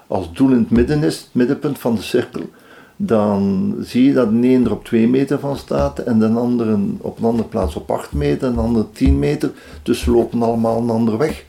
Als 0.07 0.25
het 0.25 0.35
doel 0.35 0.49
in 0.51 0.57
het 0.57 0.69
midden 0.71 1.03
is, 1.03 1.17
het 1.17 1.29
middenpunt 1.31 1.79
van 1.79 1.95
de 1.95 2.01
cirkel, 2.01 2.49
dan 2.95 3.75
zie 3.81 4.03
je 4.03 4.13
dat 4.13 4.29
de 4.41 4.47
een 4.47 4.65
er 4.65 4.71
op 4.71 4.85
2 4.85 5.07
meter 5.07 5.39
van 5.39 5.57
staat 5.57 5.99
en 5.99 6.19
de 6.19 6.27
andere 6.27 6.77
op 6.97 7.17
een 7.19 7.25
andere 7.25 7.47
plaats 7.47 7.75
op 7.75 7.91
8 7.91 8.11
meter 8.13 8.47
en 8.47 8.53
de 8.53 8.59
andere 8.61 8.85
10 8.91 9.19
meter. 9.19 9.51
Dus 9.83 9.99
ze 9.99 10.11
lopen 10.11 10.41
allemaal 10.41 10.77
een 10.81 10.89
andere 10.89 11.17
weg 11.17 11.45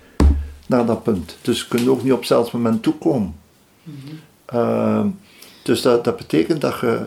naar 0.68 0.86
dat 0.86 1.02
punt. 1.02 1.36
Dus 1.42 1.58
ze 1.58 1.68
kunnen 1.68 1.88
ook 1.90 2.02
niet 2.02 2.12
op 2.12 2.18
hetzelfde 2.18 2.56
moment 2.56 2.82
toekomen. 2.82 3.34
Ehm, 4.44 5.06
dus 5.62 5.82
dat, 5.82 6.04
dat 6.04 6.16
betekent 6.16 6.60
dat 6.60 6.80
je, 6.80 7.06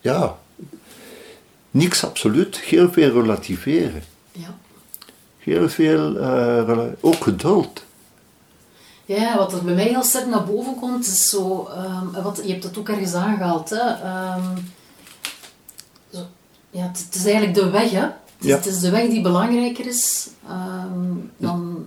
ja, 0.00 0.36
niks 1.70 2.04
absoluut, 2.04 2.58
heel 2.60 2.92
veel 2.92 3.10
relativeren. 3.12 4.02
Ja. 4.32 4.54
Heel 5.38 5.68
veel, 5.68 6.12
rela- 6.64 6.94
ook 7.00 7.22
geduld. 7.22 7.84
Ja, 9.04 9.36
wat 9.36 9.52
er 9.52 9.64
bij 9.64 9.74
mij 9.74 9.84
heel 9.88 10.02
sterk 10.02 10.26
naar 10.26 10.44
boven 10.44 10.74
komt, 10.74 11.06
is 11.06 11.28
zo... 11.28 11.68
ehm, 11.74 12.22
wat, 12.22 12.40
je 12.44 12.50
hebt 12.50 12.62
dat 12.62 12.78
ook 12.78 12.88
ergens 12.88 13.14
aangehaald, 13.14 13.70
hè. 13.70 13.88
ehm, 13.88 14.56
zo, 16.12 16.18
ja, 16.70 16.82
het, 16.82 16.98
het 17.06 17.14
is 17.14 17.24
eigenlijk 17.24 17.54
de 17.54 17.70
weg, 17.70 17.90
hè. 17.90 18.00
Het 18.00 18.10
is, 18.38 18.46
Ja. 18.48 18.56
het 18.56 18.66
is 18.66 18.80
de 18.80 18.90
weg 18.90 19.08
die 19.08 19.20
belangrijker 19.22 19.86
is 19.86 20.28
ehm, 20.48 21.14
dan, 21.36 21.84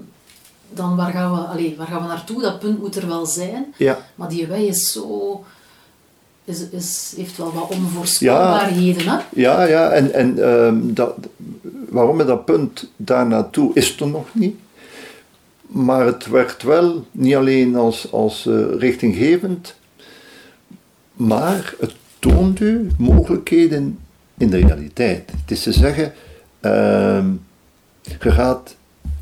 dan 0.69 0.95
waar, 0.95 1.11
gaan 1.11 1.31
we, 1.31 1.37
allee, 1.37 1.75
waar 1.77 1.87
gaan 1.87 2.01
we 2.01 2.07
naartoe. 2.07 2.41
Dat 2.41 2.59
punt 2.59 2.79
moet 2.79 2.95
er 2.95 3.07
wel 3.07 3.25
zijn. 3.25 3.73
Ja, 3.77 3.97
Maar 4.15 4.29
die 4.29 4.47
weg 4.47 4.59
is 4.59 4.91
zo... 4.91 5.43
Is, 6.43 6.69
is, 6.69 7.13
heeft 7.17 7.37
wel 7.37 7.53
wat 7.53 7.69
onvoorspelbaarheden, 7.69 9.07
hè. 9.07 9.17
ja, 9.33 9.63
ja 9.63 9.89
en, 9.89 10.13
en 10.13 10.43
ehm, 10.43 10.77
dat, 10.81 11.15
waarom 11.89 12.15
met 12.15 12.27
dat 12.27 12.45
punt 12.45 12.89
daar 12.95 13.27
naartoe 13.27 13.71
is 13.73 13.99
er 13.99 14.07
nog 14.07 14.27
niet. 14.31 14.55
Maar 15.67 16.05
het 16.05 16.25
werd 16.25 16.63
wel 16.63 17.05
niet 17.11 17.35
alleen 17.35 17.75
als, 17.75 18.11
als 18.11 18.45
eh, 18.45 18.65
richtinggevend, 18.77 19.75
maar 21.13 21.75
het 21.79 21.93
toont 22.19 22.59
u 22.59 22.87
mogelijkheden 22.97 23.99
in 24.37 24.49
de 24.49 24.57
realiteit. 24.57 25.31
Het 25.41 25.51
is 25.51 25.63
te 25.63 25.73
zeggen, 25.73 26.13
ehm, 26.59 27.29
je 28.01 28.31
gaat 28.31 28.75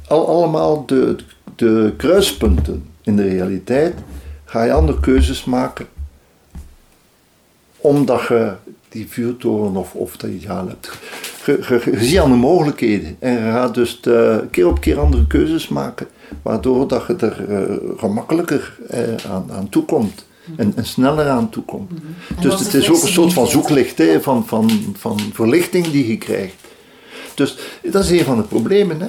al, 0.08 0.28
allemaal 0.28 0.86
de, 0.86 1.16
de 1.56 1.94
kruispunten 1.98 2.84
in 3.02 3.16
de 3.16 3.24
realiteit, 3.28 3.94
ga 4.46 4.64
je 4.64 4.74
andere 4.74 5.00
keuzes 5.00 5.44
maken 5.46 5.88
omdat 7.78 8.28
je 8.28 8.52
die 8.90 9.08
vuurtoren 9.10 9.76
of, 9.76 9.94
of 9.94 10.18
dat 10.18 10.30
ideaal 10.30 10.68
hebt. 10.68 10.92
Je, 11.46 11.60
je, 11.70 11.92
je 12.00 12.06
ziet 12.06 12.20
andere 12.20 12.40
mogelijkheden 12.42 13.16
en 13.20 13.32
je 13.32 13.40
gaat 13.52 13.74
dus 13.74 14.02
de- 14.02 14.44
keer 14.52 14.68
op 14.68 14.80
keer 14.82 15.00
andere 15.00 15.28
keuzes 15.28 15.68
maken, 15.68 16.08
waardoor 16.42 16.88
dat 16.88 17.04
je 17.08 17.16
er 17.16 17.50
eh, 17.50 17.76
gemakkelijker 17.98 18.78
eh, 18.90 19.02
aan, 19.32 19.52
aan 19.52 19.70
toekomt 19.70 20.26
en, 20.56 20.74
en 20.76 20.86
sneller 20.86 21.30
aan 21.30 21.50
toekomt. 21.50 21.92
En 21.92 21.98
Dus 22.42 22.52
dat 22.52 22.60
is 22.60 22.66
het 22.66 22.72
de 22.72 22.78
is 22.78 22.90
ook 22.90 23.02
een 23.02 23.08
soort 23.08 23.34
van 23.34 23.48
zoeklicht, 23.48 23.98
hè, 23.98 24.22
van, 24.22 24.48
van, 24.48 24.70
van 24.98 25.20
verlichting 25.34 25.88
die 25.88 26.08
je 26.08 26.18
krijgt. 26.18 26.56
Dus 27.36 27.58
dat 27.84 28.04
is 28.04 28.10
een 28.12 28.26
van 28.26 28.38
de 28.38 28.44
problemen. 28.44 29.02
Hè. 29.02 29.08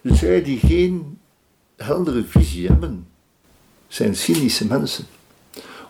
Dus 0.00 0.18
zij 0.18 0.42
die 0.42 0.58
geen 0.58 1.18
heldere 1.76 2.24
visie 2.24 2.66
hebben, 2.66 3.06
zijn 3.88 4.16
cynische 4.16 4.66
mensen. 4.66 5.06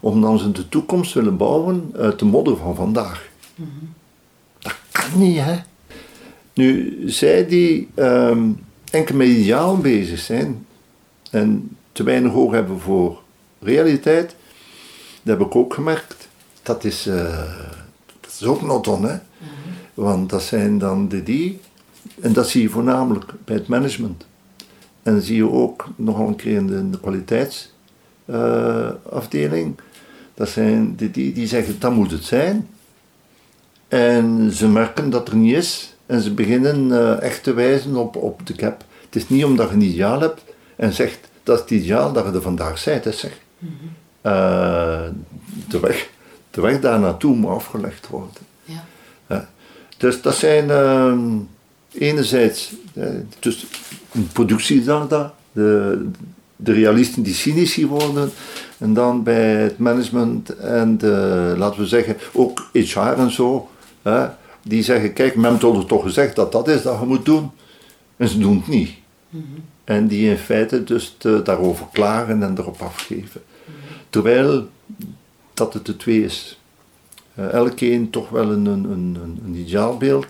Omdat 0.01 0.41
ze 0.41 0.53
de 0.53 0.69
toekomst 0.69 1.13
willen 1.13 1.37
bouwen 1.37 1.91
uit 1.97 2.19
de 2.19 2.25
modder 2.25 2.57
van 2.57 2.75
vandaag. 2.75 3.29
Dat 4.59 4.77
kan 4.91 5.19
niet, 5.19 5.39
hè. 5.41 5.57
Nu, 6.55 7.03
zij 7.07 7.47
die 7.47 7.89
ehm, 7.95 8.51
enkel 8.91 9.17
met 9.17 9.29
ideaal 9.29 9.79
bezig 9.79 10.19
zijn 10.19 10.67
en 11.31 11.77
te 11.93 12.03
weinig 12.03 12.33
oog 12.33 12.53
hebben 12.53 12.81
voor 12.81 13.23
realiteit, 13.61 14.37
dat 15.23 15.39
heb 15.39 15.47
ik 15.47 15.57
ook 15.57 15.75
gemerkt. 15.75 16.29
Dat 16.63 16.85
is, 16.85 17.07
eh, 17.07 17.55
dat 18.21 18.33
is 18.41 18.47
ook 18.47 18.63
not 18.63 18.89
on, 18.89 19.05
hè. 19.05 19.19
Want 19.95 20.31
dat 20.31 20.43
zijn 20.43 20.79
dan 20.79 21.09
de 21.09 21.23
die, 21.23 21.61
en 22.21 22.33
dat 22.33 22.49
zie 22.49 22.63
je 22.63 22.69
voornamelijk 22.69 23.33
bij 23.45 23.57
het 23.57 23.69
management. 23.69 24.27
En 25.03 25.15
dat 25.15 25.25
zie 25.25 25.37
je 25.37 25.51
ook 25.51 25.89
nogal 25.97 26.29
een 26.29 26.37
keer 26.37 26.57
in 26.57 26.67
de, 26.67 26.77
in 26.77 26.91
de 26.91 27.01
kwaliteitsafdeling. 27.01 29.81
dat 30.35 30.49
zijn 30.49 30.97
die 30.97 31.33
die 31.33 31.47
zeggen, 31.47 31.77
dat 31.79 31.93
moet 31.93 32.11
het 32.11 32.25
zijn. 32.25 32.69
En 33.89 34.53
ze 34.53 34.69
merken 34.69 35.11
dat 35.11 35.29
er 35.29 35.37
niet 35.37 35.55
is. 35.55 35.97
En 36.07 36.21
ze 36.21 36.35
beginnen 36.35 36.93
eh, 36.93 37.23
echt 37.23 37.43
te 37.43 37.53
wijzen 37.53 37.97
op, 37.97 38.17
op 38.17 38.47
de 38.47 38.55
gap. 38.57 38.85
Het 39.05 39.17
is 39.17 39.29
niet 39.29 39.45
omdat 39.45 39.69
je 39.69 39.75
een 39.75 39.83
ideaal 39.83 40.21
hebt 40.21 40.45
en 40.77 40.93
zegt, 40.93 41.19
dat 41.43 41.55
is 41.55 41.61
het 41.61 41.71
ideaal 41.71 42.13
dat 42.13 42.25
je 42.25 42.33
er 42.33 42.43
vandaag 42.43 42.85
bent, 42.85 43.05
hè, 43.05 43.13
zeg. 43.13 43.39
Eh, 44.21 45.03
de, 45.69 45.81
weg, 45.81 46.11
de 46.51 46.61
weg 46.61 46.81
daar 46.81 47.01
naartoe 47.01 47.37
moet 47.37 47.51
afgelegd 47.51 48.09
worden. 48.09 48.43
Ja. 48.65 48.85
Ja. 49.29 49.49
Dus 49.97 50.23
dat 50.23 50.35
zijn 50.35 50.71
ehm, 50.71 51.29
enerzijds 51.93 52.72
eh, 52.95 53.07
dus 53.39 53.66
een 54.12 54.28
de, 55.53 56.07
de 56.57 56.72
realisten 56.72 57.22
die 57.22 57.34
cynici 57.34 57.86
worden, 57.86 58.30
en 58.78 58.95
dan 58.95 59.22
bij 59.22 59.55
het 59.57 59.78
management 59.78 60.57
en 60.57 60.99
de, 60.99 61.55
laten 61.57 61.80
we 61.80 61.86
zeggen 61.86 62.16
ook 62.32 62.68
HR 62.72 62.99
en 62.99 63.30
zo, 63.30 63.68
hè, 64.03 64.26
die 64.62 64.82
zeggen: 64.82 65.12
Kijk, 65.12 65.36
men 65.36 65.51
heeft 65.51 65.64
ons 65.64 65.86
toch 65.86 66.03
gezegd 66.03 66.36
dat 66.36 66.53
dat 66.53 66.68
is 66.68 66.82
dat 66.82 67.01
je 67.01 67.07
moet 67.07 67.24
doen, 67.24 67.51
en 68.16 68.28
ze 68.28 68.39
doen 68.39 68.57
het 68.57 68.66
niet. 68.68 68.91
En 69.84 70.07
die 70.07 70.30
in 70.30 70.36
feite 70.39 70.84
dus 70.84 71.14
te- 71.18 71.41
daarover 71.45 71.86
klagen 71.93 72.43
en 72.43 72.59
erop 72.59 72.80
afgeven. 72.80 73.41
Terwijl 74.11 74.68
dat 75.55 75.74
het 75.74 75.86
de 75.86 75.97
twee 75.97 76.24
is. 76.24 76.59
Eh, 77.34 77.53
elkeen 77.53 78.11
toch 78.11 78.28
wel 78.28 78.51
een, 78.51 78.66
een, 78.66 78.84
een, 78.84 79.18
een- 79.22 79.41
een 79.45 79.55
ideaalbeeld 79.55 80.26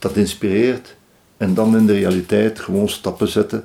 dat 0.00 0.16
inspireert 0.16 0.96
en 1.36 1.54
dan 1.54 1.76
in 1.76 1.86
de 1.86 1.92
realiteit 1.92 2.60
gewoon 2.60 2.88
stappen 2.88 3.28
zetten. 3.28 3.64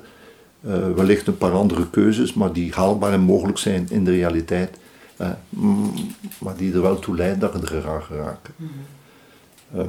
Eh, 0.60 0.90
wellicht 0.94 1.26
een 1.26 1.38
paar 1.38 1.52
andere 1.52 1.90
keuzes, 1.90 2.32
maar 2.34 2.52
die 2.52 2.72
haalbaar 2.72 3.12
en 3.12 3.20
mogelijk 3.20 3.58
zijn 3.58 3.86
in 3.90 4.04
de 4.04 4.10
realiteit. 4.10 4.76
Eh, 5.16 5.30
mm, 5.48 5.92
maar 6.38 6.56
die 6.56 6.72
er 6.74 6.82
wel 6.82 6.98
toe 6.98 7.16
leiden 7.16 7.38
dat 7.38 7.52
je 7.52 7.58
er 7.58 7.76
eraan 7.76 8.02
geraken. 8.02 8.54
Ehm, 9.74 9.86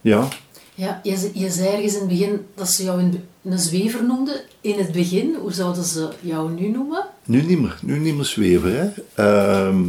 ja, 0.00 0.28
Ja, 0.74 1.00
je, 1.02 1.30
je 1.34 1.50
zei 1.50 1.68
ergens 1.68 1.94
in 1.94 1.98
het 2.00 2.08
begin 2.08 2.46
dat 2.54 2.68
ze 2.68 2.84
jou 2.84 3.00
een, 3.02 3.24
een 3.42 3.58
zwever 3.58 4.04
noemden. 4.04 4.40
In 4.60 4.78
het 4.78 4.92
begin, 4.92 5.34
hoe 5.40 5.52
zouden 5.52 5.84
ze 5.84 6.08
jou 6.20 6.50
nu 6.50 6.68
noemen? 6.68 7.04
nu 7.24 7.42
niet 7.42 7.60
meer, 7.60 7.78
nu 7.82 7.98
niet 7.98 8.14
meer 8.14 8.24
zweven. 8.24 8.76
Hè. 8.78 8.88
Ehm, 9.14 9.84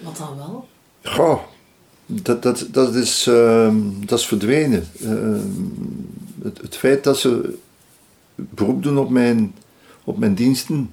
Wat 0.00 0.16
dan 0.16 0.36
wel? 0.36 0.68
Goh, 1.02 1.40
dat, 2.06 2.42
dat, 2.42 2.68
dat, 2.70 2.94
is, 2.94 3.26
ehm, 3.26 3.76
dat 4.04 4.18
is 4.18 4.26
verdwenen. 4.26 4.84
Ehm, 5.02 5.40
het, 6.42 6.58
het 6.60 6.76
feit 6.76 7.04
dat 7.04 7.18
ze 7.18 7.54
beroep 8.34 8.82
doen 8.82 8.98
op 8.98 9.10
mijn, 9.10 9.54
op 10.04 10.18
mijn 10.18 10.34
diensten. 10.34 10.90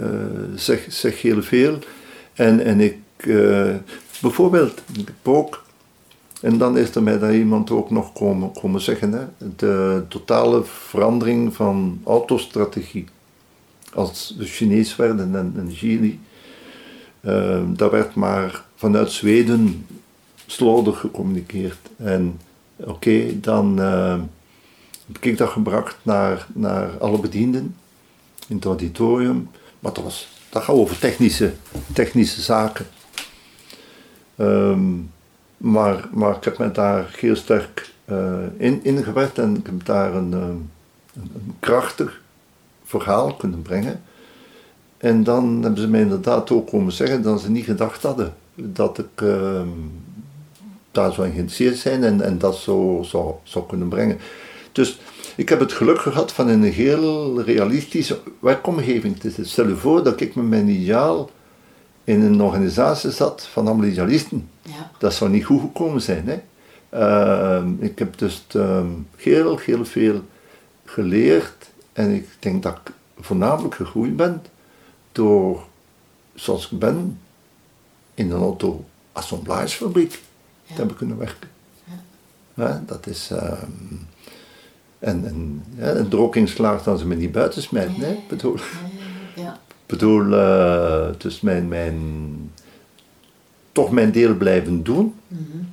Uh, 0.00 0.08
zeg, 0.54 0.86
zeg 0.88 1.22
heel 1.22 1.42
veel. 1.42 1.78
En, 2.34 2.64
en 2.64 2.80
ik, 2.80 2.96
uh, 3.26 3.74
bijvoorbeeld, 4.20 4.82
ook, 5.22 5.64
en 6.40 6.58
dan 6.58 6.78
is 6.78 6.94
er 6.94 7.02
mij 7.02 7.18
daar 7.18 7.34
iemand 7.34 7.70
ook 7.70 7.90
nog 7.90 8.12
komen, 8.12 8.52
komen 8.52 8.80
zeggen, 8.80 9.12
hè, 9.12 9.46
de 9.56 10.02
totale 10.08 10.64
verandering 10.64 11.54
van 11.54 12.00
autostrategie. 12.04 13.06
Als 13.94 14.34
we 14.38 14.44
Chinees 14.44 14.96
werden 14.96 15.34
en, 15.36 15.52
en 15.56 15.72
Gili, 15.72 16.20
uh, 17.20 17.60
dat 17.66 17.90
werd 17.90 18.14
maar 18.14 18.64
vanuit 18.74 19.10
Zweden 19.10 19.86
slordig 20.50 21.00
gecommuniceerd. 21.00 21.78
En 21.96 22.40
oké, 22.76 23.40
dan 23.40 23.80
uh, 23.80 24.16
heb 25.06 25.24
ik 25.24 25.38
dat 25.38 25.48
gebracht 25.48 25.96
naar, 26.02 26.46
naar 26.54 26.98
alle 26.98 27.18
bedienden 27.18 27.76
in 28.48 28.56
het 28.56 28.64
auditorium. 28.64 29.50
Maar 29.78 29.92
dat, 29.92 30.04
was, 30.04 30.28
dat 30.50 30.62
gaat 30.62 30.74
over 30.74 30.98
technische, 30.98 31.52
technische 31.92 32.40
zaken. 32.40 32.86
Um, 34.36 35.10
maar, 35.56 36.08
maar 36.12 36.36
ik 36.36 36.44
heb 36.44 36.58
me 36.58 36.70
daar 36.70 37.14
heel 37.18 37.36
sterk 37.36 37.92
uh, 38.10 38.36
in, 38.56 38.80
in 38.82 39.02
gewerkt 39.02 39.38
en 39.38 39.56
ik 39.56 39.66
heb 39.66 39.84
daar 39.84 40.14
een, 40.14 40.32
een, 40.32 40.70
krachtig 41.60 42.20
verhaal 42.84 43.34
kunnen 43.34 43.62
brengen. 43.62 44.02
En 44.96 45.24
dan 45.24 45.62
hebben 45.62 45.80
ze 45.80 45.88
mij 45.88 46.00
inderdaad 46.00 46.50
ook 46.50 46.70
komen 46.70 46.92
zeggen 46.92 47.22
dat 47.22 47.40
ze 47.40 47.50
niet 47.50 47.64
gedacht 47.64 48.02
hadden 48.02 48.34
dat 48.54 48.98
ik 48.98 49.20
uh, 49.20 49.60
daar 50.90 51.12
zou 51.12 51.26
geïnteresseerd 51.26 51.76
zijn 51.76 52.04
en, 52.04 52.20
en 52.20 52.38
dat 52.38 52.56
zo 52.56 53.02
zou, 53.02 53.34
zou 53.42 53.66
kunnen 53.66 53.88
brengen. 53.88 54.18
Dus 54.72 54.98
ik 55.36 55.48
heb 55.48 55.60
het 55.60 55.72
geluk 55.72 55.98
gehad 55.98 56.32
van 56.32 56.48
in 56.48 56.62
een 56.62 56.72
heel 56.72 57.40
realistische 57.40 58.20
werkomgeving 58.38 59.16
te 59.16 59.26
zitten. 59.26 59.46
Stel 59.46 59.68
je 59.68 59.76
voor 59.76 60.04
dat 60.04 60.20
ik 60.20 60.34
met 60.34 60.44
mijn 60.44 60.68
ideaal 60.68 61.30
in 62.04 62.20
een 62.20 62.40
organisatie 62.40 63.10
zat 63.10 63.46
van 63.52 63.66
allemaal 63.66 63.86
idealisten. 63.86 64.48
Ja. 64.62 64.90
Dat 64.98 65.14
zou 65.14 65.30
niet 65.30 65.44
goed 65.44 65.60
gekomen 65.60 66.02
zijn. 66.02 66.28
Hè? 66.28 66.40
Uh, 66.94 67.64
ik 67.78 67.98
heb 67.98 68.18
dus 68.18 68.46
uh, 68.56 68.80
heel, 69.16 69.58
heel 69.58 69.84
veel 69.84 70.22
geleerd 70.84 71.70
en 71.92 72.14
ik 72.14 72.28
denk 72.38 72.62
dat 72.62 72.80
ik 72.84 72.92
voornamelijk 73.20 73.74
gegroeid 73.74 74.16
ben 74.16 74.42
door, 75.12 75.64
zoals 76.34 76.70
ik 76.70 76.78
ben, 76.78 77.20
in 78.14 78.30
een 78.30 78.40
auto-assemblagefabriek. 78.40 80.20
Te 80.68 80.74
hebben 80.74 80.96
kunnen 80.96 81.18
werken. 81.18 81.48
Ja. 82.54 82.82
dat 82.86 83.06
is. 83.06 83.30
Um, 83.30 84.06
en, 84.98 85.26
en, 85.26 85.64
ja, 85.76 85.92
en 85.92 86.12
ook 86.12 86.36
in 86.36 86.48
slaagt 86.48 86.84
dat 86.84 86.98
ze 86.98 87.06
me 87.06 87.14
niet 87.14 87.32
buiten 87.32 87.62
smijten. 87.62 88.00
Hè? 88.00 88.18
Bedoel, 88.28 88.56
ja. 89.36 89.58
bedoel 89.86 90.24
uh, 90.24 91.08
dus 91.18 91.40
mijn, 91.40 91.68
mijn, 91.68 91.96
toch 93.72 93.90
mijn 93.90 94.10
deel 94.10 94.34
blijven 94.34 94.82
doen. 94.82 95.14
Mm 95.28 95.46
-hmm. 95.50 95.68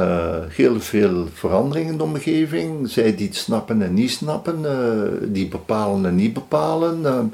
uh, 0.00 0.38
heel 0.48 0.80
veel 0.80 1.28
veranderingen 1.32 1.92
in 1.92 1.98
de 1.98 2.04
omgeving. 2.04 2.90
Zij 2.90 3.16
die 3.16 3.26
het 3.26 3.36
snappen 3.36 3.82
en 3.82 3.94
niet 3.94 4.10
snappen, 4.10 4.60
uh, 4.62 5.32
die 5.32 5.48
bepalen 5.48 6.06
en 6.06 6.14
niet 6.14 6.32
bepalen. 6.32 7.32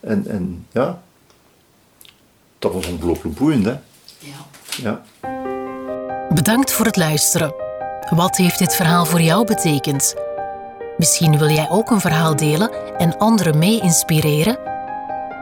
en, 0.00 0.26
en 0.26 0.66
ja, 0.72 1.02
dat 2.58 2.72
was 2.72 2.86
ongelooflijk 2.86 3.36
boeiend, 3.36 3.64
hè? 3.64 3.76
Ja. 4.18 4.46
ja. 4.82 5.04
Bedankt 6.34 6.72
voor 6.72 6.86
het 6.86 6.96
luisteren. 6.96 7.54
Wat 8.10 8.36
heeft 8.36 8.58
dit 8.58 8.74
verhaal 8.74 9.04
voor 9.04 9.20
jou 9.20 9.46
betekend? 9.46 10.14
Misschien 10.96 11.38
wil 11.38 11.48
jij 11.48 11.70
ook 11.70 11.90
een 11.90 12.00
verhaal 12.00 12.36
delen 12.36 12.70
en 12.98 13.18
anderen 13.18 13.58
mee 13.58 13.80
inspireren? 13.80 14.58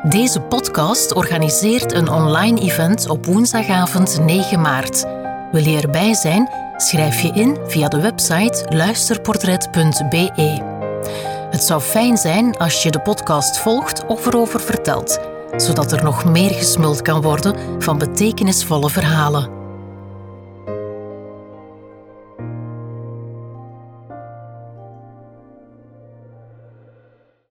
Deze 0.03 0.41
podcast 0.41 1.15
organiseert 1.15 1.93
een 1.93 2.09
online 2.09 2.61
event 2.61 3.09
op 3.09 3.27
woensdagavond 3.27 4.21
9 4.21 4.61
maart. 4.61 5.05
Wil 5.53 5.65
je 5.65 5.81
erbij 5.81 6.15
zijn? 6.15 6.51
Schrijf 6.77 7.21
je 7.21 7.29
in 7.29 7.59
via 7.67 7.89
de 7.89 8.01
website 8.01 8.65
luisterportret.be. 8.69 10.63
Het 11.51 11.65
zou 11.65 11.81
fijn 11.81 12.17
zijn 12.17 12.57
als 12.57 12.83
je 12.83 12.91
de 12.91 13.01
podcast 13.01 13.59
volgt 13.59 14.07
of 14.07 14.27
erover 14.27 14.61
vertelt, 14.61 15.21
zodat 15.57 15.93
er 15.93 16.05
nog 16.05 16.25
meer 16.25 16.51
gesmuld 16.51 17.03
kan 17.03 17.23
worden 17.23 17.83
van 17.83 17.99
betekenisvolle 17.99 18.91
verhalen. 18.91 19.56